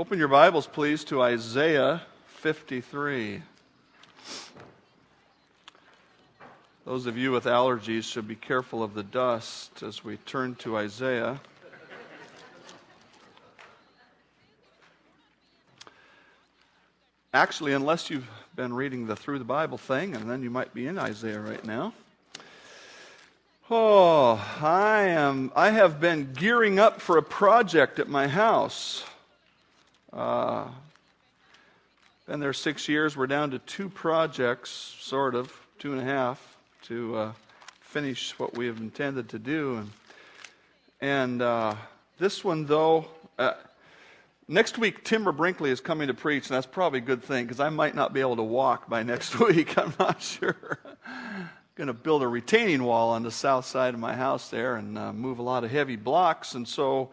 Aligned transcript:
Open 0.00 0.18
your 0.18 0.28
Bibles, 0.28 0.66
please, 0.66 1.04
to 1.04 1.20
Isaiah 1.20 2.00
53. 2.24 3.42
Those 6.86 7.04
of 7.04 7.18
you 7.18 7.32
with 7.32 7.44
allergies 7.44 8.04
should 8.04 8.26
be 8.26 8.34
careful 8.34 8.82
of 8.82 8.94
the 8.94 9.02
dust 9.02 9.82
as 9.82 10.02
we 10.02 10.16
turn 10.16 10.54
to 10.54 10.78
Isaiah. 10.78 11.38
Actually, 17.34 17.74
unless 17.74 18.08
you've 18.08 18.26
been 18.56 18.72
reading 18.72 19.06
the 19.06 19.16
Through 19.16 19.38
the 19.38 19.44
Bible 19.44 19.76
thing, 19.76 20.14
and 20.16 20.30
then 20.30 20.42
you 20.42 20.48
might 20.48 20.72
be 20.72 20.86
in 20.86 20.98
Isaiah 20.98 21.40
right 21.40 21.62
now. 21.62 21.92
Oh, 23.68 24.42
I 24.62 25.02
am 25.02 25.52
I 25.54 25.68
have 25.72 26.00
been 26.00 26.32
gearing 26.32 26.78
up 26.78 27.02
for 27.02 27.18
a 27.18 27.22
project 27.22 27.98
at 27.98 28.08
my 28.08 28.28
house. 28.28 29.04
Uh, 30.12 30.66
been 32.26 32.40
there 32.40 32.52
six 32.52 32.88
years. 32.88 33.16
We're 33.16 33.28
down 33.28 33.52
to 33.52 33.60
two 33.60 33.88
projects, 33.88 34.70
sort 34.98 35.36
of, 35.36 35.52
two 35.78 35.92
and 35.92 36.00
a 36.00 36.04
half, 36.04 36.56
to 36.84 37.16
uh, 37.16 37.32
finish 37.80 38.36
what 38.38 38.56
we 38.56 38.66
have 38.66 38.78
intended 38.78 39.28
to 39.28 39.38
do. 39.38 39.76
And, 39.76 39.90
and 41.00 41.42
uh, 41.42 41.74
this 42.18 42.42
one, 42.42 42.66
though, 42.66 43.06
uh, 43.38 43.52
next 44.48 44.78
week, 44.78 45.04
Timber 45.04 45.30
Brinkley 45.30 45.70
is 45.70 45.80
coming 45.80 46.08
to 46.08 46.14
preach, 46.14 46.48
and 46.48 46.56
that's 46.56 46.66
probably 46.66 46.98
a 46.98 47.02
good 47.02 47.22
thing 47.22 47.44
because 47.44 47.60
I 47.60 47.68
might 47.68 47.94
not 47.94 48.12
be 48.12 48.20
able 48.20 48.36
to 48.36 48.42
walk 48.42 48.88
by 48.88 49.02
next 49.04 49.38
week. 49.38 49.78
I'm 49.78 49.94
not 49.98 50.20
sure. 50.20 50.80
going 51.76 51.86
to 51.86 51.94
build 51.94 52.22
a 52.22 52.28
retaining 52.28 52.82
wall 52.82 53.10
on 53.10 53.22
the 53.22 53.30
south 53.30 53.64
side 53.64 53.94
of 53.94 54.00
my 54.00 54.14
house 54.14 54.50
there 54.50 54.74
and 54.74 54.98
uh, 54.98 55.12
move 55.12 55.38
a 55.38 55.42
lot 55.42 55.62
of 55.62 55.70
heavy 55.70 55.96
blocks. 55.96 56.54
And 56.54 56.66
so 56.66 57.10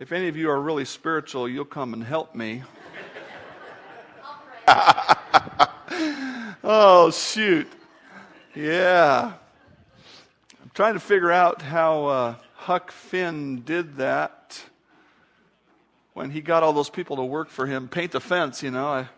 if 0.00 0.12
any 0.12 0.28
of 0.28 0.36
you 0.36 0.50
are 0.50 0.60
really 0.60 0.84
spiritual, 0.84 1.48
you'll 1.48 1.64
come 1.64 1.94
and 1.94 2.02
help 2.02 2.34
me. 2.34 2.62
oh, 6.64 7.10
shoot. 7.12 7.70
Yeah. 8.54 9.32
I'm 10.62 10.70
trying 10.74 10.94
to 10.94 11.00
figure 11.00 11.30
out 11.30 11.62
how 11.62 12.06
uh, 12.06 12.34
Huck 12.54 12.90
Finn 12.90 13.62
did 13.62 13.96
that 13.96 14.62
when 16.14 16.30
he 16.30 16.40
got 16.40 16.62
all 16.62 16.72
those 16.72 16.90
people 16.90 17.16
to 17.16 17.24
work 17.24 17.48
for 17.48 17.66
him, 17.66 17.88
paint 17.88 18.12
the 18.12 18.20
fence, 18.20 18.62
you 18.62 18.70
know. 18.70 18.86
I, 18.86 19.08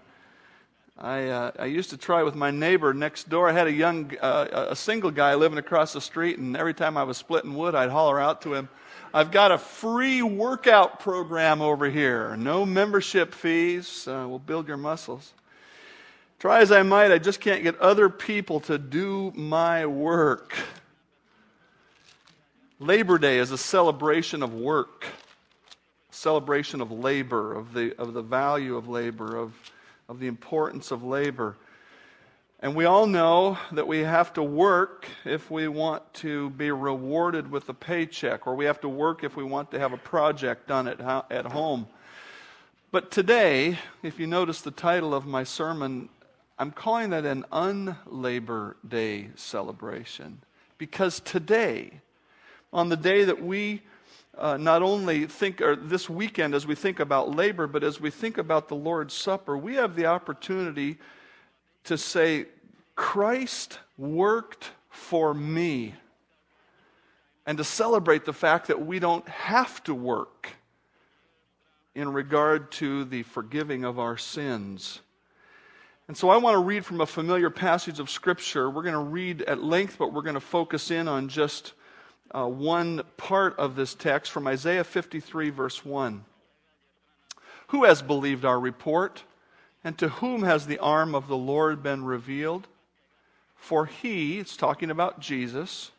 I, 0.98 1.24
uh, 1.24 1.50
I 1.58 1.66
used 1.66 1.90
to 1.90 1.98
try 1.98 2.22
with 2.22 2.34
my 2.34 2.50
neighbor 2.50 2.94
next 2.94 3.28
door. 3.28 3.48
I 3.48 3.52
had 3.52 3.66
a 3.66 3.72
young, 3.72 4.12
uh, 4.20 4.66
a 4.70 4.76
single 4.76 5.10
guy 5.10 5.34
living 5.34 5.58
across 5.58 5.92
the 5.92 6.00
street, 6.00 6.38
and 6.38 6.56
every 6.56 6.72
time 6.72 6.96
I 6.96 7.02
was 7.02 7.18
splitting 7.18 7.54
wood, 7.54 7.74
I'd 7.74 7.90
holler 7.90 8.18
out 8.18 8.40
to 8.42 8.54
him, 8.54 8.68
I've 9.12 9.30
got 9.30 9.52
a 9.52 9.58
free 9.58 10.22
workout 10.22 11.00
program 11.00 11.60
over 11.60 11.88
here. 11.88 12.36
No 12.36 12.64
membership 12.64 13.34
fees. 13.34 14.08
Uh, 14.08 14.26
we'll 14.28 14.38
build 14.38 14.68
your 14.68 14.76
muscles. 14.78 15.32
Try 16.38 16.60
as 16.60 16.72
I 16.72 16.82
might, 16.82 17.12
I 17.12 17.18
just 17.18 17.40
can't 17.40 17.62
get 17.62 17.78
other 17.78 18.08
people 18.08 18.60
to 18.60 18.78
do 18.78 19.32
my 19.34 19.86
work. 19.86 20.54
Labor 22.78 23.16
Day 23.18 23.38
is 23.38 23.52
a 23.52 23.58
celebration 23.58 24.42
of 24.42 24.54
work, 24.54 25.06
celebration 26.10 26.82
of 26.82 26.90
labor, 26.90 27.54
of 27.54 27.72
the, 27.72 27.98
of 27.98 28.12
the 28.12 28.20
value 28.20 28.76
of 28.76 28.86
labor, 28.86 29.36
of, 29.36 29.54
of 30.08 30.20
the 30.20 30.26
importance 30.26 30.90
of 30.90 31.02
labor. 31.02 31.56
And 32.60 32.74
we 32.74 32.84
all 32.86 33.06
know 33.06 33.58
that 33.72 33.86
we 33.86 34.00
have 34.00 34.32
to 34.34 34.42
work 34.42 35.06
if 35.24 35.50
we 35.50 35.68
want 35.68 36.14
to 36.14 36.50
be 36.50 36.70
rewarded 36.70 37.50
with 37.50 37.68
a 37.68 37.74
paycheck, 37.74 38.46
or 38.46 38.54
we 38.54 38.64
have 38.64 38.80
to 38.80 38.88
work 38.88 39.24
if 39.24 39.36
we 39.36 39.44
want 39.44 39.70
to 39.72 39.78
have 39.78 39.92
a 39.92 39.98
project 39.98 40.66
done 40.68 40.88
at, 40.88 41.00
at 41.30 41.46
home. 41.46 41.86
But 42.90 43.10
today, 43.10 43.78
if 44.02 44.18
you 44.18 44.26
notice 44.26 44.62
the 44.62 44.70
title 44.70 45.14
of 45.14 45.26
my 45.26 45.44
sermon, 45.44 46.08
I'm 46.58 46.70
calling 46.70 47.10
that 47.10 47.26
an 47.26 47.44
Unlabor 47.52 48.76
Day 48.88 49.28
celebration. 49.34 50.40
Because 50.78 51.20
today, 51.20 52.00
on 52.72 52.88
the 52.88 52.96
day 52.96 53.24
that 53.24 53.42
we 53.42 53.82
uh, 54.38 54.56
not 54.56 54.82
only 54.82 55.26
think, 55.26 55.60
or 55.60 55.76
this 55.76 56.10
weekend 56.10 56.54
as 56.54 56.66
we 56.66 56.74
think 56.74 57.00
about 57.00 57.34
labor, 57.34 57.66
but 57.66 57.82
as 57.82 58.00
we 58.00 58.10
think 58.10 58.38
about 58.38 58.68
the 58.68 58.74
Lord's 58.74 59.14
Supper, 59.14 59.56
we 59.56 59.76
have 59.76 59.96
the 59.96 60.06
opportunity 60.06 60.98
to 61.84 61.96
say, 61.96 62.46
Christ 62.94 63.78
worked 63.96 64.70
for 64.90 65.32
me. 65.32 65.94
And 67.46 67.58
to 67.58 67.64
celebrate 67.64 68.24
the 68.24 68.32
fact 68.32 68.66
that 68.68 68.84
we 68.84 68.98
don't 68.98 69.26
have 69.28 69.82
to 69.84 69.94
work 69.94 70.50
in 71.94 72.12
regard 72.12 72.72
to 72.72 73.04
the 73.04 73.22
forgiving 73.22 73.84
of 73.84 73.98
our 73.98 74.18
sins. 74.18 75.00
And 76.08 76.16
so 76.16 76.28
I 76.28 76.36
want 76.36 76.54
to 76.54 76.58
read 76.58 76.84
from 76.84 77.00
a 77.00 77.06
familiar 77.06 77.50
passage 77.50 78.00
of 78.00 78.10
Scripture. 78.10 78.68
We're 78.68 78.82
going 78.82 78.94
to 78.94 78.98
read 78.98 79.42
at 79.42 79.62
length, 79.62 79.96
but 79.98 80.12
we're 80.12 80.22
going 80.22 80.34
to 80.34 80.40
focus 80.40 80.90
in 80.90 81.08
on 81.08 81.28
just 81.28 81.72
uh, 82.34 82.46
one 82.46 83.02
part 83.16 83.58
of 83.58 83.76
this 83.76 83.94
text 83.94 84.32
from 84.32 84.46
Isaiah 84.46 84.84
53, 84.84 85.50
verse 85.50 85.84
1. 85.84 86.24
Who 87.68 87.84
has 87.84 88.02
believed 88.02 88.44
our 88.44 88.58
report? 88.58 89.22
And 89.82 89.96
to 89.98 90.08
whom 90.08 90.42
has 90.42 90.66
the 90.66 90.78
arm 90.78 91.14
of 91.14 91.28
the 91.28 91.36
Lord 91.36 91.82
been 91.82 92.04
revealed? 92.04 92.66
For 93.56 93.86
he, 93.86 94.38
it's 94.38 94.56
talking 94.56 94.90
about 94.90 95.20
Jesus, 95.20 95.90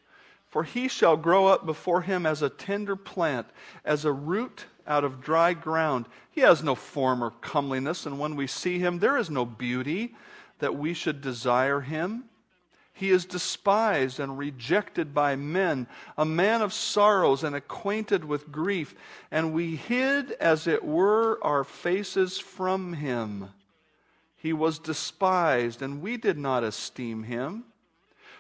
for 0.49 0.63
he 0.63 0.87
shall 0.87 1.17
grow 1.17 1.47
up 1.47 1.65
before 1.65 2.01
him 2.01 2.25
as 2.25 2.41
a 2.41 2.49
tender 2.49 2.95
plant, 2.95 3.47
as 3.83 4.05
a 4.05 4.11
root 4.11 4.65
out 4.85 5.03
of 5.03 5.21
dry 5.21 5.53
ground. 5.53 6.05
He 6.31 6.41
has 6.41 6.63
no 6.63 6.75
form 6.75 7.23
or 7.23 7.31
comeliness, 7.41 8.05
and 8.05 8.19
when 8.19 8.35
we 8.35 8.47
see 8.47 8.79
him, 8.79 8.99
there 8.99 9.17
is 9.17 9.29
no 9.29 9.45
beauty 9.45 10.15
that 10.59 10.75
we 10.75 10.93
should 10.93 11.21
desire 11.21 11.81
him. 11.81 12.25
He 12.97 13.11
is 13.11 13.25
despised 13.25 14.19
and 14.19 14.39
rejected 14.39 15.13
by 15.13 15.35
men, 15.35 15.85
a 16.17 16.25
man 16.25 16.63
of 16.63 16.73
sorrows 16.73 17.43
and 17.43 17.55
acquainted 17.55 18.25
with 18.25 18.51
grief, 18.51 18.95
and 19.29 19.53
we 19.53 19.75
hid, 19.75 20.31
as 20.31 20.65
it 20.65 20.83
were, 20.83 21.37
our 21.43 21.63
faces 21.63 22.39
from 22.39 22.93
him. 22.93 23.49
He 24.35 24.51
was 24.51 24.79
despised, 24.79 25.83
and 25.83 26.01
we 26.01 26.17
did 26.17 26.39
not 26.39 26.63
esteem 26.63 27.21
him. 27.21 27.65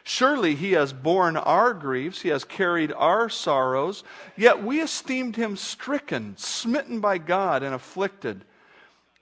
Surely 0.03 0.55
he 0.55 0.71
has 0.71 0.91
borne 0.91 1.37
our 1.37 1.71
griefs, 1.71 2.21
he 2.21 2.29
has 2.29 2.43
carried 2.43 2.91
our 2.93 3.29
sorrows, 3.29 4.03
yet 4.35 4.63
we 4.63 4.81
esteemed 4.81 5.35
him 5.35 5.55
stricken, 5.55 6.35
smitten 6.35 6.99
by 6.99 7.19
God, 7.19 7.61
and 7.61 7.75
afflicted. 7.75 8.43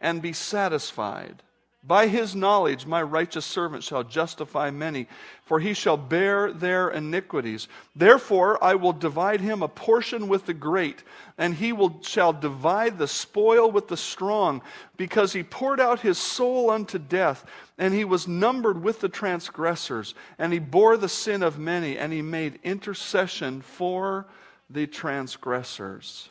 and 0.00 0.22
be 0.22 0.32
satisfied. 0.32 1.42
By 1.86 2.08
his 2.08 2.34
knowledge, 2.34 2.84
my 2.84 3.00
righteous 3.00 3.46
servant 3.46 3.84
shall 3.84 4.02
justify 4.02 4.72
many, 4.72 5.06
for 5.44 5.60
he 5.60 5.72
shall 5.72 5.96
bear 5.96 6.52
their 6.52 6.88
iniquities. 6.88 7.68
Therefore, 7.94 8.62
I 8.62 8.74
will 8.74 8.92
divide 8.92 9.40
him 9.40 9.62
a 9.62 9.68
portion 9.68 10.26
with 10.26 10.46
the 10.46 10.54
great, 10.54 11.04
and 11.38 11.54
he 11.54 11.72
will, 11.72 12.00
shall 12.02 12.32
divide 12.32 12.98
the 12.98 13.06
spoil 13.06 13.70
with 13.70 13.86
the 13.86 13.96
strong, 13.96 14.62
because 14.96 15.32
he 15.32 15.44
poured 15.44 15.78
out 15.78 16.00
his 16.00 16.18
soul 16.18 16.70
unto 16.70 16.98
death, 16.98 17.46
and 17.78 17.94
he 17.94 18.04
was 18.04 18.26
numbered 18.26 18.82
with 18.82 18.98
the 18.98 19.08
transgressors, 19.08 20.16
and 20.38 20.52
he 20.52 20.58
bore 20.58 20.96
the 20.96 21.08
sin 21.08 21.40
of 21.44 21.56
many, 21.56 21.96
and 21.98 22.12
he 22.12 22.22
made 22.22 22.58
intercession 22.64 23.60
for 23.60 24.26
the 24.68 24.88
transgressors. 24.88 26.30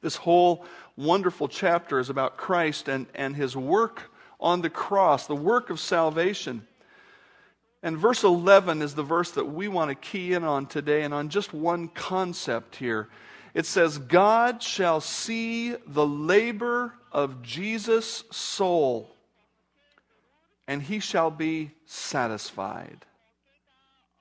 This 0.00 0.16
whole 0.16 0.64
wonderful 0.98 1.46
chapter 1.46 2.00
is 2.00 2.10
about 2.10 2.36
Christ 2.36 2.88
and, 2.88 3.06
and 3.14 3.36
his 3.36 3.56
work 3.56 4.10
on 4.40 4.62
the 4.62 4.70
cross, 4.70 5.26
the 5.26 5.36
work 5.36 5.70
of 5.70 5.78
salvation. 5.78 6.66
And 7.84 7.96
verse 7.96 8.24
11 8.24 8.82
is 8.82 8.96
the 8.96 9.04
verse 9.04 9.30
that 9.32 9.44
we 9.44 9.68
want 9.68 9.90
to 9.90 9.94
key 9.94 10.32
in 10.32 10.42
on 10.42 10.66
today 10.66 11.02
and 11.02 11.14
on 11.14 11.28
just 11.28 11.54
one 11.54 11.86
concept 11.88 12.76
here. 12.76 13.08
It 13.54 13.64
says, 13.64 13.96
God 13.96 14.60
shall 14.60 15.00
see 15.00 15.76
the 15.86 16.06
labor 16.06 16.94
of 17.12 17.42
Jesus' 17.42 18.24
soul, 18.32 19.14
and 20.66 20.82
he 20.82 20.98
shall 20.98 21.30
be 21.30 21.70
satisfied. 21.86 23.06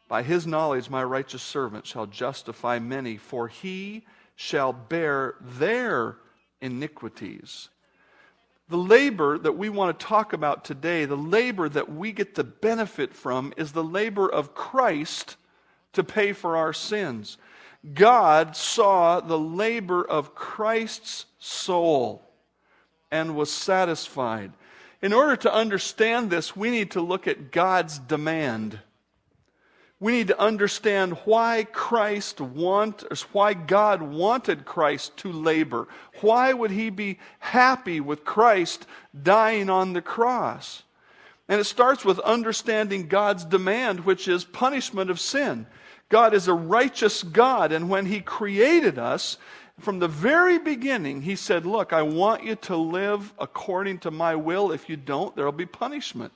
By 0.07 0.21
his 0.21 0.45
knowledge, 0.45 0.89
my 0.89 1.03
righteous 1.03 1.41
servant 1.41 1.88
shall 1.88 2.06
justify 2.06 2.77
many, 2.79 3.18
for 3.18 3.47
he 3.47 4.06
shall 4.35 4.71
bear 4.71 5.35
their 5.41 6.18
iniquities. 6.62 7.69
The 8.69 8.77
labor 8.77 9.38
that 9.38 9.57
we 9.57 9.69
want 9.69 9.98
to 9.98 10.06
talk 10.06 10.33
about 10.33 10.65
today, 10.65 11.06
the 11.06 11.15
labor 11.15 11.69
that 11.69 11.92
we 11.92 12.12
get 12.12 12.36
the 12.36 12.44
benefit 12.44 13.13
from, 13.13 13.54
is 13.56 13.71
the 13.71 13.83
labor 13.83 14.30
of 14.30 14.54
Christ 14.54 15.38
to 15.94 16.04
pay 16.04 16.33
for 16.33 16.57
our 16.57 16.74
sins. 16.74 17.38
God 17.94 18.56
saw 18.56 19.19
the 19.19 19.39
labor 19.39 20.04
of 20.04 20.36
Christ's 20.36 21.25
soul 21.39 22.24
and 23.10 23.36
was 23.36 23.51
satisfied. 23.51 24.51
In 25.01 25.13
order 25.13 25.36
to 25.38 25.53
understand 25.53 26.30
this, 26.30 26.56
we 26.56 26.69
need 26.69 26.92
to 26.92 27.01
look 27.01 27.27
at 27.27 27.51
God's 27.51 28.00
demand 28.00 28.80
we 29.99 30.11
need 30.11 30.27
to 30.27 30.39
understand 30.39 31.13
why 31.25 31.65
Christ 31.71 32.39
want, 32.39 33.03
why 33.31 33.53
God 33.55 34.01
wanted 34.01 34.63
Christ 34.63 35.17
to 35.17 35.31
labor. 35.31 35.88
Why 36.21 36.53
would 36.53 36.69
he 36.69 36.91
be 36.91 37.17
happy 37.39 37.99
with 37.99 38.23
Christ 38.23 38.85
dying 39.23 39.69
on 39.71 39.94
the 39.94 40.01
cross? 40.01 40.83
And 41.49 41.59
it 41.59 41.63
starts 41.63 42.05
with 42.05 42.19
understanding 42.19 43.07
God's 43.07 43.44
demand, 43.44 44.01
which 44.01 44.27
is 44.27 44.44
punishment 44.44 45.09
of 45.09 45.19
sin. 45.19 45.65
God 46.09 46.33
is 46.33 46.47
a 46.47 46.53
righteous 46.53 47.23
God, 47.23 47.71
and 47.71 47.89
when 47.89 48.05
he 48.05 48.21
created 48.21 49.00
us, 49.00 49.38
from 49.79 50.00
the 50.00 50.07
very 50.07 50.57
beginning, 50.57 51.21
he 51.21 51.35
said, 51.35 51.65
Look, 51.65 51.93
I 51.93 52.01
want 52.01 52.43
you 52.43 52.55
to 52.55 52.75
live 52.75 53.33
according 53.38 54.00
to 54.00 54.11
my 54.11 54.35
will. 54.35 54.71
If 54.71 54.89
you 54.89 54.97
don't, 54.97 55.35
there 55.35 55.45
will 55.45 55.51
be 55.51 55.65
punishment. 55.65 56.33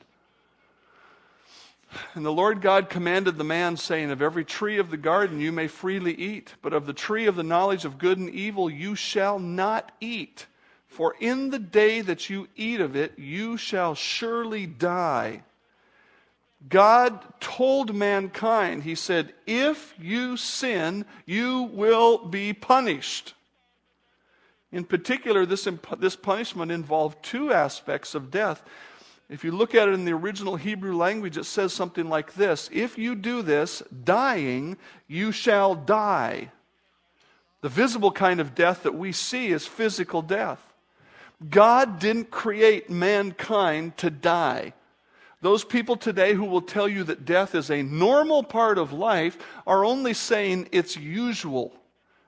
And 2.14 2.26
the 2.26 2.32
Lord 2.32 2.62
God 2.62 2.90
commanded 2.90 3.38
the 3.38 3.44
man, 3.44 3.78
saying, 3.78 4.12
Of 4.12 4.22
every 4.22 4.46
tree 4.46 4.78
of 4.78 4.90
the 4.90 4.98
garden 4.98 5.40
you 5.40 5.52
may 5.52 5.68
freely 5.68 6.14
eat, 6.14 6.56
but 6.62 6.74
of 6.74 6.86
the 6.86 6.94
tree 6.94 7.28
of 7.28 7.36
the 7.36 7.44
knowledge 7.44 7.86
of 7.86 7.98
good 7.98 8.18
and 8.18 8.30
evil 8.30 8.70
you 8.70 8.96
shall 8.96 9.40
not 9.40 9.92
eat. 10.00 10.48
For 10.88 11.16
in 11.20 11.50
the 11.50 11.60
day 11.60 12.02
that 12.02 12.30
you 12.30 12.48
eat 12.56 12.82
of 12.82 12.96
it, 12.96 13.18
you 13.18 13.58
shall 13.58 13.96
surely 13.96 14.66
die. 14.66 15.44
God 16.68 17.22
told 17.40 17.96
mankind, 17.96 18.84
He 18.84 18.96
said, 18.96 19.34
If 19.48 19.96
you 20.00 20.38
sin, 20.38 21.06
you 21.26 21.64
will 21.64 22.28
be 22.28 22.54
punished. 22.54 23.34
In 24.72 24.86
particular, 24.86 25.46
this, 25.46 25.68
this 25.98 26.16
punishment 26.16 26.72
involved 26.72 27.24
two 27.24 27.52
aspects 27.52 28.16
of 28.16 28.32
death. 28.32 28.62
If 29.32 29.46
you 29.46 29.54
look 29.54 29.74
at 29.74 29.88
it 29.88 29.94
in 29.94 30.04
the 30.04 30.12
original 30.12 30.58
Hebrew 30.58 30.94
language, 30.94 31.38
it 31.38 31.46
says 31.46 31.72
something 31.72 32.10
like 32.10 32.34
this 32.34 32.70
If 32.72 32.98
you 32.98 33.16
do 33.16 33.42
this, 33.42 33.82
dying, 34.04 34.78
you 35.08 35.32
shall 35.32 35.74
die. 35.74 36.52
The 37.62 37.70
visible 37.70 38.12
kind 38.12 38.42
of 38.42 38.54
death 38.54 38.84
that 38.84 38.94
we 38.94 39.14
see 39.14 39.48
is 39.48 39.66
physical 39.66 40.22
death. 40.22 40.62
God 41.50 41.98
didn't 41.98 42.30
create 42.30 42.90
mankind 42.90 43.96
to 43.98 44.10
die. 44.10 44.74
Those 45.40 45.64
people 45.64 45.96
today 45.96 46.34
who 46.34 46.46
will 46.46 46.62
tell 46.62 46.88
you 46.88 47.06
that 47.06 47.24
death 47.24 47.56
is 47.56 47.72
a 47.72 47.82
normal 47.82 48.44
part 48.44 48.78
of 48.78 48.92
life 48.92 49.38
are 49.66 49.86
only 49.86 50.14
saying 50.14 50.68
it's 50.74 50.98
usual. 50.98 51.72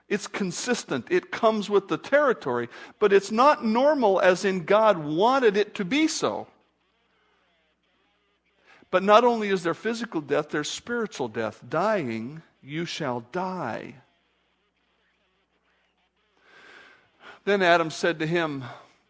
It's 0.07 0.27
consistent. 0.27 1.07
It 1.09 1.31
comes 1.31 1.69
with 1.69 1.89
the 1.89 1.97
territory. 1.97 2.69
But 2.99 3.11
it's 3.11 3.29
not 3.29 3.65
normal 3.65 4.21
as 4.21 4.45
in 4.45 4.63
God 4.63 4.97
wanted 4.97 5.57
it 5.57 5.75
to 5.75 5.85
be 5.85 6.07
so. 6.07 6.47
But 8.93 9.01
not 9.01 9.23
only 9.23 9.49
is 9.49 9.63
there 9.63 9.73
physical 9.73 10.21
death, 10.21 10.49
there's 10.49 10.69
spiritual 10.69 11.27
death. 11.27 11.63
Dying, 11.67 12.43
you 12.61 12.85
shall 12.85 13.21
die. 13.31 13.95
Then 17.43 17.63
Adam 17.63 17.89
said 17.89 18.19
to 18.19 18.27
him, 18.27 18.63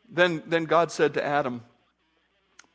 then, 0.10 0.42
then 0.48 0.64
God 0.64 0.90
said 0.90 1.16
to 1.16 1.26
Adam, 1.26 1.64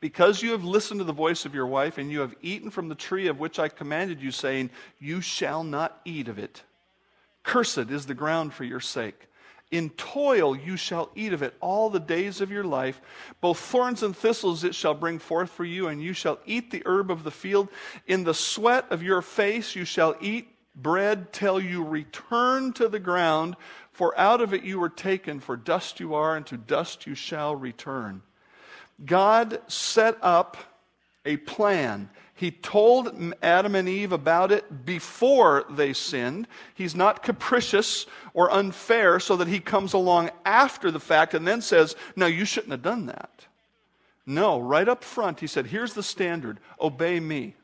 Because 0.00 0.43
you 0.43 0.50
have 0.50 0.64
listened 0.64 1.00
to 1.00 1.05
the 1.05 1.14
voice 1.14 1.46
of 1.46 1.55
your 1.55 1.66
wife, 1.66 1.96
and 1.96 2.12
you 2.12 2.20
have 2.20 2.34
eaten 2.43 2.69
from 2.70 2.90
the 2.90 2.94
tree 2.94 3.28
of 3.28 3.40
which 3.40 3.58
I 3.58 3.70
commanded 3.70 4.20
you, 4.20 4.31
saying, 4.31 4.69
You 5.00 5.22
shall 5.22 5.64
not 5.64 6.02
eat 6.04 6.28
of 6.28 6.38
it. 6.38 6.62
Cursed 7.43 7.90
is 7.90 8.04
the 8.04 8.12
ground 8.12 8.52
for 8.52 8.64
your 8.64 8.81
sake. 8.81 9.28
In 9.70 9.90
toil 9.90 10.56
you 10.56 10.76
shall 10.76 11.10
eat 11.14 11.32
of 11.32 11.42
it 11.42 11.54
all 11.60 11.90
the 11.90 12.00
days 12.00 12.40
of 12.40 12.50
your 12.50 12.64
life. 12.64 13.00
Both 13.40 13.58
thorns 13.58 14.02
and 14.02 14.16
thistles 14.16 14.64
it 14.64 14.74
shall 14.74 14.94
bring 14.94 15.18
forth 15.18 15.50
for 15.50 15.64
you, 15.64 15.88
and 15.88 16.02
you 16.02 16.14
shall 16.14 16.38
eat 16.46 16.70
the 16.70 16.82
herb 16.86 17.10
of 17.10 17.22
the 17.22 17.30
field. 17.30 17.68
In 18.06 18.24
the 18.24 18.34
sweat 18.34 18.86
of 18.90 19.02
your 19.02 19.20
face 19.20 19.76
you 19.76 19.84
shall 19.84 20.16
eat 20.20 20.48
bread 20.74 21.32
till 21.32 21.60
you 21.60 21.84
return 21.84 22.72
to 22.74 22.88
the 22.88 23.00
ground, 23.00 23.56
for 23.92 24.18
out 24.18 24.40
of 24.40 24.54
it 24.54 24.62
you 24.62 24.78
were 24.78 24.88
taken, 24.88 25.40
for 25.40 25.56
dust 25.56 26.00
you 26.00 26.14
are, 26.14 26.36
and 26.36 26.46
to 26.46 26.56
dust 26.56 27.06
you 27.06 27.14
shall 27.14 27.54
return. 27.54 28.22
God 29.04 29.60
set 29.66 30.16
up 30.22 30.56
a 31.24 31.36
plan 31.36 32.08
he 32.38 32.52
told 32.52 33.35
Adam 33.43 33.75
and 33.75 33.88
Eve 33.88 34.12
about 34.12 34.52
it 34.52 34.87
before 34.87 35.64
they 35.70 35.93
sinned. 35.93 36.46
He's 36.73 36.94
not 36.94 37.25
capricious 37.25 38.06
or 38.32 38.49
unfair 38.52 39.19
so 39.19 39.35
that 39.38 39.49
he 39.49 39.58
comes 39.58 39.93
along 39.93 40.31
after 40.44 40.93
the 40.93 41.00
fact 41.00 41.35
and 41.35 41.44
then 41.44 41.61
says, 41.61 41.96
No, 42.14 42.26
you 42.26 42.44
shouldn't 42.44 42.70
have 42.70 42.83
done 42.83 43.07
that. 43.07 43.49
No, 44.25 44.61
right 44.61 44.88
up 44.88 45.02
front, 45.02 45.40
he 45.40 45.49
said, 45.49 45.66
Here's 45.66 45.95
the 45.95 46.02
standard 46.02 46.61
obey 46.80 47.18
me. 47.18 47.57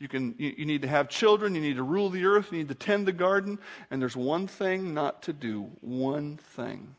You, 0.00 0.08
can, 0.08 0.34
you, 0.38 0.52
you 0.58 0.66
need 0.66 0.82
to 0.82 0.88
have 0.88 1.08
children, 1.08 1.54
you 1.54 1.60
need 1.60 1.76
to 1.76 1.84
rule 1.84 2.10
the 2.10 2.24
earth, 2.24 2.50
you 2.50 2.58
need 2.58 2.68
to 2.68 2.74
tend 2.74 3.06
the 3.06 3.12
garden, 3.12 3.60
and 3.92 4.02
there's 4.02 4.16
one 4.16 4.48
thing 4.48 4.92
not 4.92 5.22
to 5.22 5.32
do. 5.32 5.70
One 5.82 6.36
thing. 6.36 6.96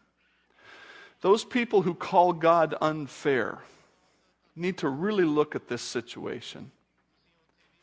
Those 1.20 1.44
people 1.44 1.82
who 1.82 1.94
call 1.94 2.32
God 2.32 2.74
unfair, 2.80 3.60
need 4.58 4.78
to 4.80 4.90
really 4.90 5.24
look 5.24 5.56
at 5.56 5.68
this 5.68 5.82
situation. 5.82 6.72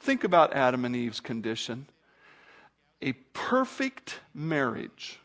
Think 0.01 0.25
about 0.25 0.53
Adam 0.53 0.85
and 0.85 0.95
Eve's 0.95 1.21
condition. 1.21 1.87
A 3.01 3.13
perfect 3.33 4.21
marriage. 4.35 5.19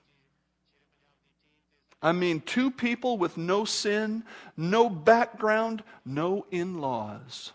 I 2.01 2.13
mean, 2.13 2.41
two 2.41 2.71
people 2.71 3.17
with 3.17 3.35
no 3.37 3.65
sin, 3.65 4.23
no 4.55 4.89
background, 4.89 5.83
no 6.05 6.45
in 6.49 6.79
laws, 6.79 7.51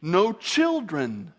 no 0.00 0.32
children, 0.32 1.34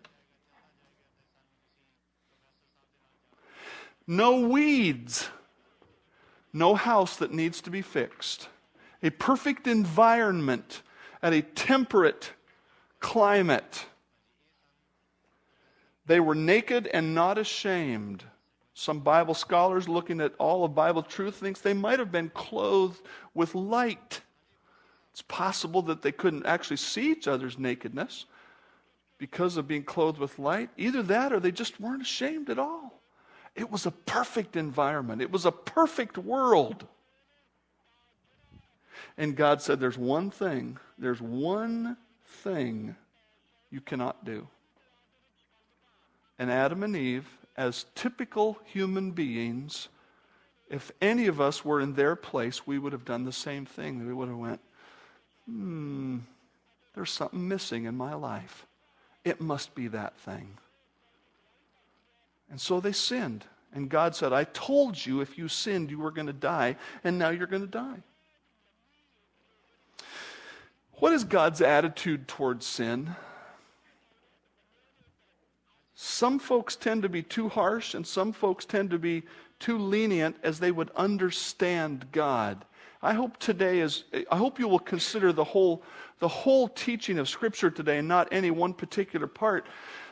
no 4.06 4.40
weeds, 4.40 5.28
no 6.52 6.76
house 6.76 7.16
that 7.16 7.32
needs 7.32 7.60
to 7.62 7.70
be 7.70 7.82
fixed 7.82 8.48
a 9.02 9.10
perfect 9.10 9.66
environment 9.66 10.82
at 11.22 11.32
a 11.32 11.42
temperate 11.42 12.32
climate. 12.98 13.86
They 16.06 16.20
were 16.20 16.34
naked 16.34 16.86
and 16.88 17.14
not 17.14 17.38
ashamed. 17.38 18.24
Some 18.74 19.00
Bible 19.00 19.34
scholars 19.34 19.88
looking 19.88 20.20
at 20.20 20.34
all 20.38 20.64
of 20.64 20.74
Bible 20.74 21.02
truth 21.02 21.36
thinks 21.36 21.60
they 21.60 21.74
might 21.74 21.98
have 21.98 22.10
been 22.10 22.30
clothed 22.30 23.00
with 23.34 23.54
light. 23.54 24.22
It's 25.12 25.22
possible 25.22 25.82
that 25.82 26.02
they 26.02 26.12
couldn't 26.12 26.46
actually 26.46 26.78
see 26.78 27.10
each 27.10 27.28
other's 27.28 27.58
nakedness 27.58 28.26
because 29.18 29.56
of 29.56 29.68
being 29.68 29.84
clothed 29.84 30.18
with 30.18 30.38
light. 30.38 30.70
Either 30.76 31.02
that 31.02 31.32
or 31.32 31.40
they 31.40 31.52
just 31.52 31.78
weren't 31.80 32.02
ashamed 32.02 32.48
at 32.48 32.58
all. 32.58 33.00
It 33.54 33.70
was 33.70 33.84
a 33.84 33.90
perfect 33.90 34.56
environment. 34.56 35.20
It 35.20 35.30
was 35.30 35.44
a 35.44 35.52
perfect 35.52 36.16
world. 36.16 36.86
And 39.16 39.36
God 39.36 39.60
said, 39.62 39.80
There's 39.80 39.98
one 39.98 40.30
thing, 40.30 40.78
there's 40.98 41.20
one 41.20 41.96
thing 42.42 42.96
you 43.70 43.80
cannot 43.80 44.24
do. 44.24 44.48
And 46.38 46.50
Adam 46.50 46.82
and 46.82 46.96
Eve, 46.96 47.28
as 47.56 47.84
typical 47.94 48.58
human 48.64 49.10
beings, 49.10 49.88
if 50.70 50.90
any 51.00 51.26
of 51.26 51.40
us 51.40 51.64
were 51.64 51.80
in 51.80 51.94
their 51.94 52.16
place, 52.16 52.66
we 52.66 52.78
would 52.78 52.92
have 52.92 53.04
done 53.04 53.24
the 53.24 53.32
same 53.32 53.66
thing. 53.66 54.06
We 54.06 54.14
would 54.14 54.28
have 54.28 54.38
went, 54.38 54.60
hmm, 55.46 56.18
there's 56.94 57.10
something 57.10 57.46
missing 57.46 57.84
in 57.84 57.96
my 57.96 58.14
life. 58.14 58.66
It 59.24 59.40
must 59.40 59.74
be 59.74 59.88
that 59.88 60.16
thing. 60.18 60.56
And 62.48 62.60
so 62.60 62.80
they 62.80 62.92
sinned. 62.92 63.44
And 63.72 63.88
God 63.88 64.16
said, 64.16 64.32
I 64.32 64.44
told 64.44 65.04
you 65.04 65.20
if 65.20 65.38
you 65.38 65.48
sinned, 65.48 65.90
you 65.90 65.98
were 65.98 66.10
going 66.10 66.26
to 66.26 66.32
die, 66.32 66.76
and 67.04 67.18
now 67.18 67.30
you're 67.30 67.46
going 67.46 67.62
to 67.62 67.68
die. 67.68 68.02
What 71.00 71.14
is 71.14 71.24
God's 71.24 71.62
attitude 71.62 72.28
towards 72.28 72.66
sin? 72.66 73.16
Some 75.94 76.38
folks 76.38 76.76
tend 76.76 77.02
to 77.02 77.08
be 77.08 77.22
too 77.22 77.48
harsh, 77.48 77.94
and 77.94 78.06
some 78.06 78.34
folks 78.34 78.66
tend 78.66 78.90
to 78.90 78.98
be 78.98 79.22
too 79.58 79.78
lenient 79.78 80.36
as 80.42 80.60
they 80.60 80.70
would 80.70 80.90
understand 80.94 82.04
God. 82.12 82.66
I 83.02 83.14
hope 83.14 83.38
today 83.38 83.80
is 83.80 84.04
I 84.30 84.36
hope 84.36 84.58
you 84.58 84.68
will 84.68 84.78
consider 84.78 85.32
the 85.32 85.44
whole 85.44 85.82
the 86.18 86.28
whole 86.28 86.68
teaching 86.68 87.18
of 87.18 87.30
scripture 87.30 87.70
today 87.70 87.96
and 87.96 88.08
not 88.08 88.28
any 88.30 88.50
one 88.50 88.74
particular 88.74 89.26
part. 89.26 89.66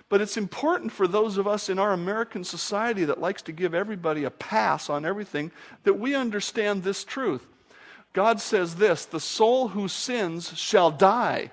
But 0.09 0.23
it's 0.23 0.38
important 0.38 0.90
for 0.90 1.07
those 1.07 1.37
of 1.37 1.47
us 1.47 1.68
in 1.68 1.78
our 1.78 1.92
American 1.92 2.45
society 2.45 3.04
that 3.04 3.21
likes 3.21 3.42
to 3.42 3.52
give 3.52 3.75
everybody 3.75 4.25
a 4.25 4.30
pass 4.30 4.88
on 4.88 5.04
everything 5.04 5.52
that 5.85 5.99
we 5.99 6.14
understand 6.14 6.83
this 6.83 7.04
truth. 7.04 7.47
God 8.12 8.41
says 8.41 8.77
this 8.77 9.05
the 9.05 9.21
soul 9.21 9.69
who 9.69 9.88
sins 9.88 10.57
shall 10.57 10.91
die. 10.91 11.50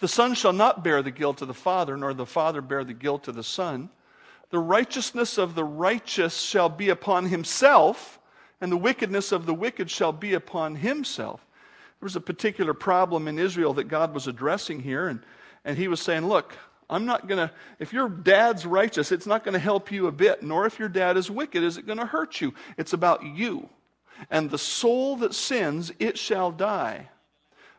The 0.00 0.08
Son 0.08 0.34
shall 0.34 0.52
not 0.52 0.84
bear 0.84 1.02
the 1.02 1.10
guilt 1.10 1.42
of 1.42 1.48
the 1.48 1.54
Father, 1.54 1.96
nor 1.96 2.14
the 2.14 2.26
Father 2.26 2.60
bear 2.60 2.84
the 2.84 2.94
guilt 2.94 3.26
of 3.28 3.34
the 3.34 3.42
Son. 3.42 3.90
The 4.50 4.58
righteousness 4.58 5.38
of 5.38 5.54
the 5.54 5.64
righteous 5.64 6.40
shall 6.40 6.68
be 6.68 6.88
upon 6.88 7.26
himself, 7.26 8.18
and 8.60 8.70
the 8.72 8.76
wickedness 8.76 9.32
of 9.32 9.44
the 9.44 9.54
wicked 9.54 9.90
shall 9.90 10.12
be 10.12 10.34
upon 10.34 10.76
himself. 10.76 11.44
There 12.00 12.06
was 12.06 12.16
a 12.16 12.20
particular 12.20 12.74
problem 12.74 13.26
in 13.26 13.38
Israel 13.38 13.74
that 13.74 13.88
God 13.88 14.14
was 14.14 14.28
addressing 14.28 14.80
here, 14.80 15.08
and, 15.08 15.20
and 15.64 15.76
he 15.76 15.88
was 15.88 16.00
saying, 16.00 16.26
Look, 16.26 16.56
I'm 16.88 17.04
not 17.04 17.26
going 17.26 17.48
to, 17.48 17.52
if 17.78 17.92
your 17.92 18.08
dad's 18.08 18.64
righteous, 18.64 19.12
it's 19.12 19.26
not 19.26 19.44
going 19.44 19.52
to 19.52 19.58
help 19.58 19.90
you 19.92 20.06
a 20.06 20.12
bit, 20.12 20.42
nor 20.42 20.64
if 20.64 20.78
your 20.78 20.88
dad 20.88 21.16
is 21.16 21.30
wicked, 21.30 21.62
is 21.62 21.76
it 21.76 21.86
going 21.86 21.98
to 21.98 22.06
hurt 22.06 22.40
you. 22.40 22.54
It's 22.78 22.92
about 22.92 23.24
you. 23.24 23.68
And 24.30 24.50
the 24.50 24.58
soul 24.58 25.16
that 25.16 25.34
sins, 25.34 25.92
it 25.98 26.18
shall 26.18 26.50
die. 26.50 27.08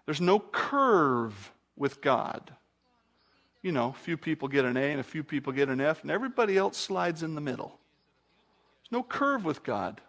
There's 0.05 0.21
no 0.21 0.39
curve 0.39 1.51
with 1.75 2.01
God. 2.01 2.51
You 3.61 3.71
know, 3.71 3.89
a 3.89 4.03
few 4.03 4.17
people 4.17 4.47
get 4.47 4.65
an 4.65 4.77
A 4.77 4.91
and 4.91 4.99
a 4.99 5.03
few 5.03 5.23
people 5.23 5.53
get 5.53 5.69
an 5.69 5.81
F, 5.81 6.01
and 6.01 6.11
everybody 6.11 6.57
else 6.57 6.77
slides 6.77 7.23
in 7.23 7.35
the 7.35 7.41
middle. 7.41 7.77
There's 8.83 8.91
no 8.99 9.03
curve 9.03 9.43
with 9.43 9.63
God. 9.63 10.01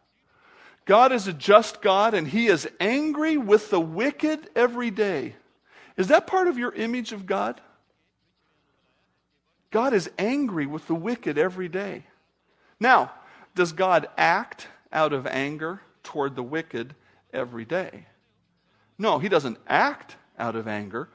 God 0.85 1.13
is 1.13 1.27
a 1.27 1.33
just 1.33 1.83
God, 1.83 2.15
and 2.15 2.27
He 2.27 2.47
is 2.47 2.69
angry 2.79 3.37
with 3.37 3.71
the 3.71 3.81
wicked 3.81 4.49
every 4.55 4.91
day. 4.91 5.35
Is 5.97 6.09
that 6.09 6.27
part 6.27 6.49
of 6.49 6.59
your 6.59 6.73
image 6.73 7.13
of 7.13 7.27
God? 7.27 7.61
God 9.71 9.93
is 9.93 10.11
angry 10.19 10.67
with 10.67 10.87
the 10.87 10.95
wicked 10.95 11.39
every 11.39 11.69
day. 11.69 12.05
Now, 12.79 13.13
does 13.55 13.73
God 13.73 14.09
act 14.17 14.69
out 14.93 15.13
of 15.13 15.27
anger 15.27 15.81
toward 16.03 16.37
the 16.37 16.43
wicked 16.43 16.95
every 17.33 17.65
day? 17.65 18.07
No, 18.99 19.19
He 19.19 19.29
doesn't 19.29 19.59
act 19.67 20.17
out 20.39 20.57
of 20.57 20.69
anger. 20.69 21.09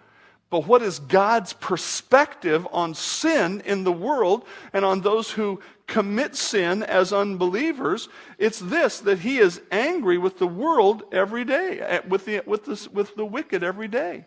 But 0.50 0.68
what 0.68 0.84
is 0.84 1.00
God's 1.00 1.54
perspective 1.54 2.68
on 2.72 2.94
sin 2.94 3.62
in 3.66 3.84
the 3.84 3.92
world 3.92 4.46
and 4.74 4.86
on 4.86 5.02
those 5.02 5.32
who 5.32 5.60
commit 5.88 6.36
sin 6.36 6.84
as 6.84 7.12
unbelievers? 7.12 8.08
It's 8.38 8.60
this 8.60 9.00
that 9.02 9.20
He 9.20 9.40
is 9.40 9.62
angry 9.72 10.18
with 10.18 10.38
the 10.38 10.48
world 10.48 11.04
every 11.12 11.44
day, 11.44 11.80
eh, 11.80 12.02
with 12.08 12.26
the, 12.26 12.42
with 12.46 12.66
the, 12.66 12.90
with 12.94 13.16
the 13.16 13.26
wicked 13.26 13.64
every 13.64 13.88
day. 13.88 14.26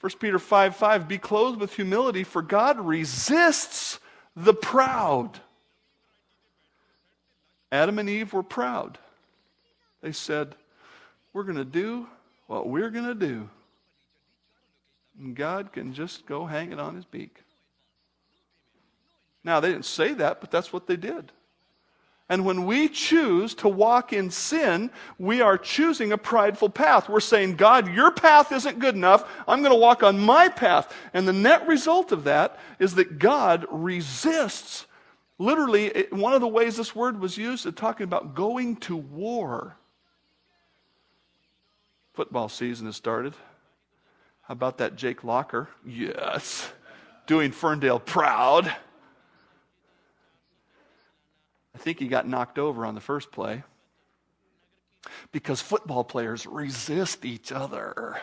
1 0.00 0.12
Peter 0.18 0.38
5 0.38 0.76
5, 0.76 1.08
be 1.08 1.16
clothed 1.16 1.58
with 1.58 1.74
humility, 1.74 2.24
for 2.24 2.42
God 2.42 2.78
resists 2.78 4.00
the 4.36 4.52
proud. 4.52 5.40
Adam 7.72 7.98
and 7.98 8.10
Eve 8.10 8.32
were 8.32 8.42
proud. 8.42 8.98
They 10.04 10.12
said, 10.12 10.54
We're 11.32 11.44
going 11.44 11.56
to 11.56 11.64
do 11.64 12.06
what 12.46 12.68
we're 12.68 12.90
going 12.90 13.06
to 13.06 13.14
do. 13.14 13.48
And 15.18 15.34
God 15.34 15.72
can 15.72 15.94
just 15.94 16.26
go 16.26 16.44
hang 16.44 16.72
it 16.72 16.78
on 16.78 16.94
his 16.94 17.06
beak. 17.06 17.38
Now, 19.42 19.60
they 19.60 19.70
didn't 19.70 19.86
say 19.86 20.12
that, 20.12 20.42
but 20.42 20.50
that's 20.50 20.74
what 20.74 20.86
they 20.86 20.96
did. 20.96 21.32
And 22.28 22.44
when 22.44 22.66
we 22.66 22.90
choose 22.90 23.54
to 23.56 23.68
walk 23.68 24.12
in 24.12 24.30
sin, 24.30 24.90
we 25.18 25.40
are 25.40 25.56
choosing 25.56 26.12
a 26.12 26.18
prideful 26.18 26.68
path. 26.68 27.08
We're 27.08 27.20
saying, 27.20 27.56
God, 27.56 27.90
your 27.94 28.10
path 28.10 28.52
isn't 28.52 28.80
good 28.80 28.94
enough. 28.94 29.26
I'm 29.48 29.60
going 29.60 29.72
to 29.72 29.80
walk 29.80 30.02
on 30.02 30.18
my 30.18 30.50
path. 30.50 30.94
And 31.14 31.26
the 31.26 31.32
net 31.32 31.66
result 31.66 32.12
of 32.12 32.24
that 32.24 32.58
is 32.78 32.94
that 32.96 33.18
God 33.18 33.64
resists. 33.70 34.84
Literally, 35.38 36.08
one 36.10 36.34
of 36.34 36.42
the 36.42 36.46
ways 36.48 36.76
this 36.76 36.94
word 36.94 37.18
was 37.18 37.38
used 37.38 37.64
is 37.64 37.72
talking 37.74 38.04
about 38.04 38.34
going 38.34 38.76
to 38.76 38.96
war. 38.96 39.78
Football 42.14 42.48
season 42.48 42.86
has 42.86 42.96
started. 42.96 43.34
How 44.42 44.52
about 44.52 44.78
that 44.78 44.96
Jake 44.96 45.24
Locker? 45.24 45.68
Yes. 45.84 46.70
Doing 47.26 47.50
Ferndale 47.50 47.98
proud. 47.98 48.68
I 51.74 51.78
think 51.78 51.98
he 51.98 52.06
got 52.06 52.28
knocked 52.28 52.58
over 52.58 52.86
on 52.86 52.94
the 52.94 53.00
first 53.00 53.32
play 53.32 53.64
because 55.32 55.60
football 55.60 56.04
players 56.04 56.46
resist 56.46 57.24
each 57.24 57.50
other. 57.50 58.20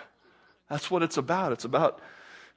That's 0.69 0.89
what 0.89 1.03
it's 1.03 1.17
about. 1.17 1.51
It's 1.51 1.65
about, 1.65 2.00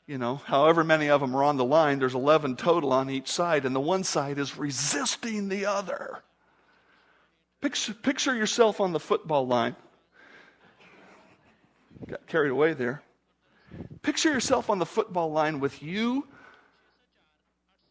you 0.06 0.18
know, 0.18 0.36
however 0.36 0.84
many 0.84 1.10
of 1.10 1.20
them 1.20 1.34
are 1.34 1.42
on 1.42 1.56
the 1.56 1.64
line, 1.64 1.98
there's 1.98 2.14
11 2.14 2.56
total 2.56 2.92
on 2.92 3.10
each 3.10 3.28
side, 3.28 3.64
and 3.64 3.74
the 3.74 3.80
one 3.80 4.04
side 4.04 4.38
is 4.38 4.56
resisting 4.56 5.48
the 5.48 5.66
other. 5.66 6.22
Picture, 7.60 7.94
picture 7.94 8.34
yourself 8.34 8.80
on 8.80 8.92
the 8.92 9.00
football 9.00 9.46
line. 9.46 9.74
Got 12.06 12.26
carried 12.26 12.50
away 12.50 12.74
there. 12.74 13.02
Picture 14.02 14.30
yourself 14.30 14.68
on 14.68 14.78
the 14.78 14.86
football 14.86 15.32
line 15.32 15.60
with 15.60 15.82
you 15.82 16.26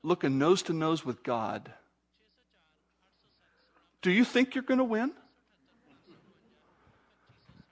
looking 0.03 0.37
nose 0.37 0.61
to 0.63 0.73
nose 0.73 1.03
with 1.03 1.23
God. 1.23 1.71
Do 4.01 4.11
you 4.11 4.25
think 4.25 4.53
you're 4.53 4.63
going 4.63 4.79
to 4.79 4.83
win? 4.83 5.13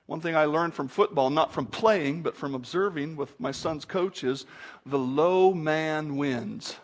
One 0.07 0.21
thing 0.21 0.35
I 0.35 0.45
learned 0.45 0.73
from 0.73 0.87
football, 0.87 1.29
not 1.29 1.53
from 1.53 1.67
playing, 1.67 2.21
but 2.21 2.35
from 2.35 2.55
observing 2.55 3.15
with 3.15 3.39
my 3.39 3.51
son's 3.51 3.85
coach, 3.85 4.23
is 4.23 4.45
the 4.85 4.99
low 4.99 5.53
man 5.53 6.17
wins. 6.17 6.75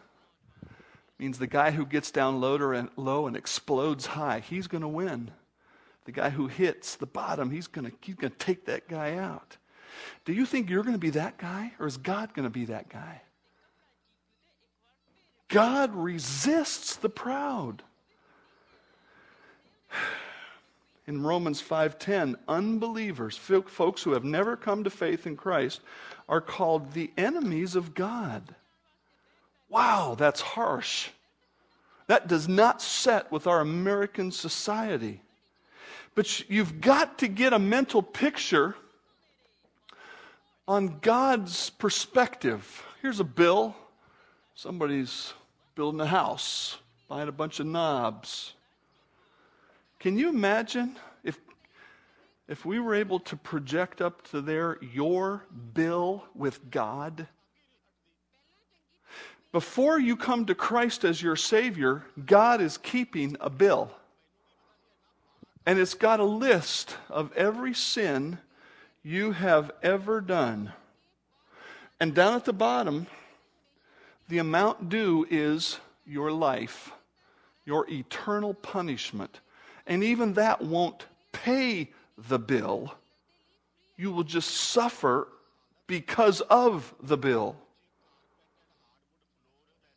Means 1.18 1.40
the 1.40 1.48
guy 1.48 1.72
who 1.72 1.86
gets 1.86 2.12
down 2.12 2.40
low 2.40 2.72
and 2.72 2.90
low 2.96 3.28
and 3.28 3.36
explodes 3.36 4.06
high, 4.06 4.40
he's 4.40 4.68
going 4.68 4.82
to 4.82 4.88
win. 4.88 5.32
The 6.08 6.14
guy 6.14 6.30
who 6.30 6.48
hits 6.48 6.96
the 6.96 7.06
bottom, 7.06 7.52
he's 7.52 7.68
going 7.68 7.92
he's 8.00 8.16
going 8.16 8.32
to 8.32 8.38
take 8.38 8.66
that 8.68 8.88
guy 8.88 9.18
out. 9.18 9.58
Do 10.24 10.32
you 10.32 10.46
think 10.46 10.70
you're 10.70 10.84
going 10.84 10.96
to 10.96 11.00
be 11.00 11.10
that 11.10 11.38
guy, 11.38 11.74
or 11.82 11.86
is 11.86 11.98
God 11.98 12.34
going 12.34 12.46
to 12.46 12.50
be 12.50 12.64
that 12.66 12.88
guy? 12.88 13.22
God 15.50 15.94
resists 15.94 16.96
the 16.96 17.10
proud. 17.10 17.84
In 21.08 21.24
Romans 21.24 21.62
5:10, 21.62 22.36
unbelievers, 22.48 23.36
folks 23.36 24.02
who 24.04 24.14
have 24.14 24.24
never 24.24 24.56
come 24.56 24.86
to 24.86 24.90
faith 24.90 25.28
in 25.28 25.36
Christ, 25.36 25.82
are 26.30 26.40
called 26.40 26.94
the 26.94 27.12
enemies 27.18 27.76
of 27.76 27.94
God. 27.94 28.56
Wow, 29.68 30.16
that's 30.18 30.40
harsh. 30.40 31.10
That 32.08 32.30
does 32.30 32.48
not 32.48 32.82
set 32.82 33.30
with 33.30 33.46
our 33.46 33.60
American 33.60 34.32
society. 34.32 35.20
But 36.18 36.50
you've 36.50 36.82
got 36.82 37.20
to 37.20 37.28
get 37.28 37.54
a 37.54 37.60
mental 37.60 38.02
picture 38.02 38.74
on 40.68 40.98
God's 41.00 41.70
perspective. 41.70 42.84
Here's 43.04 43.20
a 43.20 43.24
bill. 43.24 43.76
Somebody's 44.56 45.36
building 45.76 46.02
a 46.02 46.08
house, 46.08 46.80
buying 47.08 47.28
a 47.28 47.32
bunch 47.32 47.60
of 47.60 47.68
knobs. 47.68 48.56
Can 50.00 50.18
you 50.18 50.30
imagine 50.30 50.96
if, 51.24 51.38
if 52.48 52.66
we 52.66 52.80
were 52.80 52.96
able 52.96 53.20
to 53.20 53.36
project 53.36 54.02
up 54.02 54.28
to 54.32 54.42
there 54.42 54.80
your 54.82 55.46
bill 55.76 56.24
with 56.34 56.72
God? 56.72 57.28
Before 59.52 60.00
you 60.00 60.18
come 60.18 60.48
to 60.48 60.56
Christ 60.56 61.06
as 61.06 61.22
your 61.22 61.36
Savior, 61.36 62.06
God 62.26 62.60
is 62.60 62.80
keeping 62.80 63.38
a 63.40 63.52
bill. 63.52 63.92
And 65.68 65.80
it's 65.80 65.96
got 65.96 66.22
a 66.22 66.24
list 66.24 66.96
of 67.10 67.34
every 67.34 67.74
sin 67.74 68.38
you 69.04 69.34
have 69.34 69.70
ever 69.84 70.22
done. 70.22 70.72
And 72.00 72.16
down 72.16 72.36
at 72.36 72.46
the 72.46 72.54
bottom, 72.54 73.06
the 74.30 74.38
amount 74.38 74.88
due 74.88 75.28
is 75.30 75.78
your 76.06 76.32
life, 76.32 76.94
your 77.66 77.86
eternal 77.90 78.54
punishment. 78.54 79.42
And 79.86 80.06
even 80.06 80.36
that 80.36 80.62
won't 80.62 81.06
pay 81.34 81.90
the 82.30 82.40
bill. 82.40 82.94
You 83.98 84.14
will 84.14 84.24
just 84.24 84.50
suffer 84.50 85.28
because 85.86 86.40
of 86.40 86.96
the 87.04 87.18
bill. 87.18 87.58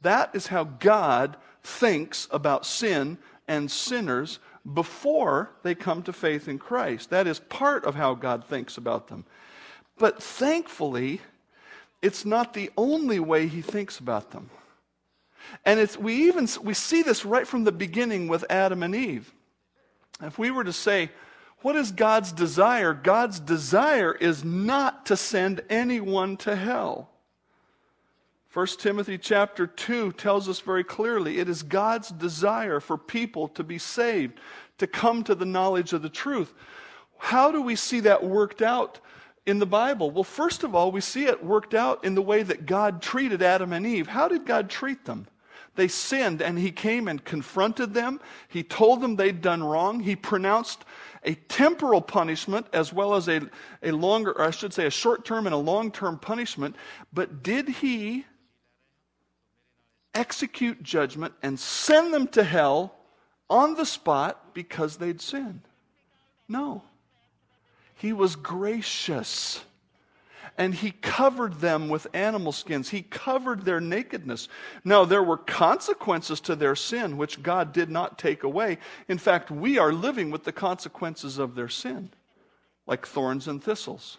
That 0.00 0.34
is 0.34 0.48
how 0.48 0.64
God 0.64 1.36
thinks 1.62 2.26
about 2.32 2.66
sin 2.66 3.18
and 3.46 3.70
sinners 3.70 4.40
before 4.74 5.50
they 5.62 5.74
come 5.74 6.02
to 6.02 6.12
faith 6.12 6.48
in 6.48 6.58
Christ. 6.58 7.10
That 7.10 7.26
is 7.26 7.38
part 7.38 7.84
of 7.84 7.94
how 7.94 8.14
God 8.14 8.44
thinks 8.44 8.76
about 8.76 9.08
them. 9.08 9.24
But 9.98 10.22
thankfully, 10.22 11.20
it's 12.02 12.24
not 12.24 12.54
the 12.54 12.70
only 12.76 13.20
way 13.20 13.46
he 13.46 13.62
thinks 13.62 13.98
about 13.98 14.30
them. 14.30 14.50
And 15.64 15.80
it's, 15.80 15.96
we 15.96 16.28
even 16.28 16.48
we 16.62 16.74
see 16.74 17.02
this 17.02 17.24
right 17.24 17.46
from 17.46 17.64
the 17.64 17.72
beginning 17.72 18.28
with 18.28 18.44
Adam 18.50 18.82
and 18.82 18.94
Eve. 18.94 19.32
If 20.22 20.38
we 20.38 20.50
were 20.50 20.64
to 20.64 20.72
say, 20.72 21.10
what 21.62 21.76
is 21.76 21.92
God's 21.92 22.32
desire? 22.32 22.94
God's 22.94 23.40
desire 23.40 24.12
is 24.12 24.44
not 24.44 25.06
to 25.06 25.16
send 25.16 25.62
anyone 25.68 26.36
to 26.38 26.56
hell. 26.56 27.09
1 28.52 28.66
Timothy 28.78 29.16
chapter 29.16 29.64
2 29.64 30.10
tells 30.12 30.48
us 30.48 30.58
very 30.58 30.82
clearly 30.82 31.38
it 31.38 31.48
is 31.48 31.62
God's 31.62 32.08
desire 32.10 32.80
for 32.80 32.98
people 32.98 33.46
to 33.48 33.62
be 33.62 33.78
saved, 33.78 34.40
to 34.78 34.88
come 34.88 35.22
to 35.22 35.36
the 35.36 35.46
knowledge 35.46 35.92
of 35.92 36.02
the 36.02 36.08
truth. 36.08 36.52
How 37.18 37.52
do 37.52 37.62
we 37.62 37.76
see 37.76 38.00
that 38.00 38.24
worked 38.24 38.60
out 38.60 38.98
in 39.46 39.60
the 39.60 39.66
Bible? 39.66 40.10
Well, 40.10 40.24
first 40.24 40.64
of 40.64 40.74
all, 40.74 40.90
we 40.90 41.00
see 41.00 41.26
it 41.26 41.44
worked 41.44 41.74
out 41.74 42.04
in 42.04 42.16
the 42.16 42.22
way 42.22 42.42
that 42.42 42.66
God 42.66 43.00
treated 43.00 43.40
Adam 43.40 43.72
and 43.72 43.86
Eve. 43.86 44.08
How 44.08 44.26
did 44.26 44.46
God 44.46 44.68
treat 44.68 45.04
them? 45.04 45.28
They 45.76 45.86
sinned, 45.86 46.42
and 46.42 46.58
He 46.58 46.72
came 46.72 47.06
and 47.06 47.24
confronted 47.24 47.94
them. 47.94 48.20
He 48.48 48.64
told 48.64 49.00
them 49.00 49.14
they'd 49.14 49.40
done 49.40 49.62
wrong. 49.62 50.00
He 50.00 50.16
pronounced 50.16 50.84
a 51.22 51.34
temporal 51.34 52.00
punishment 52.00 52.66
as 52.72 52.92
well 52.92 53.14
as 53.14 53.28
a, 53.28 53.48
a 53.80 53.92
longer, 53.92 54.32
or 54.32 54.42
I 54.42 54.50
should 54.50 54.74
say, 54.74 54.86
a 54.86 54.90
short 54.90 55.24
term 55.24 55.46
and 55.46 55.54
a 55.54 55.58
long 55.58 55.92
term 55.92 56.18
punishment. 56.18 56.74
But 57.12 57.44
did 57.44 57.68
He 57.68 58.26
execute 60.14 60.82
judgment 60.82 61.34
and 61.42 61.58
send 61.58 62.12
them 62.12 62.26
to 62.28 62.42
hell 62.42 62.94
on 63.48 63.74
the 63.74 63.86
spot 63.86 64.54
because 64.54 64.96
they'd 64.96 65.20
sinned. 65.20 65.62
No. 66.48 66.82
He 67.94 68.12
was 68.12 68.36
gracious. 68.36 69.62
And 70.58 70.74
he 70.74 70.90
covered 70.90 71.60
them 71.60 71.88
with 71.88 72.06
animal 72.12 72.52
skins. 72.52 72.90
He 72.90 73.02
covered 73.02 73.64
their 73.64 73.80
nakedness. 73.80 74.48
Now, 74.84 75.04
there 75.04 75.22
were 75.22 75.36
consequences 75.36 76.40
to 76.42 76.56
their 76.56 76.76
sin, 76.76 77.16
which 77.16 77.42
God 77.42 77.72
did 77.72 77.88
not 77.88 78.18
take 78.18 78.42
away. 78.42 78.78
In 79.08 79.16
fact, 79.16 79.50
we 79.50 79.78
are 79.78 79.92
living 79.92 80.30
with 80.30 80.44
the 80.44 80.52
consequences 80.52 81.38
of 81.38 81.54
their 81.54 81.68
sin, 81.68 82.10
like 82.86 83.06
thorns 83.06 83.48
and 83.48 83.62
thistles 83.62 84.18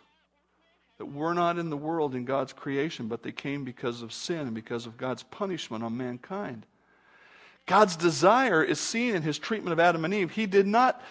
that 1.02 1.12
were 1.12 1.34
not 1.34 1.58
in 1.58 1.72
the 1.72 1.78
world 1.78 2.14
in 2.14 2.26
God's 2.26 2.54
creation, 2.54 3.08
but 3.08 3.24
they 3.24 3.32
came 3.32 3.64
because 3.64 4.04
of 4.04 4.14
sin 4.14 4.42
and 4.42 4.54
because 4.54 4.86
of 4.86 4.98
God's 4.98 5.24
punishment 5.24 5.84
on 5.84 5.98
mankind. 5.98 6.64
God's 7.66 7.96
desire 7.96 8.64
is 8.64 8.80
seen 8.80 9.16
in 9.16 9.24
his 9.24 9.40
treatment 9.40 9.74
of 9.74 9.80
Adam 9.80 10.06
and 10.06 10.14
Eve. 10.14 10.30
He 10.30 10.46
did 10.46 10.68
not 10.68 11.02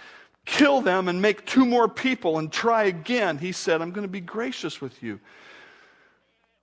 kill 0.45 0.81
them 0.81 1.09
and 1.09 1.21
make 1.21 1.45
two 1.45 1.67
more 1.67 1.89
people 1.89 2.39
and 2.39 2.53
try 2.53 2.85
again. 2.85 3.37
He 3.37 3.51
said, 3.51 3.83
I'm 3.83 3.91
going 3.91 4.07
to 4.07 4.09
be 4.09 4.21
gracious 4.21 4.81
with 4.81 5.03
you. 5.03 5.19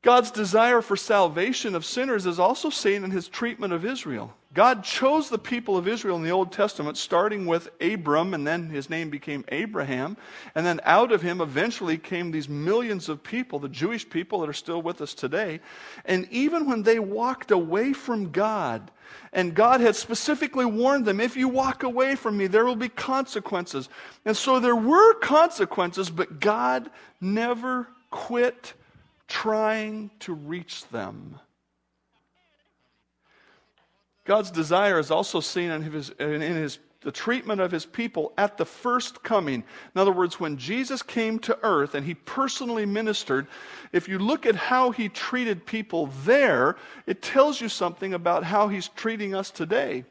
God's 0.03 0.31
desire 0.31 0.81
for 0.81 0.95
salvation 0.95 1.75
of 1.75 1.83
sinners 1.83 2.25
is 2.25 2.39
also 2.39 2.69
seen 2.69 3.03
in 3.03 3.11
his 3.11 3.27
treatment 3.27 3.73
of 3.73 3.83
Israel. 3.83 4.33
God 4.57 4.83
chose 4.83 5.29
the 5.29 5.37
people 5.37 5.77
of 5.77 5.87
Israel 5.87 6.15
in 6.15 6.23
the 6.23 6.31
Old 6.31 6.51
Testament, 6.51 6.97
starting 6.97 7.45
with 7.45 7.69
Abram, 7.79 8.33
and 8.33 8.47
then 8.47 8.71
his 8.71 8.89
name 8.89 9.11
became 9.11 9.45
Abraham. 9.49 10.17
And 10.55 10.65
then 10.65 10.81
out 10.83 11.11
of 11.11 11.21
him 11.21 11.41
eventually 11.41 11.99
came 11.99 12.31
these 12.31 12.49
millions 12.49 13.07
of 13.07 13.21
people, 13.21 13.59
the 13.59 13.69
Jewish 13.69 14.09
people 14.09 14.39
that 14.39 14.49
are 14.49 14.53
still 14.53 14.81
with 14.81 14.99
us 14.99 15.13
today. 15.13 15.59
And 16.05 16.27
even 16.31 16.65
when 16.67 16.81
they 16.81 16.97
walked 16.97 17.51
away 17.51 17.93
from 17.93 18.31
God, 18.31 18.89
and 19.31 19.53
God 19.53 19.79
had 19.79 19.95
specifically 19.95 20.65
warned 20.65 21.05
them 21.05 21.19
if 21.19 21.37
you 21.37 21.47
walk 21.47 21.83
away 21.83 22.15
from 22.15 22.35
me, 22.35 22.47
there 22.47 22.65
will 22.65 22.75
be 22.75 22.89
consequences. 22.89 23.89
And 24.25 24.35
so 24.35 24.59
there 24.59 24.75
were 24.75 25.13
consequences, 25.19 26.09
but 26.09 26.39
God 26.39 26.89
never 27.21 27.87
quit 28.09 28.73
trying 29.27 30.09
to 30.21 30.33
reach 30.33 30.87
them. 30.87 31.39
God's 34.27 34.51
desire 34.51 34.99
is 34.99 35.09
also 35.09 35.39
seen 35.39 35.71
in 35.71 35.81
his, 35.81 36.09
in 36.19 36.41
his 36.41 36.79
the 37.01 37.11
treatment 37.13 37.61
of 37.61 37.71
his 37.71 37.85
people 37.85 38.33
at 38.37 38.57
the 38.57 38.65
first 38.65 39.23
coming. 39.23 39.63
In 39.95 40.01
other 40.01 40.11
words, 40.11 40.41
when 40.41 40.57
Jesus 40.57 41.01
came 41.01 41.39
to 41.39 41.57
earth 41.63 41.95
and 41.95 42.05
he 42.05 42.13
personally 42.13 42.85
ministered, 42.85 43.47
if 43.93 44.09
you 44.09 44.19
look 44.19 44.45
at 44.45 44.55
how 44.55 44.91
he 44.91 45.07
treated 45.07 45.65
people 45.65 46.07
there, 46.25 46.75
it 47.05 47.21
tells 47.21 47.61
you 47.61 47.69
something 47.69 48.13
about 48.13 48.43
how 48.43 48.67
he's 48.67 48.89
treating 48.89 49.33
us 49.33 49.51
today. 49.51 50.03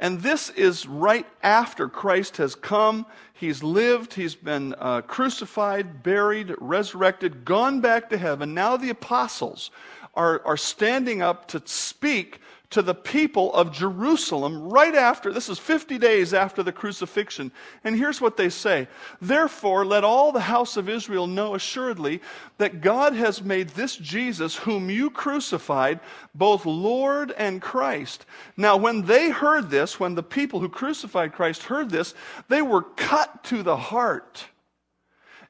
And 0.00 0.20
this 0.20 0.50
is 0.50 0.88
right 0.88 1.26
after 1.44 1.88
Christ 1.88 2.38
has 2.38 2.56
come. 2.56 3.06
He's 3.34 3.62
lived, 3.62 4.14
he's 4.14 4.34
been 4.34 4.74
uh, 4.78 5.02
crucified, 5.02 6.02
buried, 6.02 6.52
resurrected, 6.58 7.44
gone 7.44 7.80
back 7.80 8.10
to 8.10 8.18
heaven. 8.18 8.54
Now 8.54 8.76
the 8.76 8.90
apostles 8.90 9.70
are, 10.14 10.42
are 10.44 10.56
standing 10.56 11.22
up 11.22 11.46
to 11.48 11.62
speak 11.64 12.40
to 12.74 12.82
the 12.82 12.94
people 12.94 13.54
of 13.54 13.70
Jerusalem 13.70 14.68
right 14.68 14.96
after, 14.96 15.32
this 15.32 15.48
is 15.48 15.60
50 15.60 15.96
days 15.96 16.34
after 16.34 16.60
the 16.60 16.72
crucifixion. 16.72 17.52
And 17.84 17.94
here's 17.94 18.20
what 18.20 18.36
they 18.36 18.48
say 18.48 18.88
Therefore, 19.20 19.86
let 19.86 20.02
all 20.02 20.32
the 20.32 20.40
house 20.40 20.76
of 20.76 20.88
Israel 20.88 21.28
know 21.28 21.54
assuredly 21.54 22.20
that 22.58 22.80
God 22.80 23.12
has 23.12 23.40
made 23.40 23.68
this 23.70 23.94
Jesus, 23.94 24.56
whom 24.56 24.90
you 24.90 25.08
crucified, 25.08 26.00
both 26.34 26.66
Lord 26.66 27.30
and 27.30 27.62
Christ. 27.62 28.26
Now, 28.56 28.76
when 28.76 29.02
they 29.02 29.30
heard 29.30 29.70
this, 29.70 30.00
when 30.00 30.16
the 30.16 30.24
people 30.24 30.58
who 30.58 30.68
crucified 30.68 31.32
Christ 31.32 31.62
heard 31.62 31.90
this, 31.90 32.12
they 32.48 32.60
were 32.60 32.82
cut 32.82 33.44
to 33.44 33.62
the 33.62 33.76
heart. 33.76 34.46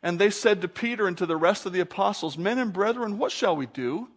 And 0.03 0.19
they 0.19 0.29
said 0.29 0.61
to 0.61 0.69
Peter 0.69 1.07
and 1.07 1.17
to 1.17 1.25
the 1.25 1.39
rest 1.39 1.65
of 1.65 1.73
the 1.73 1.81
apostles, 1.81 2.37
Men 2.37 2.59
and 2.59 2.71
brethren, 2.71 3.17
what 3.17 3.33
shall 3.33 3.57
we 3.57 3.65
do? 3.65 4.09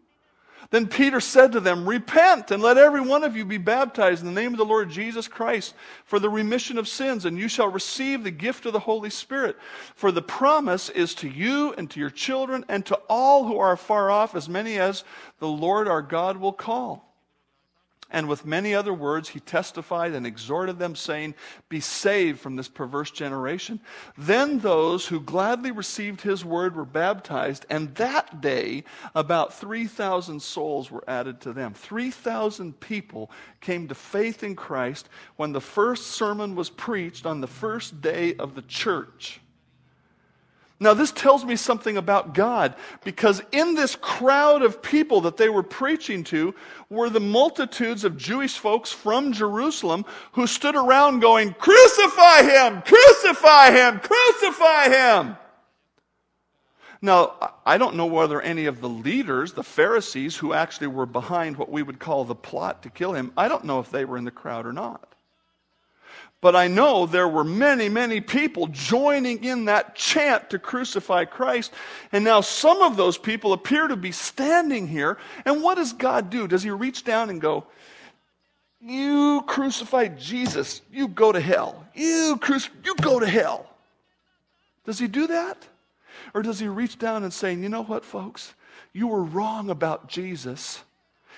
Then 0.70 0.88
Peter 0.88 1.22
said 1.22 1.54
to 1.54 1.60
them, 1.60 1.88
Repent 1.88 2.52
and 2.52 2.62
let 2.62 2.78
every 2.78 3.02
one 3.02 3.24
of 3.24 3.36
you 3.38 3.46
be 3.46 3.58
baptized 3.58 4.22
in 4.22 4.34
the 4.34 4.42
name 4.42 4.52
of 4.52 4.58
the 4.58 4.66
Lord 4.66 4.90
Jesus 4.90 5.28
Christ 5.28 5.74
for 6.04 6.20
the 6.20 6.30
remission 6.30 6.78
of 6.78 6.88
sins, 6.88 7.26
and 7.26 7.38
you 7.38 7.48
shall 7.48 7.70
receive 7.70 8.24
the 8.24 8.32
gift 8.32 8.66
of 8.66 8.74
the 8.74 8.80
Holy 8.80 9.10
Spirit. 9.10 9.58
For 9.96 10.12
the 10.12 10.22
promise 10.22 10.90
is 10.90 11.16
to 11.16 11.30
you 11.30 11.74
and 11.74 11.90
to 11.92 12.00
your 12.00 12.10
children 12.10 12.66
and 12.68 12.86
to 12.88 12.96
all 13.10 13.46
who 13.46 13.58
are 13.58 13.78
far 13.78 14.12
off, 14.12 14.36
as 14.36 14.50
many 14.50 14.78
as 14.78 15.04
the 15.40 15.48
Lord 15.48 15.88
our 15.88 16.02
God 16.02 16.38
will 16.38 16.54
call. 16.54 17.07
And 18.10 18.30
with 18.30 18.46
many 18.46 18.74
other 18.74 18.94
words, 18.94 19.30
he 19.30 19.42
testified 19.42 20.14
and 20.14 20.26
exhorted 20.26 20.80
them, 20.80 20.96
saying, 20.96 21.36
Be 21.68 21.82
saved 21.82 22.40
from 22.40 22.56
this 22.56 22.70
perverse 22.70 23.12
generation. 23.12 23.82
Then 24.18 24.60
those 24.60 25.08
who 25.08 25.20
gladly 25.20 25.72
received 25.72 26.22
his 26.22 26.46
word 26.46 26.76
were 26.76 26.86
baptized, 26.86 27.66
and 27.70 27.94
that 27.96 28.40
day 28.40 28.86
about 29.14 29.54
3,000 29.54 30.42
souls 30.42 30.90
were 30.90 31.04
added 31.08 31.42
to 31.42 31.54
them. 31.54 31.74
3,000 31.74 32.80
people 32.80 33.30
came 33.60 33.90
to 33.90 33.96
faith 33.96 34.42
in 34.42 34.56
Christ 34.56 35.10
when 35.36 35.52
the 35.52 35.62
first 35.62 36.08
sermon 36.08 36.56
was 36.56 36.70
preached 36.70 37.26
on 37.26 37.42
the 37.42 37.48
first 37.48 38.02
day 38.02 38.36
of 38.36 38.56
the 38.56 38.62
church. 38.62 39.42
Now, 40.80 40.94
this 40.94 41.12
tells 41.12 41.44
me 41.44 41.56
something 41.56 41.98
about 41.98 42.36
God 42.36 42.76
because 43.04 43.42
in 43.52 43.74
this 43.74 43.96
crowd 43.96 44.62
of 44.62 44.84
people 44.84 45.22
that 45.22 45.38
they 45.38 45.50
were 45.50 45.64
preaching 45.64 46.24
to 46.26 46.54
were 46.90 47.10
the 47.10 47.20
multitudes 47.20 48.04
of 48.04 48.16
Jewish 48.16 48.60
folks 48.60 48.92
from 48.92 49.34
Jerusalem 49.34 50.06
who 50.34 50.46
stood 50.46 50.76
around 50.76 51.22
going, 51.22 51.54
Crucify 51.54 52.44
him! 52.44 52.84
Crucify 52.84 53.72
him! 53.72 54.00
Crucify 54.00 54.90
him! 54.90 55.38
Now, 57.02 57.54
I 57.66 57.80
don't 57.80 57.96
know 57.96 58.06
whether 58.06 58.40
any 58.40 58.66
of 58.66 58.80
the 58.80 58.90
leaders, 58.90 59.54
the 59.54 59.64
Pharisees, 59.64 60.36
who 60.38 60.54
actually 60.54 60.88
were 60.88 61.06
behind 61.08 61.58
what 61.58 61.72
we 61.72 61.82
would 61.82 62.00
call 62.00 62.24
the 62.24 62.36
plot 62.36 62.84
to 62.84 62.90
kill 62.92 63.14
him, 63.14 63.32
I 63.36 63.48
don't 63.48 63.66
know 63.66 63.80
if 63.80 63.90
they 63.90 64.06
were 64.06 64.18
in 64.18 64.26
the 64.26 64.32
crowd 64.32 64.66
or 64.66 64.74
not. 64.74 65.14
But 66.40 66.56
I 66.56 66.68
know 66.68 67.06
there 67.06 67.28
were 67.28 67.44
many, 67.44 67.90
many 67.90 68.22
people 68.22 68.68
joining 68.68 69.44
in 69.44 69.66
that 69.66 69.96
chant 69.96 70.52
to 70.52 70.60
crucify 70.60 71.26
Christ. 71.26 71.74
And 72.12 72.24
now 72.24 72.42
some 72.42 72.82
of 72.82 72.96
those 72.96 73.18
people 73.18 73.54
appear 73.54 73.88
to 73.88 73.96
be 73.96 74.12
standing 74.12 74.88
here. 74.88 75.18
And 75.46 75.64
what 75.64 75.76
does 75.76 75.94
God 75.94 76.30
do? 76.30 76.48
Does 76.48 76.62
he 76.62 76.70
reach 76.70 77.04
down 77.04 77.32
and 77.32 77.42
go, 77.42 77.66
You 78.80 79.44
crucified 79.48 80.20
Jesus. 80.20 80.82
You 80.92 81.08
go 81.08 81.32
to 81.32 81.42
hell. 81.42 81.88
You, 81.96 82.38
cruci- 82.40 82.70
you 82.84 82.96
go 82.96 83.20
to 83.20 83.28
hell. 83.28 83.68
Does 84.86 85.00
he 85.00 85.08
do 85.08 85.28
that? 85.28 85.68
Or 86.34 86.42
does 86.42 86.60
he 86.60 86.68
reach 86.68 86.98
down 86.98 87.24
and 87.24 87.34
say, 87.34 87.54
you 87.54 87.70
know 87.70 87.84
what, 87.84 88.06
folks? 88.06 88.54
You 88.94 89.08
were 89.08 89.24
wrong 89.24 89.70
about 89.70 90.08
Jesus. 90.08 90.84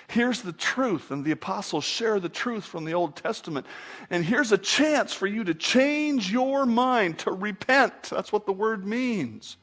Here's 0.09 0.41
the 0.41 0.53
truth, 0.53 1.11
and 1.11 1.23
the 1.23 1.31
apostles 1.31 1.83
share 1.83 2.19
the 2.19 2.29
truth 2.29 2.65
from 2.65 2.83
the 2.83 2.95
Old 2.95 3.15
Testament. 3.15 3.67
And 4.09 4.25
here's 4.25 4.51
a 4.51 4.57
chance 4.57 5.13
for 5.13 5.27
you 5.27 5.43
to 5.43 5.53
change 5.53 6.31
your 6.31 6.65
mind, 6.65 7.19
to 7.19 7.31
repent. 7.31 8.03
That's 8.03 8.31
what 8.31 8.47
the 8.47 8.51
word 8.51 8.87
means. 8.87 9.57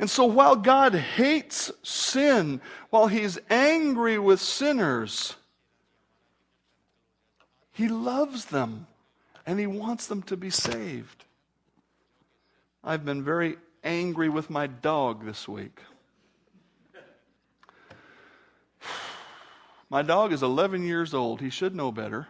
And 0.00 0.10
so 0.10 0.24
while 0.24 0.56
God 0.56 0.94
hates 0.96 1.70
sin, 1.84 2.60
while 2.90 3.06
he's 3.06 3.38
angry 3.48 4.18
with 4.18 4.40
sinners, 4.40 5.36
he 7.70 7.86
loves 7.86 8.46
them 8.46 8.88
and 9.46 9.60
he 9.60 9.68
wants 9.68 10.08
them 10.08 10.22
to 10.22 10.36
be 10.36 10.50
saved. 10.50 11.24
I've 12.82 13.04
been 13.04 13.22
very 13.22 13.56
angry 13.84 14.28
with 14.28 14.50
my 14.50 14.66
dog 14.66 15.24
this 15.24 15.46
week. 15.46 15.78
My 19.92 20.00
dog 20.00 20.32
is 20.32 20.42
11 20.42 20.84
years 20.84 21.12
old. 21.12 21.42
He 21.42 21.50
should 21.50 21.74
know 21.74 21.92
better. 21.92 22.26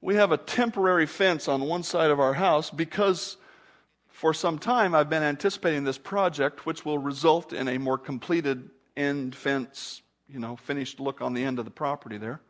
We 0.00 0.16
have 0.16 0.32
a 0.32 0.36
temporary 0.36 1.06
fence 1.06 1.46
on 1.46 1.60
one 1.60 1.84
side 1.84 2.10
of 2.10 2.18
our 2.18 2.34
house 2.34 2.68
because 2.68 3.36
for 4.08 4.34
some 4.34 4.58
time 4.58 4.92
I've 4.92 5.08
been 5.08 5.22
anticipating 5.22 5.84
this 5.84 5.96
project, 5.96 6.66
which 6.66 6.84
will 6.84 6.98
result 6.98 7.52
in 7.52 7.68
a 7.68 7.78
more 7.78 7.96
completed 7.96 8.70
end 8.96 9.36
fence, 9.36 10.02
you 10.28 10.40
know, 10.40 10.56
finished 10.56 10.98
look 10.98 11.20
on 11.20 11.32
the 11.32 11.44
end 11.44 11.60
of 11.60 11.64
the 11.64 11.70
property 11.70 12.18
there. 12.18 12.40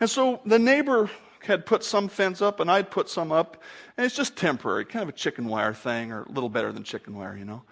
And 0.00 0.08
so 0.08 0.40
the 0.46 0.58
neighbor 0.58 1.10
had 1.40 1.66
put 1.66 1.84
some 1.84 2.08
fence 2.08 2.40
up 2.40 2.58
and 2.58 2.70
I'd 2.70 2.90
put 2.90 3.10
some 3.10 3.32
up, 3.32 3.62
and 3.98 4.06
it's 4.06 4.16
just 4.16 4.34
temporary, 4.34 4.86
kind 4.86 5.02
of 5.02 5.10
a 5.10 5.12
chicken 5.12 5.46
wire 5.46 5.74
thing, 5.74 6.10
or 6.10 6.22
a 6.22 6.32
little 6.32 6.48
better 6.48 6.72
than 6.72 6.84
chicken 6.84 7.18
wire, 7.18 7.36
you 7.36 7.44
know. 7.44 7.64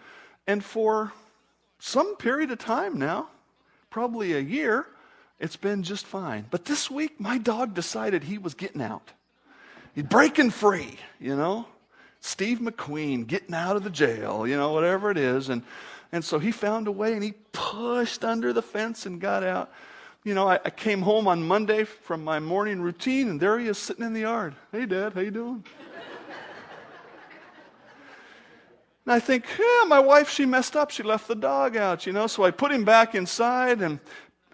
And 0.47 0.63
for 0.63 1.15
some 1.79 2.17
period 2.17 2.51
of 2.51 2.59
time 2.59 2.99
now, 2.99 3.31
probably 3.95 4.33
a 4.33 4.41
year, 4.41 4.85
it's 5.39 5.55
been 5.55 5.85
just 5.85 6.05
fine. 6.05 6.45
But 6.51 6.65
this 6.65 6.91
week, 6.91 7.21
my 7.21 7.39
dog 7.39 7.75
decided 7.75 8.25
he 8.25 8.39
was 8.39 8.55
getting 8.55 8.83
out. 8.83 9.13
He's 9.95 10.03
breaking 10.03 10.51
free, 10.51 10.99
you 11.21 11.37
know. 11.37 11.67
Steve 12.21 12.59
McQueen 12.59 13.25
getting 13.25 13.55
out 13.55 13.77
of 13.77 13.85
the 13.85 13.91
jail, 13.91 14.49
you 14.49 14.57
know, 14.57 14.73
whatever 14.73 15.13
it 15.13 15.17
is. 15.17 15.49
And, 15.49 15.63
and 16.11 16.25
so 16.25 16.41
he 16.41 16.51
found 16.51 16.89
a 16.89 16.91
way 16.91 17.13
and 17.13 17.23
he 17.23 17.35
pushed 17.53 18.25
under 18.25 18.53
the 18.53 18.63
fence 18.63 19.07
and 19.07 19.21
got 19.21 19.45
out. 19.45 19.71
You 20.25 20.35
know, 20.35 20.49
I, 20.49 20.59
I 20.65 20.71
came 20.71 21.01
home 21.01 21.29
on 21.29 21.47
Monday 21.47 21.85
from 21.85 22.25
my 22.25 22.41
morning 22.41 22.81
routine 22.81 23.29
and 23.29 23.39
there 23.39 23.61
he 23.61 23.69
is 23.69 23.79
sitting 23.79 24.05
in 24.05 24.13
the 24.13 24.23
yard. 24.23 24.57
Hey, 24.73 24.87
Dad, 24.87 25.13
how 25.13 25.21
you 25.21 25.31
doing? 25.31 25.63
And 29.07 29.13
I 29.13 29.21
think, 29.21 29.45
yeah, 29.59 29.85
my 29.87 30.01
wife, 30.01 30.31
she 30.31 30.47
messed 30.47 30.77
up. 30.77 30.91
She 30.91 31.03
left 31.03 31.29
the 31.29 31.35
dog 31.35 31.77
out, 31.77 32.07
you 32.07 32.13
know. 32.13 32.27
So 32.27 32.43
I 32.43 32.51
put 32.51 32.73
him 32.73 32.85
back 32.85 33.15
inside, 33.15 33.83
and, 33.83 34.01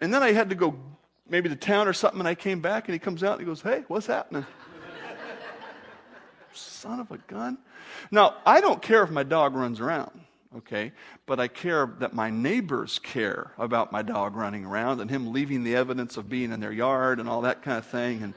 and 0.00 0.12
then 0.12 0.22
I 0.22 0.32
had 0.32 0.50
to 0.50 0.56
go 0.56 0.74
maybe 1.28 1.48
to 1.48 1.56
town 1.56 1.86
or 1.86 1.92
something, 1.92 2.18
and 2.18 2.28
I 2.28 2.34
came 2.34 2.60
back, 2.60 2.88
and 2.88 2.92
he 2.92 2.98
comes 2.98 3.22
out 3.22 3.32
and 3.32 3.40
he 3.40 3.46
goes, 3.46 3.62
hey, 3.62 3.84
what's 3.86 4.06
happening? 4.06 4.44
Son 6.52 6.98
of 6.98 7.10
a 7.12 7.18
gun. 7.18 7.58
Now, 8.10 8.38
I 8.44 8.60
don't 8.60 8.82
care 8.82 9.04
if 9.04 9.10
my 9.10 9.22
dog 9.22 9.54
runs 9.54 9.78
around, 9.78 10.10
okay? 10.56 10.92
But 11.26 11.38
I 11.38 11.46
care 11.46 11.94
that 12.00 12.12
my 12.12 12.30
neighbors 12.30 12.98
care 12.98 13.52
about 13.56 13.92
my 13.92 14.02
dog 14.02 14.34
running 14.34 14.64
around 14.64 15.00
and 15.00 15.08
him 15.08 15.32
leaving 15.32 15.62
the 15.62 15.76
evidence 15.76 16.16
of 16.16 16.28
being 16.28 16.50
in 16.50 16.58
their 16.58 16.72
yard 16.72 17.20
and 17.20 17.28
all 17.28 17.42
that 17.42 17.62
kind 17.62 17.78
of 17.78 17.86
thing. 17.86 18.22
And 18.22 18.34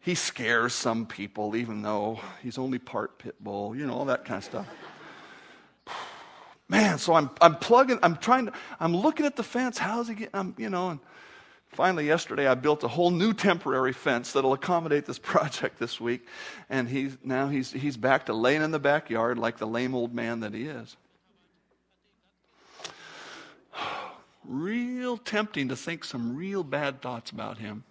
he 0.00 0.16
scares 0.16 0.72
some 0.72 1.06
people, 1.06 1.54
even 1.54 1.82
though 1.82 2.18
he's 2.42 2.58
only 2.58 2.80
part 2.80 3.18
pit 3.18 3.36
bull, 3.38 3.76
you 3.76 3.86
know, 3.86 3.94
all 3.94 4.06
that 4.06 4.24
kind 4.24 4.38
of 4.38 4.44
stuff 4.44 4.66
man, 6.68 6.98
so 6.98 7.14
I'm, 7.14 7.30
I'm 7.40 7.56
plugging, 7.56 7.98
I'm 8.02 8.16
trying 8.16 8.46
to, 8.46 8.52
I'm 8.80 8.96
looking 8.96 9.26
at 9.26 9.36
the 9.36 9.42
fence. 9.42 9.78
How's 9.78 10.08
he 10.08 10.14
getting, 10.14 10.34
I'm, 10.34 10.54
you 10.58 10.70
know, 10.70 10.90
and 10.90 11.00
finally 11.68 12.06
yesterday 12.06 12.46
I 12.46 12.54
built 12.54 12.82
a 12.84 12.88
whole 12.88 13.10
new 13.10 13.32
temporary 13.32 13.92
fence 13.92 14.32
that'll 14.32 14.52
accommodate 14.52 15.06
this 15.06 15.18
project 15.22 15.78
this 15.78 16.00
week. 16.00 16.26
And 16.70 16.88
he's, 16.88 17.16
now 17.22 17.48
he's, 17.48 17.72
he's 17.72 17.96
back 17.96 18.26
to 18.26 18.32
laying 18.32 18.62
in 18.62 18.70
the 18.70 18.78
backyard 18.78 19.38
like 19.38 19.58
the 19.58 19.66
lame 19.66 19.94
old 19.94 20.14
man 20.14 20.40
that 20.40 20.54
he 20.54 20.66
is. 20.66 20.96
Real 24.44 25.16
tempting 25.18 25.68
to 25.68 25.76
think 25.76 26.04
some 26.04 26.36
real 26.36 26.64
bad 26.64 27.00
thoughts 27.00 27.30
about 27.30 27.58
him. 27.58 27.84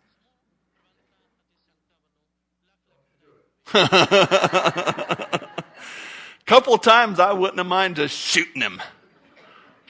couple 6.51 6.77
times 6.77 7.17
I 7.17 7.31
wouldn't 7.31 7.59
have 7.59 7.67
minded 7.67 8.09
just 8.09 8.17
shooting 8.17 8.61
him. 8.61 8.81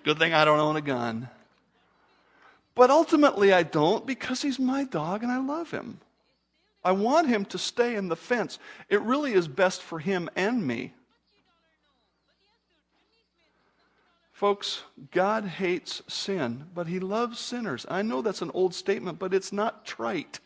Good 0.04 0.20
thing 0.20 0.32
I 0.32 0.46
don't 0.46 0.60
own 0.60 0.76
a 0.76 0.82
gun. 0.82 1.28
But 2.76 2.92
ultimately, 2.92 3.52
I 3.52 3.64
don't 3.64 4.06
because 4.06 4.44
he's 4.44 4.60
my 4.60 4.84
dog 4.84 5.24
and 5.24 5.32
I 5.32 5.40
love 5.40 5.72
him. 5.72 6.00
I 6.84 6.92
want 6.92 7.28
him 7.28 7.46
to 7.46 7.58
stay 7.58 7.96
in 7.96 8.10
the 8.10 8.16
fence. 8.16 8.60
It 8.90 9.02
really 9.02 9.34
is 9.34 9.48
best 9.48 9.82
for 9.82 9.98
him 9.98 10.30
and 10.36 10.68
me. 10.68 10.94
Folks, 14.32 14.84
God 15.10 15.46
hates 15.46 16.04
sin, 16.08 16.66
but 16.76 16.86
he 16.86 17.00
loves 17.00 17.40
sinners. 17.40 17.88
I 17.90 18.04
know 18.04 18.22
that's 18.22 18.44
an 18.44 18.52
old 18.54 18.76
statement, 18.76 19.18
but 19.18 19.34
it's 19.34 19.52
not 19.52 19.84
trite. 19.84 20.40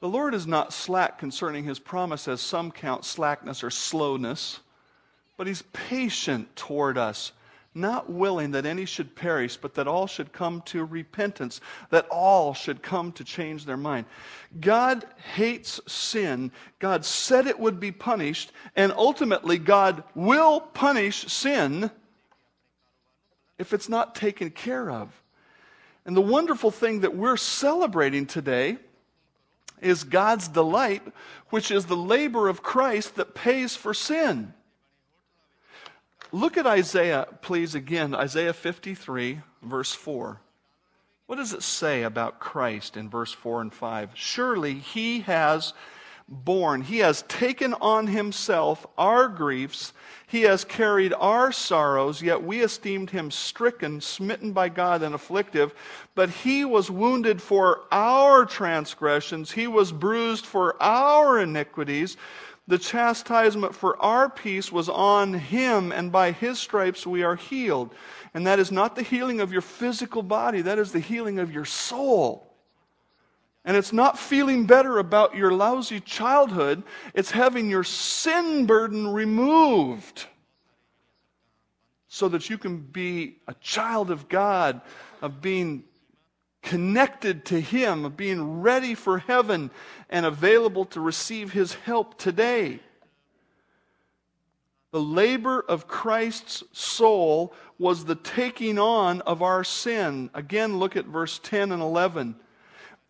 The 0.00 0.08
Lord 0.08 0.32
is 0.32 0.46
not 0.46 0.72
slack 0.72 1.18
concerning 1.18 1.64
his 1.64 1.80
promise, 1.80 2.28
as 2.28 2.40
some 2.40 2.70
count 2.70 3.04
slackness 3.04 3.64
or 3.64 3.70
slowness, 3.70 4.60
but 5.36 5.48
he's 5.48 5.62
patient 5.72 6.54
toward 6.54 6.96
us, 6.96 7.32
not 7.74 8.08
willing 8.08 8.52
that 8.52 8.64
any 8.64 8.84
should 8.84 9.16
perish, 9.16 9.56
but 9.56 9.74
that 9.74 9.88
all 9.88 10.06
should 10.06 10.32
come 10.32 10.62
to 10.66 10.84
repentance, 10.84 11.60
that 11.90 12.06
all 12.10 12.54
should 12.54 12.80
come 12.80 13.10
to 13.12 13.24
change 13.24 13.64
their 13.64 13.76
mind. 13.76 14.06
God 14.60 15.04
hates 15.34 15.80
sin. 15.86 16.52
God 16.78 17.04
said 17.04 17.46
it 17.46 17.58
would 17.58 17.80
be 17.80 17.90
punished, 17.90 18.52
and 18.76 18.92
ultimately, 18.92 19.58
God 19.58 20.04
will 20.14 20.60
punish 20.60 21.26
sin 21.26 21.90
if 23.58 23.72
it's 23.72 23.88
not 23.88 24.14
taken 24.14 24.50
care 24.50 24.90
of. 24.90 25.10
And 26.06 26.16
the 26.16 26.20
wonderful 26.20 26.70
thing 26.70 27.00
that 27.00 27.16
we're 27.16 27.36
celebrating 27.36 28.24
today 28.24 28.78
is 29.80 30.04
God's 30.04 30.48
delight, 30.48 31.02
which 31.50 31.70
is 31.70 31.86
the 31.86 31.96
labor 31.96 32.48
of 32.48 32.62
Christ 32.62 33.16
that 33.16 33.34
pays 33.34 33.76
for 33.76 33.94
sin. 33.94 34.52
Look 36.30 36.56
at 36.56 36.66
Isaiah, 36.66 37.26
please, 37.40 37.74
again, 37.74 38.14
Isaiah 38.14 38.52
53, 38.52 39.40
verse 39.62 39.92
4. 39.92 40.40
What 41.26 41.36
does 41.36 41.52
it 41.52 41.62
say 41.62 42.02
about 42.02 42.40
Christ 42.40 42.96
in 42.96 43.08
verse 43.08 43.32
4 43.32 43.62
and 43.62 43.72
5? 43.72 44.10
Surely 44.14 44.74
he 44.74 45.20
has 45.20 45.74
borne, 46.28 46.82
he 46.82 46.98
has 46.98 47.22
taken 47.22 47.74
on 47.74 48.06
himself 48.06 48.86
our 48.96 49.28
griefs 49.28 49.92
he 50.28 50.42
has 50.42 50.62
carried 50.62 51.14
our 51.14 51.50
sorrows, 51.52 52.20
yet 52.20 52.42
we 52.42 52.60
esteemed 52.60 53.08
him 53.08 53.30
stricken, 53.30 54.02
smitten 54.02 54.52
by 54.52 54.68
God, 54.68 55.02
and 55.02 55.14
afflictive. 55.14 55.72
But 56.14 56.28
he 56.28 56.66
was 56.66 56.90
wounded 56.90 57.40
for 57.40 57.84
our 57.90 58.44
transgressions, 58.44 59.50
he 59.50 59.66
was 59.66 59.90
bruised 59.90 60.44
for 60.44 60.80
our 60.82 61.40
iniquities. 61.40 62.18
The 62.66 62.76
chastisement 62.76 63.74
for 63.74 64.00
our 64.02 64.28
peace 64.28 64.70
was 64.70 64.90
on 64.90 65.32
him, 65.32 65.92
and 65.92 66.12
by 66.12 66.32
his 66.32 66.58
stripes 66.58 67.06
we 67.06 67.22
are 67.22 67.36
healed. 67.36 67.94
And 68.34 68.46
that 68.46 68.58
is 68.58 68.70
not 68.70 68.94
the 68.94 69.02
healing 69.02 69.40
of 69.40 69.50
your 69.50 69.62
physical 69.62 70.22
body, 70.22 70.60
that 70.60 70.78
is 70.78 70.92
the 70.92 71.00
healing 71.00 71.38
of 71.38 71.50
your 71.50 71.64
soul. 71.64 72.47
And 73.68 73.76
it's 73.76 73.92
not 73.92 74.18
feeling 74.18 74.64
better 74.64 74.98
about 74.98 75.36
your 75.36 75.52
lousy 75.52 76.00
childhood, 76.00 76.82
it's 77.12 77.30
having 77.30 77.68
your 77.68 77.84
sin 77.84 78.64
burden 78.64 79.06
removed 79.06 80.24
so 82.06 82.30
that 82.30 82.48
you 82.48 82.56
can 82.56 82.78
be 82.78 83.36
a 83.46 83.52
child 83.60 84.10
of 84.10 84.26
God, 84.26 84.80
of 85.20 85.42
being 85.42 85.84
connected 86.62 87.44
to 87.44 87.60
Him, 87.60 88.06
of 88.06 88.16
being 88.16 88.62
ready 88.62 88.94
for 88.94 89.18
heaven 89.18 89.70
and 90.08 90.24
available 90.24 90.86
to 90.86 91.00
receive 91.02 91.52
His 91.52 91.74
help 91.74 92.16
today. 92.16 92.80
The 94.92 95.02
labor 95.02 95.60
of 95.60 95.86
Christ's 95.86 96.64
soul 96.72 97.52
was 97.78 98.06
the 98.06 98.14
taking 98.14 98.78
on 98.78 99.20
of 99.20 99.42
our 99.42 99.62
sin. 99.62 100.30
Again, 100.32 100.78
look 100.78 100.96
at 100.96 101.04
verse 101.04 101.38
10 101.42 101.70
and 101.70 101.82
11. 101.82 102.34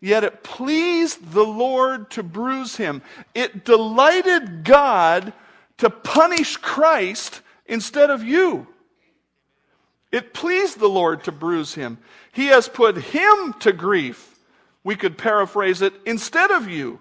Yet 0.01 0.23
it 0.23 0.43
pleased 0.43 1.31
the 1.31 1.43
Lord 1.43 2.09
to 2.11 2.23
bruise 2.23 2.77
him. 2.77 3.01
It 3.33 3.65
delighted 3.65 4.63
God 4.63 5.33
to 5.77 5.89
punish 5.89 6.57
Christ 6.57 7.41
instead 7.65 8.09
of 8.09 8.23
you. 8.23 8.67
It 10.11 10.33
pleased 10.33 10.79
the 10.79 10.87
Lord 10.87 11.25
to 11.25 11.31
bruise 11.31 11.73
him. 11.73 11.97
He 12.31 12.47
has 12.47 12.67
put 12.67 12.97
him 12.97 13.53
to 13.59 13.73
grief. 13.73 14.39
We 14.83 14.95
could 14.95 15.17
paraphrase 15.17 15.81
it 15.81 15.93
instead 16.05 16.51
of 16.51 16.69
you. 16.69 16.99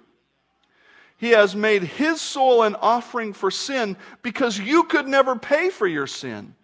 He 1.16 1.30
has 1.30 1.56
made 1.56 1.82
his 1.82 2.20
soul 2.20 2.62
an 2.62 2.76
offering 2.76 3.32
for 3.32 3.50
sin 3.50 3.96
because 4.22 4.58
you 4.58 4.84
could 4.84 5.08
never 5.08 5.37
pay 5.37 5.70
for 5.70 5.87
your 5.87 6.06
sin. 6.06 6.54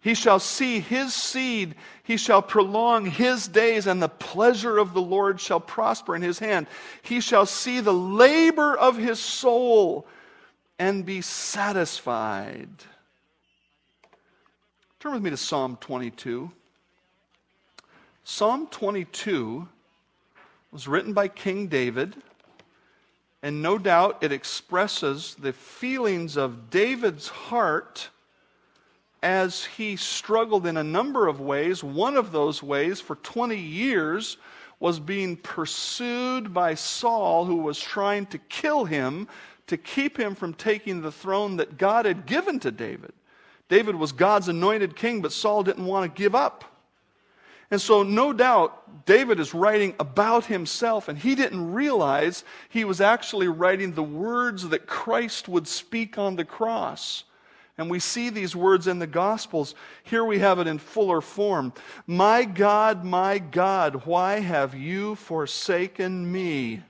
He 0.00 0.14
shall 0.14 0.40
see 0.40 0.80
his 0.80 1.14
seed, 1.14 1.76
he 2.04 2.18
shall 2.18 2.42
prolong 2.42 3.06
his 3.06 3.48
days, 3.48 3.86
and 3.86 4.00
the 4.00 4.08
pleasure 4.08 4.76
of 4.76 4.92
the 4.92 5.00
Lord 5.00 5.40
shall 5.40 5.58
prosper 5.58 6.14
in 6.14 6.20
his 6.20 6.38
hand. 6.38 6.66
He 7.00 7.18
shall 7.18 7.46
see 7.46 7.80
the 7.80 7.94
labor 7.94 8.76
of 8.76 8.98
his 8.98 9.18
soul 9.18 10.06
and 10.78 11.06
be 11.06 11.22
satisfied. 11.22 12.68
Turn 15.00 15.14
with 15.14 15.22
me 15.22 15.30
to 15.30 15.36
Psalm 15.38 15.78
22. 15.80 16.50
Psalm 18.22 18.66
22 18.66 19.66
was 20.72 20.86
written 20.86 21.14
by 21.14 21.28
King 21.28 21.68
David, 21.68 22.16
and 23.42 23.62
no 23.62 23.78
doubt 23.78 24.18
it 24.22 24.30
expresses 24.30 25.36
the 25.36 25.54
feelings 25.54 26.36
of 26.36 26.68
David's 26.68 27.28
heart 27.28 28.10
as 29.24 29.64
he 29.64 29.96
struggled 29.96 30.66
in 30.66 30.76
a 30.76 30.84
number 30.84 31.26
of 31.26 31.40
ways. 31.40 31.82
One 31.82 32.16
of 32.16 32.30
those 32.30 32.62
ways, 32.62 33.00
for 33.00 33.16
20 33.16 33.56
years, 33.56 34.36
was 34.78 35.00
being 35.00 35.36
pursued 35.38 36.52
by 36.52 36.74
Saul, 36.74 37.46
who 37.46 37.56
was 37.56 37.80
trying 37.80 38.26
to 38.26 38.38
kill 38.38 38.84
him 38.84 39.26
to 39.66 39.78
keep 39.78 40.18
him 40.18 40.34
from 40.34 40.52
taking 40.52 41.00
the 41.00 41.10
throne 41.10 41.56
that 41.56 41.78
God 41.78 42.04
had 42.04 42.26
given 42.26 42.60
to 42.60 42.70
David. 42.70 43.14
David 43.70 43.94
was 43.94 44.12
God's 44.12 44.48
anointed 44.48 44.94
king, 44.94 45.22
but 45.22 45.32
Saul 45.32 45.62
didn't 45.62 45.86
want 45.86 46.14
to 46.14 46.22
give 46.22 46.34
up. 46.34 46.66
And 47.70 47.80
so, 47.80 48.02
no 48.02 48.34
doubt, 48.34 49.06
David 49.06 49.40
is 49.40 49.54
writing 49.54 49.94
about 49.98 50.44
himself, 50.44 51.08
and 51.08 51.18
he 51.18 51.34
didn't 51.34 51.72
realize 51.72 52.44
he 52.68 52.84
was 52.84 53.00
actually 53.00 53.48
writing 53.48 53.94
the 53.94 54.02
words 54.02 54.68
that 54.68 54.86
Christ 54.86 55.48
would 55.48 55.66
speak 55.66 56.18
on 56.18 56.36
the 56.36 56.44
cross. 56.44 57.24
And 57.76 57.90
we 57.90 57.98
see 57.98 58.30
these 58.30 58.54
words 58.54 58.86
in 58.86 59.00
the 59.00 59.06
Gospels. 59.06 59.74
Here 60.04 60.24
we 60.24 60.38
have 60.38 60.58
it 60.60 60.66
in 60.66 60.78
fuller 60.78 61.20
form. 61.20 61.72
My 62.06 62.44
God, 62.44 63.04
my 63.04 63.38
God, 63.38 64.06
why 64.06 64.40
have 64.40 64.74
you 64.74 65.16
forsaken 65.16 66.30
me? 66.30 66.82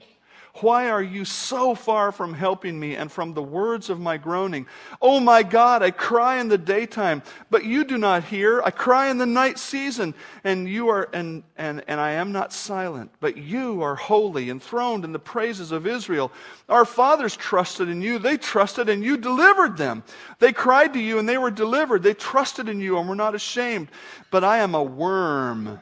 Why 0.60 0.88
are 0.88 1.02
you 1.02 1.24
so 1.24 1.74
far 1.74 2.12
from 2.12 2.32
helping 2.32 2.78
me 2.78 2.94
and 2.94 3.10
from 3.10 3.34
the 3.34 3.42
words 3.42 3.90
of 3.90 3.98
my 3.98 4.16
groaning? 4.16 4.66
Oh 5.02 5.18
my 5.18 5.42
God, 5.42 5.82
I 5.82 5.90
cry 5.90 6.38
in 6.38 6.46
the 6.46 6.56
daytime, 6.56 7.22
but 7.50 7.64
you 7.64 7.82
do 7.82 7.98
not 7.98 8.22
hear. 8.22 8.62
I 8.62 8.70
cry 8.70 9.08
in 9.10 9.18
the 9.18 9.26
night 9.26 9.58
season, 9.58 10.14
and 10.44 10.68
you 10.68 10.88
are 10.90 11.08
and 11.12 11.42
and, 11.56 11.82
and 11.88 12.00
I 12.00 12.12
am 12.12 12.30
not 12.30 12.52
silent, 12.52 13.10
but 13.18 13.36
you 13.36 13.82
are 13.82 13.96
holy, 13.96 14.48
enthroned 14.48 15.04
in 15.04 15.12
the 15.12 15.18
praises 15.18 15.72
of 15.72 15.88
Israel. 15.88 16.30
Our 16.68 16.84
fathers 16.84 17.36
trusted 17.36 17.88
in 17.88 18.00
you, 18.00 18.20
they 18.20 18.36
trusted 18.36 18.88
and 18.88 19.02
you 19.02 19.16
delivered 19.16 19.76
them. 19.76 20.04
They 20.38 20.52
cried 20.52 20.92
to 20.94 21.00
you 21.00 21.18
and 21.18 21.28
they 21.28 21.38
were 21.38 21.50
delivered. 21.50 22.02
They 22.02 22.14
trusted 22.14 22.68
in 22.68 22.80
you 22.80 22.98
and 22.98 23.08
were 23.08 23.16
not 23.16 23.34
ashamed. 23.34 23.88
But 24.30 24.44
I 24.44 24.58
am 24.58 24.74
a 24.74 24.82
worm 24.82 25.80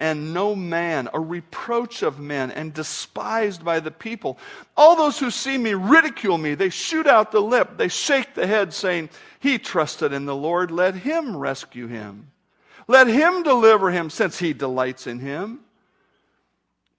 and 0.00 0.32
no 0.32 0.54
man, 0.54 1.08
a 1.12 1.18
reproach 1.18 2.02
of 2.02 2.20
men, 2.20 2.52
and 2.52 2.72
despised 2.72 3.64
by 3.64 3.80
the 3.80 3.90
people. 3.90 4.38
All 4.76 4.94
those 4.94 5.18
who 5.18 5.30
see 5.30 5.58
me 5.58 5.74
ridicule 5.74 6.38
me. 6.38 6.54
They 6.54 6.70
shoot 6.70 7.06
out 7.06 7.32
the 7.32 7.40
lip. 7.40 7.76
They 7.76 7.88
shake 7.88 8.34
the 8.34 8.46
head, 8.46 8.72
saying, 8.72 9.10
He 9.40 9.58
trusted 9.58 10.12
in 10.12 10.24
the 10.24 10.36
Lord. 10.36 10.70
Let 10.70 10.94
him 10.94 11.36
rescue 11.36 11.88
him. 11.88 12.30
Let 12.86 13.08
him 13.08 13.42
deliver 13.42 13.90
him, 13.90 14.08
since 14.08 14.38
he 14.38 14.52
delights 14.52 15.06
in 15.06 15.18
him. 15.18 15.60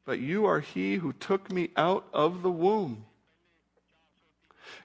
But 0.06 0.20
you 0.20 0.46
are 0.46 0.60
he 0.60 0.96
who 0.96 1.14
took 1.14 1.52
me 1.52 1.70
out 1.78 2.06
of 2.14 2.42
the 2.42 2.52
womb. 2.52 3.06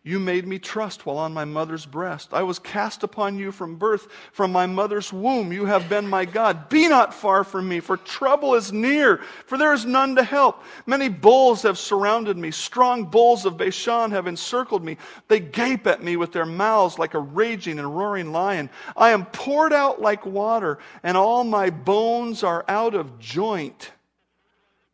You 0.03 0.21
made 0.21 0.47
me 0.47 0.59
trust 0.59 1.07
while 1.07 1.19
on 1.19 1.33
my 1.33 1.45
mother's 1.45 1.87
breast. 1.87 2.35
I 2.35 2.43
was 2.43 2.59
cast 2.59 3.03
upon 3.03 3.39
you 3.39 3.51
from 3.51 3.77
birth, 3.77 4.09
from 4.33 4.53
my 4.53 4.67
mother's 4.67 5.13
womb. 5.13 5.53
You 5.53 5.65
have 5.65 5.89
been 5.89 6.09
my 6.09 6.27
God. 6.27 6.69
Be 6.69 6.89
not 6.89 7.15
far 7.15 7.43
from 7.43 7.69
me, 7.69 7.81
for 7.81 7.97
trouble 7.97 8.55
is 8.55 8.73
near, 8.73 9.19
for 9.47 9.57
there 9.57 9.73
is 9.73 9.87
none 9.87 10.17
to 10.17 10.23
help. 10.23 10.63
Many 10.87 11.09
bulls 11.09 11.63
have 11.63 11.79
surrounded 11.79 12.37
me. 12.37 12.51
Strong 12.51 13.07
bulls 13.07 13.47
of 13.47 13.57
Bashan 13.57 14.11
have 14.11 14.27
encircled 14.27 14.85
me. 14.85 14.99
They 15.29 15.41
gape 15.41 15.87
at 15.87 16.03
me 16.03 16.17
with 16.17 16.33
their 16.33 16.47
mouths 16.47 16.99
like 16.99 17.15
a 17.15 17.19
raging 17.19 17.79
and 17.79 17.97
roaring 17.97 18.33
lion. 18.33 18.71
I 18.97 19.11
am 19.11 19.25
poured 19.25 19.73
out 19.73 20.03
like 20.03 20.27
water, 20.27 20.79
and 21.03 21.17
all 21.17 21.45
my 21.45 21.71
bones 21.71 22.43
are 22.43 22.65
out 22.69 22.95
of 22.95 23.19
joint. 23.19 23.91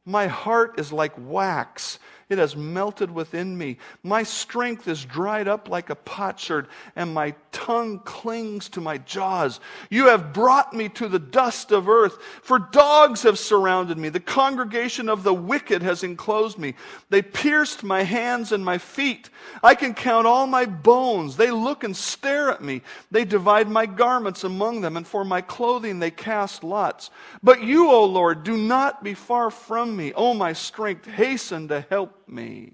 My 0.04 0.26
heart 0.26 0.80
is 0.80 0.92
like 0.92 1.12
wax 1.16 1.98
it 2.30 2.38
has 2.38 2.54
melted 2.54 3.10
within 3.10 3.58
me. 3.58 3.76
My 4.04 4.22
strength 4.22 4.86
is 4.86 5.04
dried 5.04 5.48
up 5.48 5.68
like 5.68 5.90
a 5.90 5.96
potsherd, 5.96 6.68
and 6.94 7.12
my 7.12 7.34
tongue 7.50 7.98
clings 7.98 8.68
to 8.70 8.80
my 8.80 8.98
jaws. 8.98 9.58
You 9.90 10.06
have 10.06 10.32
brought 10.32 10.72
me 10.72 10.88
to 10.90 11.08
the 11.08 11.18
dust 11.18 11.72
of 11.72 11.88
earth, 11.88 12.18
for 12.42 12.60
dogs 12.60 13.24
have 13.24 13.38
surrounded 13.38 13.98
me. 13.98 14.08
The 14.10 14.20
congregation 14.20 15.08
of 15.08 15.24
the 15.24 15.34
wicked 15.34 15.82
has 15.82 16.04
enclosed 16.04 16.56
me. 16.56 16.74
They 17.08 17.20
pierced 17.20 17.82
my 17.82 18.04
hands 18.04 18.52
and 18.52 18.64
my 18.64 18.78
feet. 18.78 19.28
I 19.62 19.74
can 19.74 19.92
count 19.92 20.28
all 20.28 20.46
my 20.46 20.66
bones. 20.66 21.36
They 21.36 21.50
look 21.50 21.82
and 21.82 21.96
stare 21.96 22.50
at 22.50 22.62
me. 22.62 22.82
They 23.10 23.24
divide 23.24 23.68
my 23.68 23.86
garments 23.86 24.44
among 24.44 24.82
them, 24.82 24.96
and 24.96 25.06
for 25.06 25.24
my 25.24 25.40
clothing 25.40 25.98
they 25.98 26.12
cast 26.12 26.62
lots. 26.62 27.10
But 27.42 27.64
you, 27.64 27.90
O 27.90 28.04
Lord, 28.04 28.44
do 28.44 28.56
not 28.56 29.02
be 29.02 29.14
far 29.14 29.50
from 29.50 29.96
me. 29.96 30.12
O 30.14 30.32
my 30.32 30.52
strength, 30.52 31.06
hasten 31.06 31.66
to 31.68 31.84
help 31.90 32.19
me. 32.30 32.72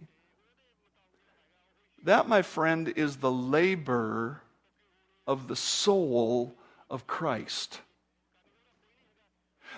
That, 2.04 2.28
my 2.28 2.42
friend, 2.42 2.88
is 2.88 3.16
the 3.16 3.32
labor 3.32 4.42
of 5.26 5.48
the 5.48 5.56
soul 5.56 6.54
of 6.88 7.06
Christ. 7.06 7.80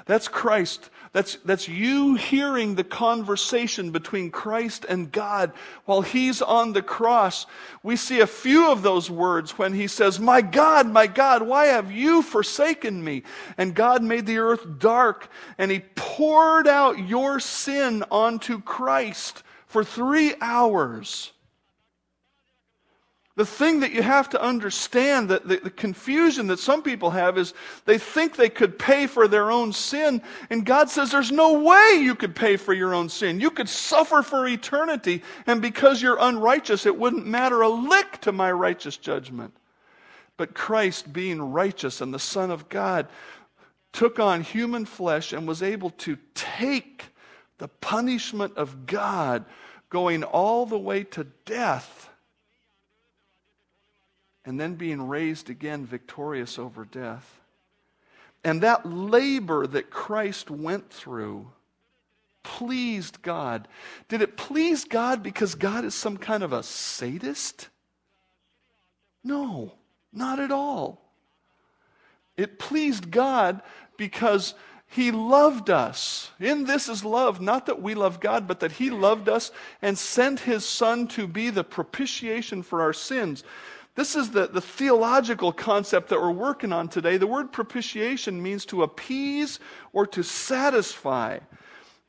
That's 0.07 0.29
Christ. 0.29 0.91
That's, 1.13 1.37
that's 1.45 1.69
you 1.69 2.15
hearing 2.15 2.75
the 2.75 2.85
conversation 2.85 3.91
between 3.91 4.31
Christ 4.31 4.85
and 4.89 5.11
God 5.11 5.53
while 5.87 6.03
he's 6.03 6.41
on 6.43 6.73
the 6.73 6.83
cross. 6.83 7.47
We 7.83 7.97
see 7.97 8.21
a 8.21 8.27
few 8.27 8.71
of 8.71 8.83
those 8.83 9.11
words 9.11 9.59
when 9.59 9.73
he 9.73 9.89
says, 9.89 10.21
My 10.21 10.41
God, 10.41 10.87
my 10.87 11.07
God, 11.07 11.43
why 11.43 11.67
have 11.67 11.91
you 11.91 12.23
forsaken 12.23 13.03
me? 13.03 13.23
And 13.57 13.75
God 13.75 14.03
made 14.03 14.27
the 14.27 14.39
earth 14.39 14.79
dark 14.79 15.29
and 15.57 15.71
he 15.71 15.81
poured 15.95 16.69
out 16.69 17.09
your 17.09 17.41
sin 17.41 18.05
onto 18.11 18.61
Christ 18.61 19.43
for 19.69 19.85
three 19.85 20.35
hours. 20.41 21.33
The 23.37 23.47
thing 23.47 23.81
that 23.81 23.93
you 23.93 24.03
have 24.03 24.31
to 24.31 24.43
understand, 24.43 25.29
that 25.29 25.47
the, 25.47 25.59
the, 25.59 25.71
confusion 25.71 26.49
that 26.49 26.59
some 26.59 26.83
people 26.83 27.11
have 27.11 27.39
is 27.39 27.55
they 27.85 27.97
think 27.97 28.35
they 28.35 28.49
could 28.49 28.81
pay 28.81 29.07
for 29.07 29.29
their 29.29 29.53
own 29.53 29.73
sin, 29.73 30.23
and 30.51 30.67
God 30.67 30.91
says 30.91 31.13
there's 31.13 31.31
no 31.31 31.61
way 31.61 32.01
you 32.01 32.17
could 32.17 32.35
pay 32.35 32.57
for 32.57 32.73
your 32.73 32.95
own 32.95 33.09
sin. 33.09 33.39
You 33.39 33.53
could 33.53 33.69
suffer 33.69 34.23
for 34.23 34.49
eternity, 34.49 35.23
and 35.47 35.63
because 35.63 36.03
you're 36.03 36.19
unrighteous, 36.19 36.85
it 36.85 36.99
wouldn't 36.99 37.27
matter 37.27 37.61
a 37.61 37.69
lick 37.69 38.21
to 38.23 38.33
my 38.33 38.51
righteous 38.51 38.97
judgment. 38.97 39.55
But 40.37 40.55
Christ, 40.55 41.13
being 41.13 41.41
righteous 41.41 42.01
and 42.01 42.13
the 42.13 42.19
Son 42.19 42.51
of 42.51 42.69
God, 42.69 43.07
took 43.93 44.19
on 44.19 44.43
human 44.43 44.85
flesh 44.85 45.33
and 45.33 45.47
was 45.47 45.63
able 45.63 45.91
to 45.91 46.19
take 46.35 47.05
the 47.59 47.69
punishment 47.69 48.57
of 48.57 48.87
God 48.87 49.45
going 49.91 50.25
all 50.25 50.67
the 50.67 50.79
way 50.79 51.05
to 51.05 51.25
death 51.45 52.11
and 54.45 54.59
then 54.59 54.75
being 54.75 55.09
raised 55.09 55.51
again 55.51 55.85
victorious 55.85 56.59
over 56.59 56.85
death. 56.85 57.41
And 58.45 58.63
that 58.63 58.87
labor 58.87 59.67
that 59.67 59.91
Christ 59.91 60.51
went 60.51 60.91
through 60.91 61.51
pleased 62.43 63.21
God. 63.21 63.69
Did 64.09 64.23
it 64.23 64.39
please 64.39 64.85
God 64.85 65.23
because 65.23 65.55
God 65.55 65.85
is 65.85 65.95
some 65.95 66.17
kind 66.17 66.43
of 66.43 66.53
a 66.53 66.63
sadist? 66.63 67.69
No, 69.23 69.75
not 70.13 70.41
at 70.41 70.51
all. 70.51 71.03
It 72.39 72.59
pleased 72.59 73.11
God 73.11 73.61
because 73.99 74.55
he 74.91 75.11
loved 75.11 75.69
us. 75.69 76.31
In 76.41 76.65
this 76.65 76.89
is 76.89 77.05
love, 77.05 77.43
not 77.43 77.67
that 77.67 77.83
we 77.83 77.95
love 77.95 78.21
God, 78.21 78.49
but 78.49 78.61
that 78.61 78.73
He 78.73 78.89
loved 78.91 79.29
us 79.29 79.53
and 79.83 79.99
sent 79.99 80.41
His 80.41 80.65
Son 80.65 81.07
to 81.09 81.27
be 81.27 81.51
the 81.51 81.63
propitiation 81.63 82.63
for 82.63 82.81
our 82.81 82.95
sins. 82.95 83.45
This 83.97 84.17
is 84.17 84.31
the, 84.31 84.47
the 84.47 84.63
theological 84.63 85.53
concept 85.53 86.09
that 86.09 86.21
we're 86.21 86.31
working 86.31 86.73
on 86.73 86.89
today. 86.89 87.19
The 87.19 87.27
word 87.27 87.53
propitiation 87.53 88.43
means 88.43 88.65
to 88.67 88.83
appease 88.83 89.61
or 89.93 90.07
to 90.07 90.23
satisfy. 90.23 91.39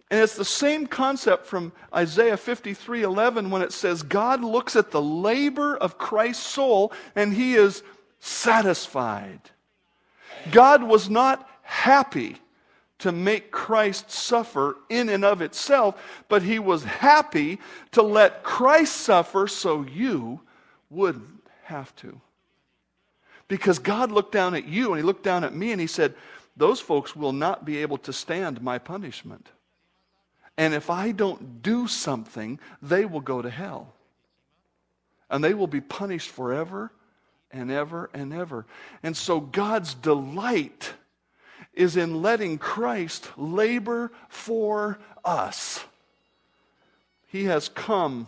And 0.09 0.21
it's 0.21 0.35
the 0.35 0.45
same 0.45 0.87
concept 0.87 1.45
from 1.45 1.73
Isaiah 1.93 2.37
53 2.37 3.03
11 3.03 3.49
when 3.49 3.61
it 3.61 3.73
says, 3.73 4.03
God 4.03 4.41
looks 4.41 4.77
at 4.77 4.91
the 4.91 5.01
labor 5.01 5.75
of 5.75 5.97
Christ's 5.97 6.45
soul 6.45 6.93
and 7.13 7.33
he 7.33 7.55
is 7.55 7.83
satisfied. 8.19 9.41
God 10.51 10.83
was 10.83 11.09
not 11.09 11.47
happy 11.63 12.37
to 12.99 13.11
make 13.11 13.51
Christ 13.51 14.11
suffer 14.11 14.77
in 14.89 15.09
and 15.09 15.25
of 15.25 15.41
itself, 15.41 16.01
but 16.27 16.43
he 16.43 16.59
was 16.59 16.83
happy 16.83 17.59
to 17.91 18.01
let 18.01 18.43
Christ 18.43 18.95
suffer 18.97 19.47
so 19.47 19.83
you 19.83 20.41
wouldn't 20.89 21.43
have 21.63 21.95
to. 21.97 22.19
Because 23.47 23.79
God 23.79 24.11
looked 24.11 24.31
down 24.31 24.53
at 24.53 24.67
you 24.67 24.93
and 24.93 24.97
he 24.97 25.03
looked 25.03 25.23
down 25.23 25.43
at 25.43 25.55
me 25.55 25.71
and 25.71 25.81
he 25.81 25.87
said, 25.87 26.13
Those 26.55 26.79
folks 26.79 27.15
will 27.15 27.33
not 27.33 27.65
be 27.65 27.77
able 27.77 27.97
to 27.99 28.13
stand 28.13 28.61
my 28.61 28.77
punishment. 28.77 29.49
And 30.57 30.73
if 30.73 30.89
I 30.89 31.11
don't 31.11 31.63
do 31.63 31.87
something, 31.87 32.59
they 32.81 33.05
will 33.05 33.21
go 33.21 33.41
to 33.41 33.49
hell. 33.49 33.93
And 35.29 35.43
they 35.43 35.53
will 35.53 35.67
be 35.67 35.79
punished 35.79 36.29
forever 36.29 36.91
and 37.49 37.71
ever 37.71 38.09
and 38.13 38.33
ever. 38.33 38.65
And 39.01 39.15
so 39.15 39.39
God's 39.39 39.93
delight 39.93 40.93
is 41.79 41.95
in 41.95 42.21
letting 42.21 42.57
Christ 42.57 43.29
labor 43.37 44.11
for 44.27 44.99
us. 45.23 45.83
He 47.27 47.45
has 47.45 47.69
come 47.69 48.27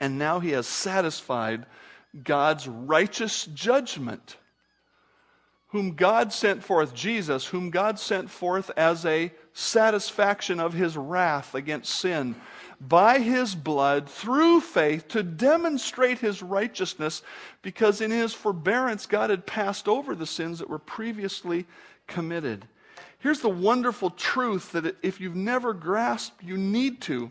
and 0.00 0.18
now 0.18 0.40
he 0.40 0.50
has 0.50 0.66
satisfied 0.66 1.64
God's 2.24 2.66
righteous 2.66 3.46
judgment. 3.46 4.36
Whom 5.68 5.94
God 5.94 6.32
sent 6.32 6.64
forth, 6.64 6.92
Jesus, 6.92 7.46
whom 7.46 7.70
God 7.70 8.00
sent 8.00 8.30
forth 8.30 8.70
as 8.76 9.06
a 9.06 9.32
satisfaction 9.52 10.58
of 10.58 10.72
his 10.72 10.96
wrath 10.96 11.54
against 11.54 11.94
sin 11.94 12.34
by 12.80 13.20
his 13.20 13.54
blood 13.54 14.08
through 14.08 14.60
faith 14.60 15.06
to 15.08 15.22
demonstrate 15.22 16.18
his 16.18 16.42
righteousness 16.42 17.22
because 17.62 18.00
in 18.00 18.10
his 18.10 18.34
forbearance 18.34 19.06
God 19.06 19.30
had 19.30 19.46
passed 19.46 19.88
over 19.88 20.14
the 20.14 20.26
sins 20.26 20.58
that 20.58 20.68
were 20.68 20.78
previously 20.78 21.66
committed. 22.06 22.66
Here's 23.18 23.40
the 23.40 23.48
wonderful 23.48 24.10
truth 24.10 24.72
that 24.72 24.96
if 25.02 25.20
you've 25.20 25.36
never 25.36 25.72
grasped, 25.72 26.42
you 26.42 26.56
need 26.56 27.00
to. 27.02 27.30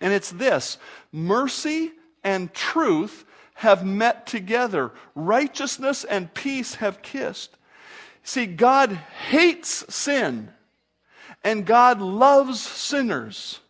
And 0.00 0.12
it's 0.12 0.30
this 0.30 0.78
mercy 1.12 1.92
and 2.22 2.52
truth 2.52 3.24
have 3.54 3.84
met 3.84 4.26
together, 4.26 4.90
righteousness 5.14 6.04
and 6.04 6.32
peace 6.32 6.76
have 6.76 7.02
kissed. 7.02 7.56
See, 8.22 8.46
God 8.46 8.92
hates 9.28 9.94
sin, 9.94 10.50
and 11.44 11.66
God 11.66 12.00
loves 12.00 12.60
sinners. 12.60 13.60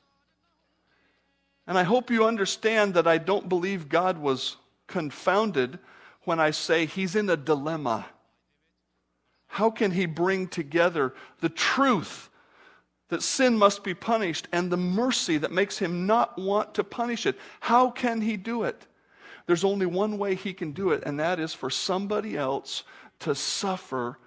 And 1.67 1.79
I 1.79 1.83
hope 1.85 2.11
you 2.11 2.25
understand 2.25 2.95
that 2.95 3.07
I 3.07 3.19
don't 3.19 3.49
believe 3.49 3.89
God 3.89 4.19
was 4.19 4.57
confounded 4.87 5.79
when 6.25 6.41
I 6.41 6.51
say 6.51 6.87
he's 6.87 7.15
in 7.17 7.31
a 7.31 7.37
dilemma. 7.37 8.07
How 9.51 9.69
can 9.69 9.91
he 9.91 10.07
bring 10.07 10.47
together 10.47 11.13
the 11.41 11.49
truth 11.49 12.31
that 13.09 13.23
sin 13.23 13.59
must 13.59 13.83
be 13.83 13.95
punished 13.95 14.47
and 14.53 14.71
the 14.71 14.77
mercy 14.77 15.39
that 15.39 15.51
makes 15.51 15.77
him 15.77 16.07
not 16.07 16.39
want 16.39 16.75
to 16.75 16.85
punish 16.85 17.27
it? 17.27 17.37
How 17.59 17.91
can 17.91 18.21
he 18.21 18.37
do 18.37 18.63
it? 18.63 18.87
There's 19.47 19.65
only 19.65 19.87
one 19.87 20.19
way 20.19 20.37
he 20.37 20.53
can 20.53 20.71
do 20.71 20.91
it, 20.91 21.03
and 21.05 21.19
that 21.19 21.41
is 21.41 21.53
for 21.53 21.69
somebody 21.69 22.37
else 22.37 22.85
to 23.19 23.35
suffer 23.35 24.19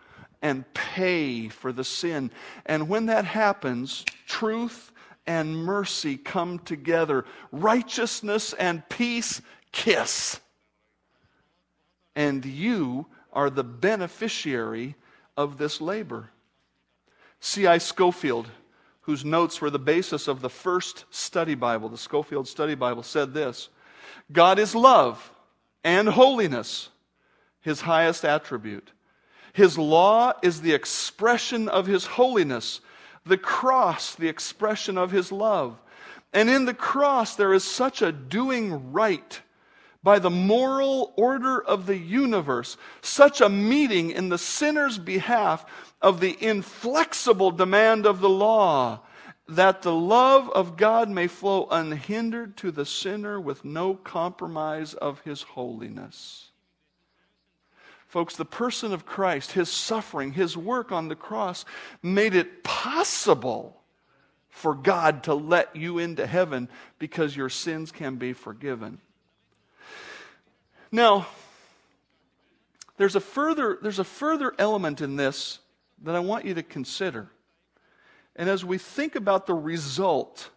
and 0.41 0.71
pay 0.73 1.47
for 1.47 1.71
the 1.71 1.85
sin. 1.85 2.29
And 2.65 2.89
when 2.89 3.05
that 3.05 3.23
happens, 3.23 4.03
truth 4.27 4.91
and 5.25 5.55
mercy 5.55 6.17
come 6.17 6.59
together, 6.59 7.23
righteousness 7.53 8.51
and 8.51 8.87
peace 8.89 9.41
kiss. 9.71 10.41
And 12.13 12.43
you 12.43 13.07
are 13.31 13.49
the 13.49 13.63
beneficiary 13.63 14.95
of 15.37 15.57
this 15.57 15.81
labor. 15.81 16.29
C.I. 17.39 17.77
Scofield, 17.79 18.49
whose 19.01 19.25
notes 19.25 19.59
were 19.59 19.69
the 19.69 19.79
basis 19.79 20.27
of 20.27 20.41
the 20.41 20.49
first 20.49 21.05
study 21.09 21.55
Bible, 21.55 21.89
the 21.89 21.97
Scofield 21.97 22.47
Study 22.47 22.75
Bible, 22.75 23.03
said 23.03 23.33
this 23.33 23.69
God 24.31 24.59
is 24.59 24.75
love 24.75 25.31
and 25.83 26.07
holiness, 26.07 26.89
his 27.61 27.81
highest 27.81 28.23
attribute. 28.23 28.91
His 29.53 29.77
law 29.77 30.33
is 30.41 30.61
the 30.61 30.73
expression 30.73 31.69
of 31.69 31.85
his 31.85 32.05
holiness, 32.05 32.81
the 33.25 33.37
cross, 33.37 34.15
the 34.15 34.27
expression 34.27 34.97
of 34.97 35.11
his 35.11 35.31
love. 35.31 35.79
And 36.33 36.49
in 36.49 36.65
the 36.65 36.73
cross, 36.73 37.35
there 37.35 37.53
is 37.53 37.63
such 37.63 38.01
a 38.01 38.11
doing 38.11 38.91
right 38.91 39.39
by 40.03 40.19
the 40.19 40.29
moral 40.29 41.13
order 41.15 41.63
of 41.63 41.85
the 41.85 41.97
universe, 41.97 42.75
such 43.01 43.39
a 43.39 43.47
meeting 43.47 44.11
in 44.11 44.29
the 44.29 44.37
sinner's 44.37 44.97
behalf 44.97 45.65
of 46.01 46.19
the 46.19 46.37
inflexible 46.45 47.51
demand 47.51 48.05
of 48.05 48.19
the 48.19 48.29
law, 48.29 48.99
that 49.47 49.81
the 49.81 49.95
love 49.95 50.49
of 50.49 50.77
God 50.77 51.09
may 51.09 51.27
flow 51.27 51.67
unhindered 51.71 52.57
to 52.57 52.71
the 52.71 52.85
sinner 52.85 53.39
with 53.39 53.63
no 53.63 53.95
compromise 53.95 54.93
of 54.93 55.21
his 55.21 55.41
holiness. 55.41 56.49
Folks, 58.07 58.35
the 58.35 58.45
person 58.45 58.93
of 58.93 59.05
Christ, 59.05 59.53
his 59.53 59.69
suffering, 59.69 60.33
his 60.33 60.55
work 60.55 60.91
on 60.91 61.07
the 61.07 61.15
cross 61.15 61.65
made 62.03 62.35
it 62.35 62.63
possible 62.63 63.81
for 64.49 64.75
God 64.75 65.23
to 65.23 65.33
let 65.33 65.75
you 65.75 65.97
into 65.97 66.27
heaven 66.27 66.69
because 66.99 67.35
your 67.35 67.49
sins 67.49 67.91
can 67.91 68.17
be 68.17 68.33
forgiven. 68.33 68.99
Now, 70.93 71.25
there's 72.97 73.15
a 73.15 73.19
further, 73.19 73.79
there's 73.81 73.97
a 73.97 74.03
further 74.03 74.53
element 74.59 75.01
in 75.01 75.15
this 75.15 75.57
that 76.03 76.15
I 76.15 76.19
want 76.19 76.45
you 76.45 76.53
to 76.53 76.61
consider. 76.61 77.31
And 78.35 78.47
as 78.47 78.63
we 78.63 78.77
think 78.77 79.15
about 79.15 79.47
the 79.47 79.55
result 79.55 80.51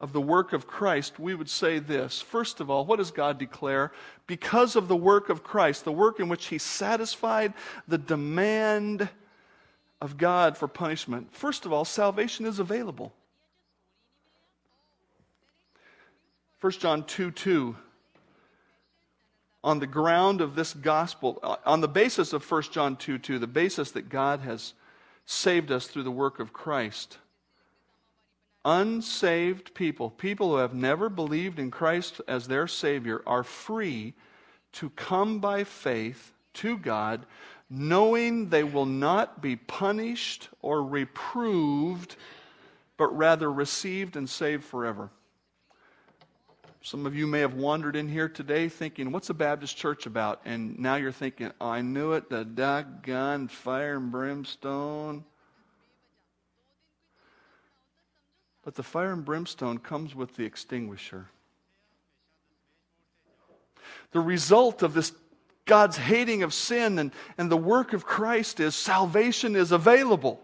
of 0.00 0.14
the 0.14 0.22
work 0.22 0.54
of 0.54 0.66
Christ, 0.66 1.18
we 1.18 1.34
would 1.34 1.50
say 1.50 1.78
this. 1.78 2.22
First 2.22 2.60
of 2.60 2.70
all, 2.70 2.86
what 2.86 2.96
does 2.96 3.10
God 3.10 3.36
declare? 3.36 3.92
Because 4.26 4.74
of 4.74 4.88
the 4.88 4.96
work 4.96 5.28
of 5.28 5.44
Christ, 5.44 5.84
the 5.84 5.92
work 5.92 6.18
in 6.18 6.30
which 6.30 6.46
He 6.46 6.56
satisfied 6.56 7.52
the 7.86 7.98
demand 7.98 9.06
of 10.00 10.16
God 10.16 10.56
for 10.56 10.66
punishment, 10.66 11.30
first 11.34 11.66
of 11.66 11.74
all, 11.74 11.84
salvation 11.84 12.46
is 12.46 12.58
available. 12.58 13.12
1 16.62 16.72
John 16.72 17.04
2 17.04 17.32
2 17.32 17.76
on 19.66 19.80
the 19.80 19.86
ground 19.86 20.40
of 20.40 20.54
this 20.54 20.72
gospel, 20.72 21.40
uh, 21.42 21.56
on 21.66 21.80
the 21.80 21.88
basis 21.88 22.32
of 22.32 22.48
1 22.48 22.62
John 22.70 22.94
2 22.94 23.18
2, 23.18 23.40
the 23.40 23.48
basis 23.48 23.90
that 23.90 24.08
God 24.08 24.40
has 24.40 24.74
saved 25.26 25.72
us 25.72 25.88
through 25.88 26.04
the 26.04 26.10
work 26.10 26.38
of 26.38 26.52
Christ. 26.52 27.18
Unsaved 28.64 29.74
people, 29.74 30.08
people 30.08 30.50
who 30.50 30.56
have 30.58 30.72
never 30.72 31.08
believed 31.08 31.58
in 31.58 31.72
Christ 31.72 32.20
as 32.28 32.46
their 32.46 32.68
Savior, 32.68 33.22
are 33.26 33.42
free 33.42 34.14
to 34.74 34.90
come 34.90 35.40
by 35.40 35.64
faith 35.64 36.32
to 36.54 36.78
God, 36.78 37.26
knowing 37.68 38.50
they 38.50 38.62
will 38.62 38.86
not 38.86 39.42
be 39.42 39.56
punished 39.56 40.48
or 40.62 40.80
reproved, 40.84 42.14
but 42.96 43.08
rather 43.08 43.52
received 43.52 44.14
and 44.14 44.30
saved 44.30 44.62
forever. 44.62 45.10
Some 46.86 47.04
of 47.04 47.16
you 47.16 47.26
may 47.26 47.40
have 47.40 47.54
wandered 47.54 47.96
in 47.96 48.08
here 48.08 48.28
today 48.28 48.68
thinking, 48.68 49.10
what's 49.10 49.28
a 49.28 49.34
Baptist 49.34 49.76
church 49.76 50.06
about? 50.06 50.42
And 50.44 50.78
now 50.78 50.94
you're 50.94 51.10
thinking, 51.10 51.50
I 51.60 51.82
knew 51.82 52.12
it, 52.12 52.30
the 52.30 52.44
doggone 52.44 53.48
fire 53.48 53.96
and 53.96 54.12
brimstone. 54.12 55.24
But 58.64 58.76
the 58.76 58.84
fire 58.84 59.10
and 59.10 59.24
brimstone 59.24 59.78
comes 59.78 60.14
with 60.14 60.36
the 60.36 60.44
extinguisher. 60.44 61.26
The 64.12 64.20
result 64.20 64.84
of 64.84 64.94
this 64.94 65.10
God's 65.64 65.96
hating 65.96 66.44
of 66.44 66.54
sin 66.54 67.00
and, 67.00 67.10
and 67.36 67.50
the 67.50 67.56
work 67.56 67.94
of 67.94 68.06
Christ 68.06 68.60
is 68.60 68.76
salvation 68.76 69.56
is 69.56 69.72
available. 69.72 70.40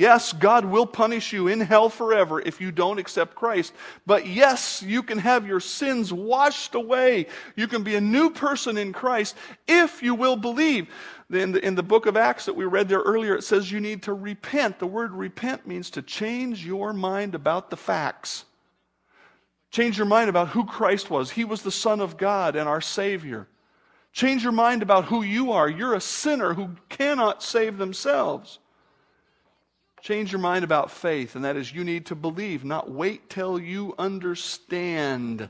Yes, 0.00 0.32
God 0.32 0.64
will 0.64 0.86
punish 0.86 1.30
you 1.30 1.48
in 1.48 1.60
hell 1.60 1.90
forever 1.90 2.40
if 2.40 2.58
you 2.58 2.72
don't 2.72 2.98
accept 2.98 3.34
Christ. 3.34 3.74
But 4.06 4.26
yes, 4.26 4.82
you 4.82 5.02
can 5.02 5.18
have 5.18 5.46
your 5.46 5.60
sins 5.60 6.10
washed 6.10 6.74
away. 6.74 7.26
You 7.54 7.68
can 7.68 7.82
be 7.82 7.96
a 7.96 8.00
new 8.00 8.30
person 8.30 8.78
in 8.78 8.94
Christ 8.94 9.36
if 9.68 10.02
you 10.02 10.14
will 10.14 10.36
believe. 10.36 10.88
In 11.28 11.52
the, 11.52 11.62
in 11.62 11.74
the 11.74 11.82
book 11.82 12.06
of 12.06 12.16
Acts 12.16 12.46
that 12.46 12.56
we 12.56 12.64
read 12.64 12.88
there 12.88 13.02
earlier, 13.02 13.36
it 13.36 13.44
says 13.44 13.70
you 13.70 13.78
need 13.78 14.04
to 14.04 14.14
repent. 14.14 14.78
The 14.78 14.86
word 14.86 15.12
repent 15.12 15.66
means 15.66 15.90
to 15.90 16.00
change 16.00 16.64
your 16.64 16.94
mind 16.94 17.34
about 17.34 17.68
the 17.68 17.76
facts. 17.76 18.46
Change 19.70 19.98
your 19.98 20.06
mind 20.06 20.30
about 20.30 20.48
who 20.48 20.64
Christ 20.64 21.10
was. 21.10 21.32
He 21.32 21.44
was 21.44 21.60
the 21.60 21.70
Son 21.70 22.00
of 22.00 22.16
God 22.16 22.56
and 22.56 22.66
our 22.66 22.80
Savior. 22.80 23.48
Change 24.14 24.44
your 24.44 24.52
mind 24.52 24.80
about 24.80 25.04
who 25.04 25.22
you 25.22 25.52
are. 25.52 25.68
You're 25.68 25.92
a 25.92 26.00
sinner 26.00 26.54
who 26.54 26.70
cannot 26.88 27.42
save 27.42 27.76
themselves. 27.76 28.60
Change 30.02 30.32
your 30.32 30.40
mind 30.40 30.64
about 30.64 30.90
faith, 30.90 31.36
and 31.36 31.44
that 31.44 31.56
is 31.56 31.74
you 31.74 31.84
need 31.84 32.06
to 32.06 32.14
believe, 32.14 32.64
not 32.64 32.90
wait 32.90 33.28
till 33.28 33.58
you 33.58 33.94
understand. 33.98 35.48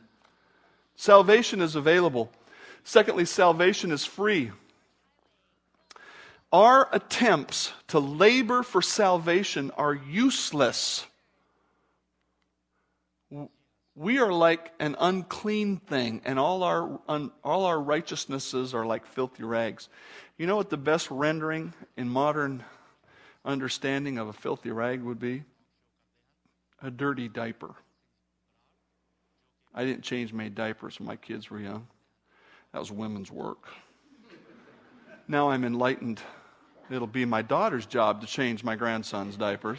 Salvation 0.97 1.61
is 1.61 1.77
available. 1.77 2.31
Secondly, 2.83 3.25
salvation 3.25 3.93
is 3.93 4.05
free. 4.05 4.51
Our 6.53 6.89
attempts 6.93 7.73
to 7.89 8.01
labor 8.01 8.65
for 8.65 8.83
salvation 8.83 9.71
are 9.77 9.95
useless. 9.95 11.07
We 13.95 14.19
are 14.19 14.33
like 14.33 14.73
an 14.81 14.97
unclean 14.99 15.77
thing, 15.77 16.23
and 16.25 16.41
all 16.41 16.65
our, 16.65 17.01
un, 17.07 17.31
all 17.45 17.67
our 17.67 17.81
righteousnesses 17.81 18.75
are 18.75 18.85
like 18.85 19.07
filthy 19.07 19.45
rags. 19.45 19.89
You 20.39 20.49
know 20.49 20.57
what 20.57 20.71
the 20.71 20.77
best 20.77 21.09
rendering 21.11 21.73
in 21.97 22.09
modern 22.09 22.65
understanding 23.45 24.19
of 24.19 24.29
a 24.29 24.33
filthy 24.33 24.71
rag 24.71 25.03
would 25.03 25.19
be? 25.19 25.45
A 26.83 26.91
dirty 26.91 27.29
diaper. 27.29 27.75
I 29.75 29.85
didn't 29.85 30.03
change 30.03 30.33
my 30.33 30.49
diapers 30.49 30.99
when 30.99 31.07
my 31.07 31.17
kids 31.17 31.51
were 31.51 31.61
young. 31.61 31.87
That 32.73 32.79
was 32.79 32.91
women's 32.91 33.31
work. 33.31 33.69
Now 35.29 35.51
I'm 35.51 35.65
enlightened. 35.65 36.21
It'll 36.91 37.07
be 37.07 37.25
my 37.25 37.43
daughter's 37.43 37.87
job 37.87 38.21
to 38.21 38.27
change 38.27 38.65
my 38.65 38.75
grandson's 38.75 39.37
diapers. 39.37 39.79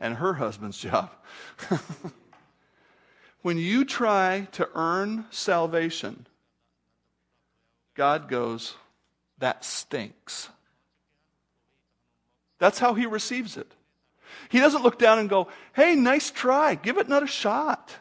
and 0.00 0.14
her 0.14 0.34
husband's 0.34 0.78
job. 0.78 1.10
when 3.42 3.56
you 3.56 3.84
try 3.84 4.48
to 4.52 4.68
earn 4.74 5.24
salvation, 5.30 6.26
God 7.94 8.28
goes, 8.28 8.74
that 9.38 9.64
stinks. 9.64 10.50
That's 12.58 12.78
how 12.78 12.94
he 12.94 13.06
receives 13.06 13.56
it. 13.56 13.70
He 14.48 14.60
doesn't 14.60 14.82
look 14.82 14.98
down 14.98 15.18
and 15.18 15.28
go, 15.28 15.48
hey, 15.74 15.94
nice 15.94 16.30
try, 16.30 16.74
give 16.74 16.98
it 16.98 17.06
another 17.06 17.26
shot. 17.26 17.94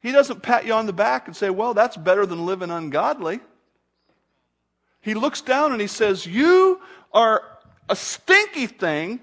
He 0.00 0.12
doesn't 0.12 0.42
pat 0.42 0.66
you 0.66 0.72
on 0.72 0.86
the 0.86 0.92
back 0.92 1.26
and 1.26 1.36
say, 1.36 1.50
well, 1.50 1.74
that's 1.74 1.96
better 1.96 2.26
than 2.26 2.44
living 2.44 2.70
ungodly. 2.70 3.40
He 5.02 5.14
looks 5.14 5.40
down 5.40 5.72
and 5.72 5.80
he 5.80 5.88
says, 5.88 6.24
You 6.24 6.80
are 7.12 7.42
a 7.88 7.96
stinky 7.96 8.68
thing, 8.68 9.20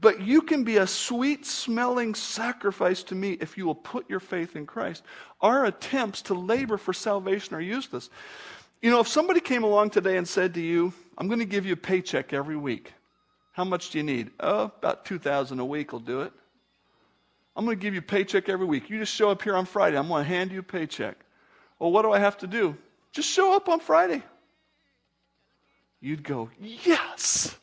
but 0.00 0.20
you 0.20 0.40
can 0.40 0.64
be 0.64 0.78
a 0.78 0.86
sweet 0.86 1.44
smelling 1.44 2.14
sacrifice 2.14 3.02
to 3.04 3.14
me 3.14 3.32
if 3.32 3.56
you 3.58 3.66
will 3.66 3.74
put 3.74 4.08
your 4.08 4.20
faith 4.20 4.56
in 4.56 4.66
Christ. 4.66 5.04
Our 5.40 5.66
attempts 5.66 6.22
to 6.22 6.34
labor 6.34 6.78
for 6.78 6.94
salvation 6.94 7.54
are 7.54 7.60
useless. 7.60 8.08
You 8.82 8.90
know, 8.90 9.00
if 9.00 9.08
somebody 9.08 9.40
came 9.40 9.62
along 9.62 9.90
today 9.90 10.16
and 10.16 10.26
said 10.26 10.54
to 10.54 10.60
you, 10.60 10.92
I'm 11.18 11.26
going 11.26 11.40
to 11.40 11.44
give 11.44 11.66
you 11.66 11.74
a 11.74 11.76
paycheck 11.76 12.32
every 12.32 12.56
week. 12.56 12.92
How 13.52 13.64
much 13.64 13.90
do 13.90 13.98
you 13.98 14.04
need? 14.04 14.30
Oh, 14.40 14.64
about 14.64 15.04
2000 15.04 15.58
a 15.58 15.64
week 15.64 15.92
will 15.92 16.00
do 16.00 16.22
it. 16.22 16.32
I'm 17.54 17.64
going 17.66 17.76
to 17.76 17.82
give 17.82 17.92
you 17.92 18.00
a 18.00 18.02
paycheck 18.02 18.48
every 18.48 18.64
week. 18.64 18.88
You 18.88 18.98
just 18.98 19.14
show 19.14 19.30
up 19.30 19.42
here 19.42 19.54
on 19.54 19.66
Friday. 19.66 19.98
I'm 19.98 20.08
going 20.08 20.24
to 20.24 20.28
hand 20.28 20.50
you 20.50 20.60
a 20.60 20.62
paycheck. 20.62 21.16
Well, 21.78 21.92
what 21.92 22.02
do 22.02 22.12
I 22.12 22.18
have 22.18 22.38
to 22.38 22.46
do? 22.46 22.76
Just 23.12 23.28
show 23.28 23.54
up 23.54 23.68
on 23.68 23.80
Friday. 23.80 24.22
You'd 26.00 26.22
go, 26.22 26.48
yes. 26.58 27.54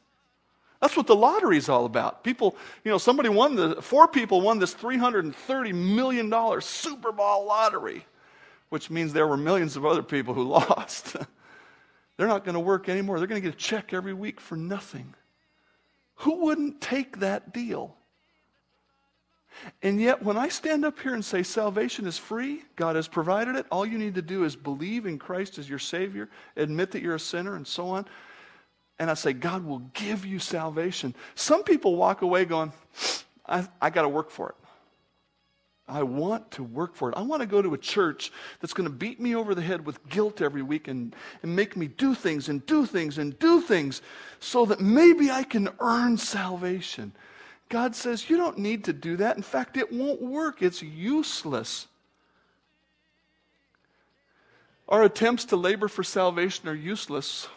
That's 0.82 0.96
what 0.96 1.08
the 1.08 1.16
lottery 1.16 1.58
is 1.58 1.70
all 1.70 1.86
about. 1.86 2.24
People, 2.24 2.56
you 2.84 2.92
know, 2.92 3.00
somebody 3.00 3.30
won 3.30 3.56
the, 3.56 3.82
four 3.82 4.08
people 4.08 4.42
won 4.42 4.60
this 4.60 4.76
$330 4.76 5.74
million 5.74 6.62
Super 6.62 7.12
Bowl 7.12 7.46
lottery, 7.48 8.06
which 8.70 8.90
means 8.90 9.14
there 9.14 9.28
were 9.28 9.38
millions 9.38 9.78
of 9.78 9.86
other 9.86 10.04
people 10.04 10.34
who 10.34 10.44
lost. 10.48 11.16
They're 12.18 12.28
not 12.28 12.44
going 12.44 12.56
to 12.56 12.60
work 12.60 12.90
anymore. 12.90 13.20
They're 13.20 13.28
going 13.28 13.42
to 13.42 13.48
get 13.48 13.56
a 13.56 13.58
check 13.58 13.94
every 13.94 14.14
week 14.14 14.42
for 14.42 14.56
nothing. 14.56 15.14
Who 16.22 16.46
wouldn't 16.46 16.82
take 16.82 17.20
that 17.20 17.54
deal? 17.54 17.96
And 19.82 20.00
yet, 20.00 20.22
when 20.22 20.38
I 20.38 20.50
stand 20.50 20.86
up 20.86 21.00
here 21.00 21.14
and 21.14 21.24
say 21.24 21.44
salvation 21.44 22.06
is 22.06 22.18
free, 22.18 22.64
God 22.76 22.96
has 22.96 23.08
provided 23.08 23.56
it, 23.56 23.66
all 23.72 23.86
you 23.86 23.98
need 23.98 24.16
to 24.16 24.22
do 24.22 24.44
is 24.44 24.56
believe 24.56 25.06
in 25.06 25.18
Christ 25.18 25.58
as 25.58 25.70
your 25.70 25.80
Savior, 25.80 26.30
admit 26.56 26.92
that 26.92 27.02
you're 27.02 27.16
a 27.16 27.20
sinner, 27.20 27.56
and 27.56 27.66
so 27.66 27.90
on. 27.90 28.06
And 29.00 29.10
I 29.10 29.14
say, 29.14 29.34
God 29.34 29.66
will 29.66 29.80
give 29.94 30.26
you 30.26 30.40
salvation. 30.40 31.16
Some 31.36 31.64
people 31.64 31.96
walk 31.96 32.24
away 32.24 32.46
going, 32.46 32.72
I, 33.46 33.68
I 33.82 33.90
got 33.90 34.04
to 34.04 34.10
work 34.10 34.32
for 34.32 34.50
it. 34.50 34.67
I 35.88 36.04
want 36.04 36.52
to 36.52 36.64
work 36.64 36.96
for 36.96 37.10
it. 37.10 37.18
I 37.18 37.22
want 37.22 37.42
to 37.42 37.48
go 37.48 37.62
to 37.62 37.74
a 37.74 37.78
church 37.78 38.32
that's 38.60 38.74
going 38.74 38.90
to 38.90 38.94
beat 38.94 39.22
me 39.22 39.36
over 39.36 39.56
the 39.56 39.62
head 39.62 39.86
with 39.86 40.08
guilt 40.10 40.42
every 40.42 40.62
week 40.62 40.90
and, 40.90 41.16
and 41.44 41.56
make 41.56 41.78
me 41.78 41.88
do 41.88 42.14
things 42.14 42.50
and 42.50 42.66
do 42.66 42.86
things 42.86 43.18
and 43.18 43.38
do 43.40 43.62
things 43.62 44.02
so 44.40 44.66
that 44.66 44.82
maybe 44.82 45.32
I 45.32 45.44
can 45.44 45.70
earn 45.80 46.18
salvation. 46.18 47.14
God 47.70 47.96
says, 47.96 48.30
You 48.30 48.36
don't 48.36 48.58
need 48.58 48.84
to 48.86 48.94
do 48.94 49.16
that. 49.18 49.38
In 49.38 49.44
fact, 49.44 49.78
it 49.78 49.92
won't 49.92 50.22
work, 50.22 50.62
it's 50.62 50.82
useless. 50.82 51.88
Our 54.90 55.04
attempts 55.04 55.46
to 55.46 55.56
labor 55.56 55.88
for 55.88 56.04
salvation 56.04 56.68
are 56.68 56.76
useless 56.76 57.48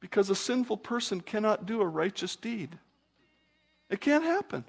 because 0.00 0.28
a 0.28 0.34
sinful 0.34 0.78
person 0.78 1.20
cannot 1.20 1.66
do 1.66 1.80
a 1.80 1.86
righteous 1.86 2.36
deed. 2.36 2.78
It 3.88 4.00
can't 4.00 4.24
happen. 4.24 4.64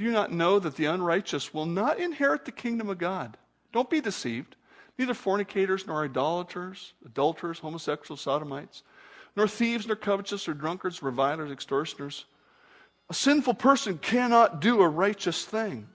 Do 0.00 0.06
you 0.06 0.12
not 0.12 0.32
know 0.32 0.58
that 0.58 0.76
the 0.76 0.86
unrighteous 0.86 1.52
will 1.52 1.66
not 1.66 1.98
inherit 1.98 2.46
the 2.46 2.52
kingdom 2.52 2.88
of 2.88 2.96
God? 2.96 3.36
Don't 3.70 3.90
be 3.90 4.00
deceived. 4.00 4.56
Neither 4.96 5.12
fornicators, 5.12 5.86
nor 5.86 6.04
idolaters, 6.04 6.94
adulterers, 7.04 7.58
homosexuals, 7.58 8.22
sodomites 8.22 8.82
nor 9.36 9.46
thieves, 9.46 9.86
nor 9.86 9.96
covetous, 9.96 10.48
or 10.48 10.54
drunkards, 10.54 11.02
revilers, 11.02 11.50
extortioners. 11.52 12.24
A 13.10 13.14
sinful 13.14 13.54
person 13.54 13.98
cannot 13.98 14.62
do 14.62 14.80
a 14.80 14.88
righteous 14.88 15.44
thing. 15.44 15.86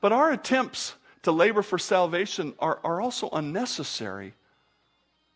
But 0.00 0.12
our 0.12 0.30
attempts 0.30 0.94
to 1.24 1.32
labor 1.32 1.62
for 1.62 1.76
salvation 1.76 2.54
are, 2.60 2.78
are 2.84 3.00
also 3.00 3.30
unnecessary. 3.32 4.34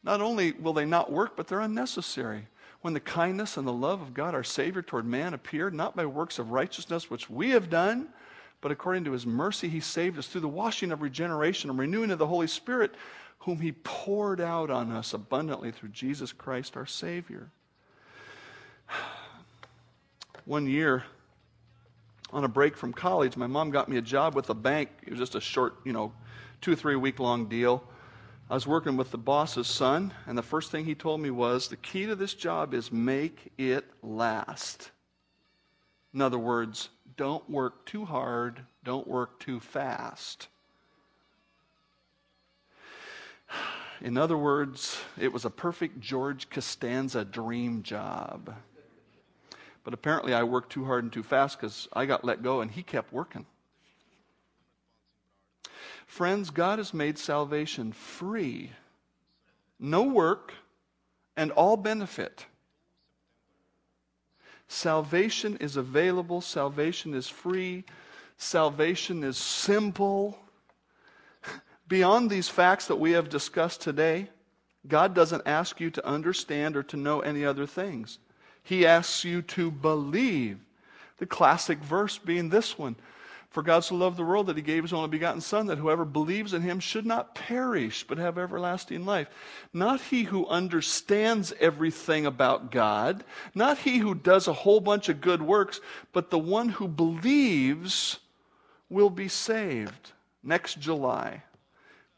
Not 0.05 0.21
only 0.21 0.53
will 0.53 0.73
they 0.73 0.85
not 0.85 1.11
work, 1.11 1.37
but 1.37 1.49
they're 1.49 1.59
unnecessary. 1.59 2.47
When 2.85 2.93
the 2.93 3.01
kindness 3.01 3.57
and 3.57 3.67
the 3.67 3.73
love 3.73 4.03
of 4.03 4.13
God, 4.13 4.35
our 4.35 4.45
Savior, 4.45 4.83
toward 4.83 5.07
man 5.07 5.33
appeared, 5.33 5.73
not 5.73 5.97
by 5.97 6.05
works 6.05 6.39
of 6.39 6.51
righteousness 6.51 7.09
which 7.09 7.31
we 7.31 7.49
have 7.53 7.71
done, 7.71 8.09
but 8.61 8.71
according 8.71 9.05
to 9.05 9.13
his 9.13 9.25
mercy, 9.25 9.71
he 9.71 9.81
saved 9.81 10.19
us 10.19 10.27
through 10.27 10.43
the 10.43 10.49
washing 10.49 10.93
of 10.93 11.01
regeneration 11.01 11.71
and 11.71 11.79
renewing 11.79 12.11
of 12.11 12.19
the 12.19 12.27
Holy 12.27 12.47
Spirit 12.47 12.95
whom 13.39 13.59
he 13.59 13.73
poured 13.73 14.39
out 14.39 14.69
on 14.69 14.93
us 14.93 15.15
abundantly 15.15 15.73
through 15.73 15.89
Jesus 15.89 16.31
Christ 16.31 16.77
our 16.77 16.85
Savior. 16.85 17.49
One 20.45 20.67
year, 20.67 21.05
on 22.35 22.45
a 22.45 22.49
break 22.49 22.77
from 22.77 22.93
college, 22.93 23.35
my 23.35 23.47
mom 23.47 23.71
got 23.71 23.89
me 23.89 23.97
a 23.97 24.03
job 24.03 24.35
with 24.35 24.51
a 24.51 24.55
bank. 24.55 24.91
It 25.05 25.09
was 25.09 25.19
just 25.19 25.35
a 25.37 25.41
short, 25.41 25.77
you 25.87 25.95
know, 25.95 26.13
two 26.61 26.73
or 26.73 26.77
three 26.77 26.97
week 26.97 27.19
long 27.19 27.47
deal. 27.47 27.83
I 28.51 28.55
was 28.55 28.67
working 28.67 28.99
with 28.99 29.11
the 29.11 29.19
boss's 29.19 29.67
son, 29.67 30.13
and 30.27 30.37
the 30.37 30.43
first 30.43 30.71
thing 30.71 30.85
he 30.85 30.95
told 30.95 31.21
me 31.21 31.31
was 31.31 31.69
the 31.69 31.77
key 31.77 32.05
to 32.05 32.15
this 32.15 32.35
job 32.35 32.75
is 32.75 32.93
make 32.93 33.51
it 33.57 33.87
last. 34.03 34.91
In 36.13 36.21
other 36.21 36.39
words, 36.39 36.91
don't 37.17 37.49
work 37.49 37.87
too 37.87 38.05
hard, 38.05 38.61
don't 38.85 39.09
work 39.09 39.41
too 39.41 39.61
fast. 39.61 40.49
In 44.03 44.19
other 44.19 44.37
words, 44.37 45.01
it 45.19 45.33
was 45.33 45.47
a 45.47 45.51
perfect 45.51 45.99
George 46.01 46.51
Costanza 46.51 47.25
dream 47.25 47.83
job. 47.83 48.55
But 49.85 49.95
apparently, 49.95 50.35
I 50.35 50.43
worked 50.43 50.71
too 50.71 50.85
hard 50.85 51.05
and 51.05 51.13
too 51.13 51.23
fast 51.23 51.59
because 51.59 51.89
I 51.95 52.05
got 52.05 52.25
let 52.25 52.43
go 52.43 52.61
and 52.61 52.71
he 52.71 52.83
kept 52.83 53.11
working. 53.11 53.47
Friends, 56.07 56.51
God 56.51 56.79
has 56.79 56.95
made 56.95 57.19
salvation 57.19 57.93
free, 57.93 58.71
no 59.79 60.03
work, 60.03 60.55
and 61.37 61.51
all 61.53 61.77
benefit. 61.77 62.47
Salvation 64.69 65.57
is 65.59 65.77
available, 65.77 66.41
salvation 66.41 67.15
is 67.15 67.29
free, 67.29 67.85
salvation 68.37 69.23
is 69.23 69.37
simple. 69.37 70.39
Beyond 71.87 72.31
these 72.31 72.49
facts 72.49 72.87
that 72.87 72.97
we 72.97 73.13
have 73.13 73.29
discussed 73.29 73.81
today, 73.83 74.29
God 74.87 75.15
doesn't 75.15 75.47
ask 75.47 75.81
you 75.81 75.91
to 75.91 76.07
understand 76.07 76.77
or 76.77 76.83
to 76.85 76.97
know 76.97 77.21
any 77.21 77.45
other 77.45 77.67
things. 77.67 78.19
He 78.63 78.87
asks 78.87 79.25
you 79.25 79.43
to 79.43 79.71
believe. 79.71 80.59
The 81.19 81.27
classic 81.27 81.79
verse 81.79 82.19
being 82.19 82.49
this 82.49 82.79
one 82.79 82.97
For 83.55 83.63
God 83.63 83.85
so 83.85 83.95
loved 83.95 84.17
the 84.17 84.25
world 84.25 84.49
that 84.49 84.57
he 84.57 84.65
gave 84.65 84.83
his 84.83 84.93
only 84.93 85.07
begotten 85.07 85.41
Son, 85.41 85.69
that 85.69 85.79
whoever 85.79 86.05
believes 86.05 86.55
in 86.55 86.63
him 86.63 86.81
should 86.81 87.07
not 87.07 87.37
perish, 87.37 88.05
but 88.05 88.19
have 88.19 88.37
everlasting 88.37 89.07
life. 89.07 89.29
Not 89.73 90.01
he 90.01 90.25
who 90.25 90.49
understands 90.49 91.55
everything 91.61 92.27
about 92.27 92.73
God, 92.73 93.23
not 93.55 93.79
he 93.79 93.99
who 93.99 94.17
does 94.17 94.49
a 94.49 94.53
whole 94.53 94.81
bunch 94.81 95.09
of 95.09 95.21
good 95.21 95.41
works, 95.41 95.81
but 96.13 96.31
the 96.31 96.39
one 96.39 96.69
who 96.69 96.89
believes 96.89 98.19
will 98.91 99.09
be 99.09 99.29
saved. 99.29 100.11
Next 100.43 100.81
July, 100.81 101.45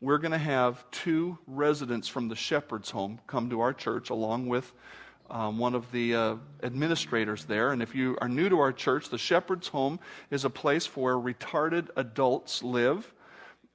we're 0.01 0.17
going 0.17 0.33
to 0.33 0.39
have 0.39 0.91
two 0.91 1.37
residents 1.47 2.09
from 2.09 2.29
the 2.29 2.35
shepherd's 2.35 2.89
home 2.89 3.21
come 3.27 3.51
to 3.51 3.61
our 3.61 3.75
church 3.75 4.09
along 4.09 4.47
with 4.47 4.73
um, 5.31 5.59
one 5.59 5.75
of 5.75 5.91
the 5.93 6.15
uh, 6.15 6.37
administrators 6.63 7.45
there. 7.45 7.73
And 7.73 7.83
if 7.83 7.95
you 7.95 8.17
are 8.21 8.29
new 8.29 8.49
to 8.49 8.59
our 8.59 8.73
church, 8.73 9.09
the 9.09 9.19
shepherd's 9.19 9.69
home 9.69 9.99
is 10.31 10.45
a 10.45 10.51
place 10.51 10.97
where 10.97 11.15
retarded 11.15 11.89
adults 11.97 12.63
live. 12.63 13.13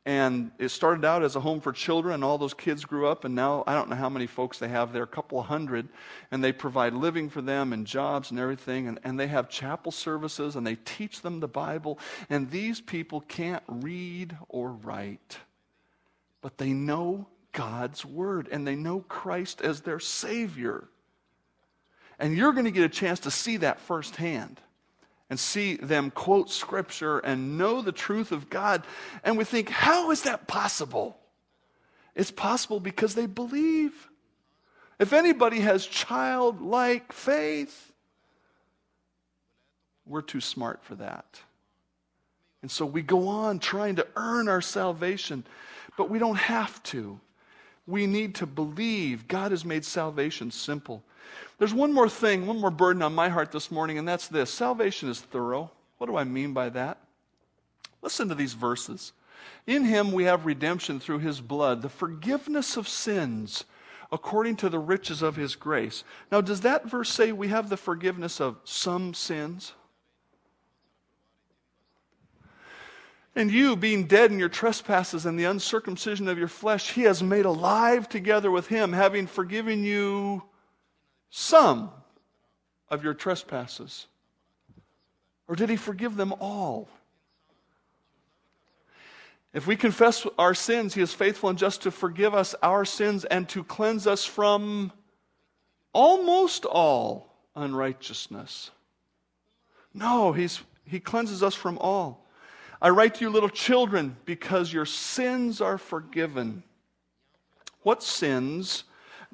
And 0.03 0.49
it 0.57 0.69
started 0.69 1.05
out 1.05 1.21
as 1.21 1.35
a 1.35 1.39
home 1.39 1.61
for 1.61 1.71
children, 1.71 2.15
and 2.15 2.23
all 2.23 2.39
those 2.39 2.55
kids 2.55 2.85
grew 2.85 3.07
up, 3.07 3.23
and 3.23 3.35
now 3.35 3.63
I 3.67 3.75
don't 3.75 3.87
know 3.87 3.95
how 3.95 4.09
many 4.09 4.25
folks 4.25 4.57
they 4.57 4.67
have 4.67 4.93
there, 4.93 5.03
a 5.03 5.07
couple 5.07 5.39
hundred, 5.43 5.89
and 6.31 6.43
they 6.43 6.51
provide 6.51 6.93
living 6.93 7.29
for 7.29 7.43
them 7.43 7.71
and 7.71 7.85
jobs 7.85 8.31
and 8.31 8.39
everything, 8.39 8.87
and, 8.87 8.99
and 9.03 9.19
they 9.19 9.27
have 9.27 9.47
chapel 9.47 9.91
services, 9.91 10.55
and 10.55 10.65
they 10.65 10.73
teach 10.73 11.21
them 11.21 11.39
the 11.39 11.47
Bible. 11.47 11.99
And 12.31 12.49
these 12.49 12.81
people 12.81 13.21
can't 13.21 13.61
read 13.67 14.35
or 14.49 14.71
write, 14.71 15.37
but 16.41 16.57
they 16.57 16.73
know 16.73 17.27
God's 17.51 18.03
Word, 18.03 18.49
and 18.51 18.65
they 18.65 18.75
know 18.75 19.01
Christ 19.01 19.61
as 19.61 19.81
their 19.81 19.99
Savior. 19.99 20.87
And 22.21 22.37
you're 22.37 22.53
going 22.53 22.65
to 22.65 22.71
get 22.71 22.83
a 22.83 22.89
chance 22.89 23.21
to 23.21 23.31
see 23.31 23.57
that 23.57 23.79
firsthand 23.79 24.61
and 25.31 25.39
see 25.39 25.75
them 25.77 26.11
quote 26.11 26.51
scripture 26.51 27.17
and 27.17 27.57
know 27.57 27.81
the 27.81 27.91
truth 27.91 28.31
of 28.31 28.47
God. 28.47 28.83
And 29.23 29.39
we 29.39 29.43
think, 29.43 29.69
how 29.69 30.11
is 30.11 30.21
that 30.21 30.45
possible? 30.45 31.17
It's 32.13 32.29
possible 32.29 32.79
because 32.79 33.15
they 33.15 33.25
believe. 33.25 34.07
If 34.99 35.13
anybody 35.13 35.61
has 35.61 35.83
childlike 35.83 37.11
faith, 37.11 37.91
we're 40.05 40.21
too 40.21 40.41
smart 40.41 40.83
for 40.83 40.93
that. 40.95 41.41
And 42.61 42.69
so 42.69 42.85
we 42.85 43.01
go 43.01 43.29
on 43.29 43.57
trying 43.57 43.95
to 43.95 44.05
earn 44.15 44.47
our 44.47 44.61
salvation, 44.61 45.43
but 45.97 46.11
we 46.11 46.19
don't 46.19 46.37
have 46.37 46.83
to. 46.83 47.19
We 47.87 48.05
need 48.05 48.35
to 48.35 48.45
believe 48.45 49.27
God 49.27 49.49
has 49.49 49.65
made 49.65 49.83
salvation 49.83 50.51
simple. 50.51 51.03
There's 51.61 51.75
one 51.75 51.93
more 51.93 52.09
thing, 52.09 52.47
one 52.47 52.59
more 52.59 52.71
burden 52.71 53.03
on 53.03 53.13
my 53.13 53.29
heart 53.29 53.51
this 53.51 53.69
morning, 53.69 53.99
and 53.99 54.07
that's 54.07 54.27
this 54.27 54.49
salvation 54.49 55.09
is 55.09 55.21
thorough. 55.21 55.69
What 55.99 56.07
do 56.07 56.17
I 56.17 56.23
mean 56.23 56.53
by 56.53 56.69
that? 56.69 56.97
Listen 58.01 58.29
to 58.29 58.33
these 58.33 58.53
verses. 58.53 59.11
In 59.67 59.85
him 59.85 60.11
we 60.11 60.23
have 60.23 60.47
redemption 60.47 60.99
through 60.99 61.19
his 61.19 61.39
blood, 61.39 61.83
the 61.83 61.87
forgiveness 61.87 62.77
of 62.77 62.87
sins 62.87 63.65
according 64.11 64.55
to 64.55 64.69
the 64.69 64.79
riches 64.79 65.21
of 65.21 65.35
his 65.35 65.55
grace. 65.55 66.03
Now, 66.31 66.41
does 66.41 66.61
that 66.61 66.89
verse 66.89 67.11
say 67.11 67.31
we 67.31 67.49
have 67.49 67.69
the 67.69 67.77
forgiveness 67.77 68.41
of 68.41 68.57
some 68.63 69.13
sins? 69.13 69.73
And 73.35 73.51
you, 73.51 73.75
being 73.75 74.07
dead 74.07 74.31
in 74.31 74.39
your 74.39 74.49
trespasses 74.49 75.27
and 75.27 75.37
the 75.37 75.45
uncircumcision 75.45 76.27
of 76.27 76.39
your 76.39 76.47
flesh, 76.47 76.93
he 76.93 77.03
has 77.03 77.21
made 77.21 77.45
alive 77.45 78.09
together 78.09 78.49
with 78.49 78.65
him, 78.65 78.93
having 78.93 79.27
forgiven 79.27 79.83
you 79.83 80.41
some 81.31 81.89
of 82.89 83.03
your 83.03 83.15
trespasses? 83.15 84.05
Or 85.47 85.55
did 85.55 85.69
he 85.69 85.77
forgive 85.77 86.15
them 86.15 86.33
all? 86.39 86.87
If 89.53 89.67
we 89.67 89.75
confess 89.75 90.25
our 90.37 90.53
sins, 90.53 90.93
he 90.93 91.01
is 91.01 91.13
faithful 91.13 91.49
and 91.49 91.57
just 91.57 91.81
to 91.81 91.91
forgive 91.91 92.33
us 92.33 92.53
our 92.61 92.85
sins 92.85 93.25
and 93.25 93.49
to 93.49 93.63
cleanse 93.63 94.07
us 94.07 94.23
from 94.23 94.91
almost 95.93 96.65
all 96.65 97.33
unrighteousness. 97.55 98.71
No, 99.93 100.31
he's, 100.31 100.61
he 100.85 100.99
cleanses 100.99 101.43
us 101.43 101.55
from 101.55 101.77
all. 101.79 102.25
I 102.81 102.89
write 102.89 103.15
to 103.15 103.25
you, 103.25 103.29
little 103.29 103.49
children, 103.49 104.15
because 104.25 104.71
your 104.71 104.85
sins 104.85 105.59
are 105.59 105.77
forgiven. 105.77 106.63
What 107.83 108.03
sins 108.03 108.85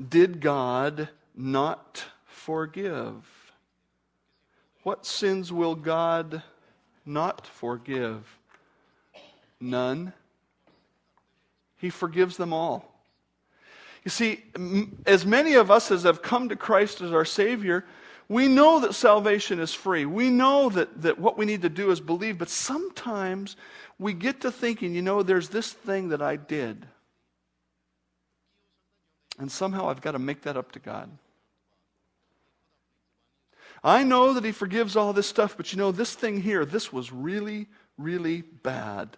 did 0.10 0.42
God 0.42 1.10
not 1.38 2.04
forgive? 2.26 3.54
What 4.84 5.06
sins 5.06 5.52
will 5.52 5.76
God 5.76 6.42
not 7.06 7.46
forgive? 7.46 8.38
None. 9.60 10.14
He 11.78 11.90
forgives 11.90 12.38
them 12.38 12.54
all. 12.54 12.94
You 14.04 14.10
see, 14.10 14.44
as 15.06 15.26
many 15.26 15.56
of 15.56 15.70
us 15.70 15.92
as 15.92 16.04
have 16.04 16.22
come 16.22 16.50
to 16.50 16.56
Christ 16.56 17.02
as 17.02 17.12
our 17.12 17.26
Savior, 17.26 17.86
we 18.30 18.48
know 18.48 18.80
that 18.80 18.94
salvation 18.94 19.60
is 19.60 19.74
free. 19.74 20.06
We 20.06 20.30
know 20.30 20.70
that, 20.70 21.02
that 21.02 21.20
what 21.20 21.38
we 21.38 21.46
need 21.46 21.62
to 21.62 21.70
do 21.70 21.92
is 21.92 22.00
believe, 22.00 22.38
but 22.38 22.50
sometimes 22.50 23.56
we 24.00 24.14
get 24.14 24.42
to 24.42 24.52
thinking, 24.52 24.96
you 24.96 25.02
know, 25.02 25.24
there's 25.24 25.50
this 25.50 25.72
thing 25.72 26.10
that 26.10 26.22
I 26.22 26.36
did. 26.36 26.86
And 29.40 29.52
somehow 29.52 29.90
I've 29.90 30.02
got 30.02 30.12
to 30.12 30.20
make 30.20 30.42
that 30.44 30.58
up 30.58 30.72
to 30.74 30.80
God. 30.80 31.10
I 33.84 34.04
know 34.04 34.34
that 34.34 34.44
He 34.44 34.52
forgives 34.52 34.96
all 34.96 35.14
this 35.14 35.28
stuff, 35.28 35.56
but 35.56 35.72
you 35.72 35.78
know, 35.78 35.92
this 35.92 36.14
thing 36.14 36.42
here, 36.42 36.66
this 36.66 36.92
was 36.92 37.12
really, 37.12 37.68
really 37.98 38.42
bad. 38.42 39.18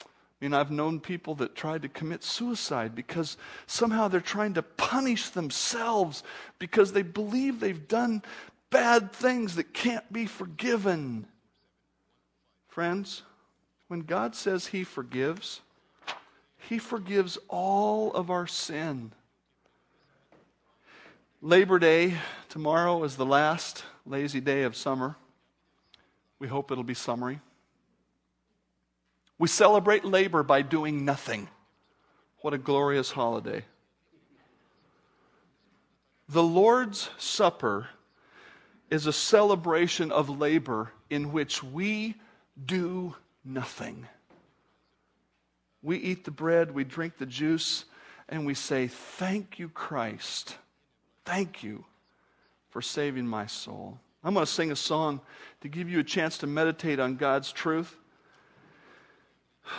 I 0.00 0.06
mean, 0.40 0.54
I've 0.54 0.70
known 0.70 1.00
people 1.00 1.34
that 1.36 1.54
tried 1.54 1.82
to 1.82 1.88
commit 1.88 2.22
suicide 2.22 2.94
because 2.94 3.36
somehow 3.66 4.08
they're 4.08 4.20
trying 4.20 4.54
to 4.54 4.62
punish 4.62 5.30
themselves 5.30 6.22
because 6.58 6.92
they 6.92 7.02
believe 7.02 7.60
they've 7.60 7.88
done 7.88 8.22
bad 8.70 9.12
things 9.12 9.54
that 9.56 9.72
can't 9.72 10.12
be 10.12 10.26
forgiven. 10.26 11.26
Friends, 12.68 13.22
when 13.88 14.00
God 14.00 14.34
says 14.34 14.66
He 14.66 14.84
forgives, 14.84 15.60
He 16.68 16.78
forgives 16.78 17.38
all 17.48 18.12
of 18.12 18.30
our 18.30 18.46
sin. 18.46 19.12
Labor 21.44 21.78
Day 21.78 22.14
tomorrow 22.48 23.04
is 23.04 23.16
the 23.16 23.26
last 23.26 23.84
lazy 24.06 24.40
day 24.40 24.62
of 24.62 24.74
summer. 24.74 25.14
We 26.38 26.48
hope 26.48 26.70
it'll 26.70 26.82
be 26.82 26.94
summery. 26.94 27.38
We 29.38 29.48
celebrate 29.48 30.06
labor 30.06 30.42
by 30.42 30.62
doing 30.62 31.04
nothing. 31.04 31.50
What 32.38 32.54
a 32.54 32.58
glorious 32.58 33.10
holiday. 33.10 33.66
The 36.30 36.42
Lord's 36.42 37.10
Supper 37.18 37.88
is 38.88 39.06
a 39.06 39.12
celebration 39.12 40.10
of 40.10 40.30
labor 40.30 40.92
in 41.10 41.30
which 41.30 41.62
we 41.62 42.14
do 42.64 43.16
nothing. 43.44 44.06
We 45.82 45.98
eat 45.98 46.24
the 46.24 46.30
bread, 46.30 46.70
we 46.70 46.84
drink 46.84 47.18
the 47.18 47.26
juice, 47.26 47.84
and 48.30 48.46
we 48.46 48.54
say, 48.54 48.86
Thank 48.86 49.58
you, 49.58 49.68
Christ 49.68 50.56
Thank 51.24 51.62
you 51.62 51.84
for 52.70 52.82
saving 52.82 53.26
my 53.26 53.46
soul. 53.46 53.98
I'm 54.22 54.34
going 54.34 54.46
to 54.46 54.50
sing 54.50 54.72
a 54.72 54.76
song 54.76 55.20
to 55.60 55.68
give 55.68 55.88
you 55.88 56.00
a 56.00 56.04
chance 56.04 56.38
to 56.38 56.46
meditate 56.46 56.98
on 56.98 57.16
God's 57.16 57.52
truth. 57.52 57.96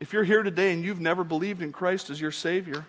If 0.00 0.12
you're 0.12 0.22
here 0.22 0.44
today 0.44 0.72
and 0.72 0.84
you've 0.84 1.00
never 1.00 1.24
believed 1.24 1.60
in 1.60 1.72
Christ 1.72 2.08
as 2.08 2.20
your 2.20 2.30
Savior, 2.30 2.86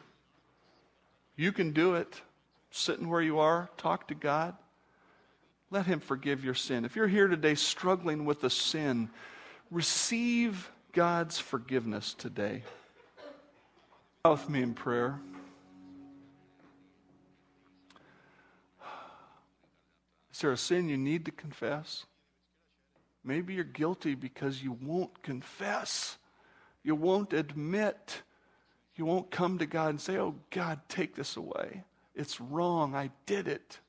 you 1.35 1.51
can 1.51 1.71
do 1.71 1.95
it. 1.95 2.21
Sitting 2.69 3.09
where 3.09 3.21
you 3.21 3.39
are, 3.39 3.67
talk 3.77 4.09
to 4.09 4.13
God. 4.13 4.55
Let 5.71 5.87
Him 5.87 5.99
forgive 5.99 6.43
your 6.45 6.53
sin. 6.53 6.85
If 6.85 6.95
you're 6.95 7.07
here 7.07 7.27
today 7.27 7.55
struggling 7.55 8.25
with 8.25 8.43
a 8.43 8.49
sin, 8.51 9.09
receive 9.71 10.69
God's 10.93 11.39
forgiveness 11.39 12.13
today. 12.13 12.61
With 14.23 14.47
me 14.47 14.61
in 14.61 14.75
prayer. 14.75 15.19
Is 20.39 20.43
there 20.43 20.51
a 20.53 20.57
sin 20.57 20.87
you 20.87 20.95
need 20.95 21.25
to 21.25 21.31
confess? 21.31 22.05
Maybe 23.25 23.55
you're 23.55 23.65
guilty 23.65 24.15
because 24.15 24.63
you 24.63 24.71
won't 24.71 25.21
confess. 25.21 26.17
You 26.81 26.95
won't 26.95 27.33
admit. 27.33 28.21
You 28.95 29.03
won't 29.03 29.31
come 29.31 29.57
to 29.57 29.65
God 29.65 29.89
and 29.89 29.99
say, 29.99 30.15
Oh, 30.15 30.35
God, 30.49 30.79
take 30.87 31.13
this 31.13 31.35
away. 31.35 31.83
It's 32.15 32.39
wrong. 32.39 32.95
I 32.95 33.09
did 33.25 33.49
it. 33.49 33.79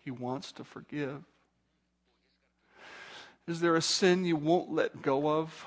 He 0.00 0.10
wants 0.10 0.50
to 0.54 0.64
forgive. 0.64 1.22
Is 3.46 3.60
there 3.60 3.76
a 3.76 3.80
sin 3.82 4.24
you 4.24 4.34
won't 4.34 4.72
let 4.72 5.02
go 5.02 5.28
of? 5.38 5.64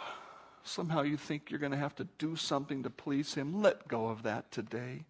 Somehow 0.65 1.03
you 1.03 1.15
think 1.15 1.49
you're 1.49 1.61
going 1.61 1.71
to 1.71 1.77
have 1.77 1.95
to 1.95 2.07
do 2.17 2.35
something 2.35 2.83
to 2.83 2.89
please 2.89 3.35
Him. 3.35 3.61
Let 3.61 3.87
go 3.87 4.07
of 4.07 4.23
that 4.23 4.51
today 4.51 5.05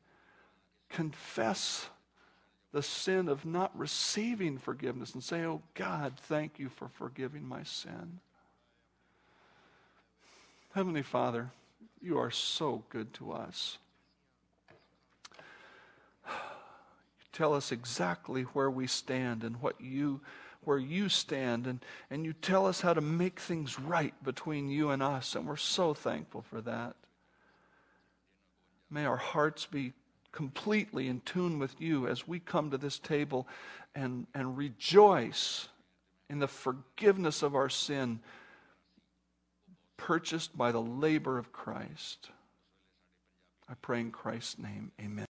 confess 0.95 1.89
the 2.71 2.81
sin 2.81 3.27
of 3.27 3.45
not 3.45 3.77
receiving 3.77 4.57
forgiveness 4.57 5.13
and 5.13 5.21
say, 5.21 5.43
Oh 5.43 5.61
God, 5.73 6.13
thank 6.15 6.57
you 6.57 6.69
for 6.69 6.87
forgiving 6.87 7.45
my 7.45 7.63
sin. 7.63 8.19
Heavenly 10.73 11.01
Father, 11.01 11.51
you 12.01 12.17
are 12.17 12.31
so 12.31 12.85
good 12.89 13.13
to 13.15 13.33
us. 13.33 13.77
You 16.27 16.33
tell 17.33 17.53
us 17.53 17.73
exactly 17.73 18.43
where 18.43 18.71
we 18.71 18.87
stand 18.87 19.43
and 19.43 19.61
what 19.61 19.81
you 19.81 20.21
where 20.63 20.77
you 20.77 21.09
stand 21.09 21.67
and, 21.67 21.83
and 22.09 22.25
you 22.25 22.31
tell 22.31 22.65
us 22.65 22.81
how 22.81 22.93
to 22.93 23.01
make 23.01 23.39
things 23.39 23.77
right 23.77 24.13
between 24.23 24.69
you 24.69 24.89
and 24.89 25.03
us, 25.03 25.35
and 25.35 25.45
we're 25.45 25.57
so 25.57 25.93
thankful 25.93 26.41
for 26.41 26.61
that. 26.61 26.95
May 28.89 29.05
our 29.05 29.17
hearts 29.17 29.65
be 29.65 29.93
completely 30.35 31.07
in 31.07 31.21
tune 31.21 31.57
with 31.59 31.79
you 31.79 32.07
as 32.07 32.27
we 32.27 32.39
come 32.39 32.69
to 32.69 32.77
this 32.77 32.99
table 32.99 33.47
and, 33.95 34.27
and 34.35 34.57
rejoice 34.57 35.69
in 36.29 36.39
the 36.39 36.47
forgiveness 36.47 37.41
of 37.41 37.55
our 37.55 37.69
sin 37.69 38.19
purchased 39.95 40.55
by 40.57 40.73
the 40.73 40.81
labor 40.81 41.37
of 41.37 41.53
Christ. 41.53 42.29
I 43.69 43.75
pray 43.81 44.01
in 44.01 44.11
Christ's 44.11 44.59
name, 44.59 44.91
amen. 44.99 45.23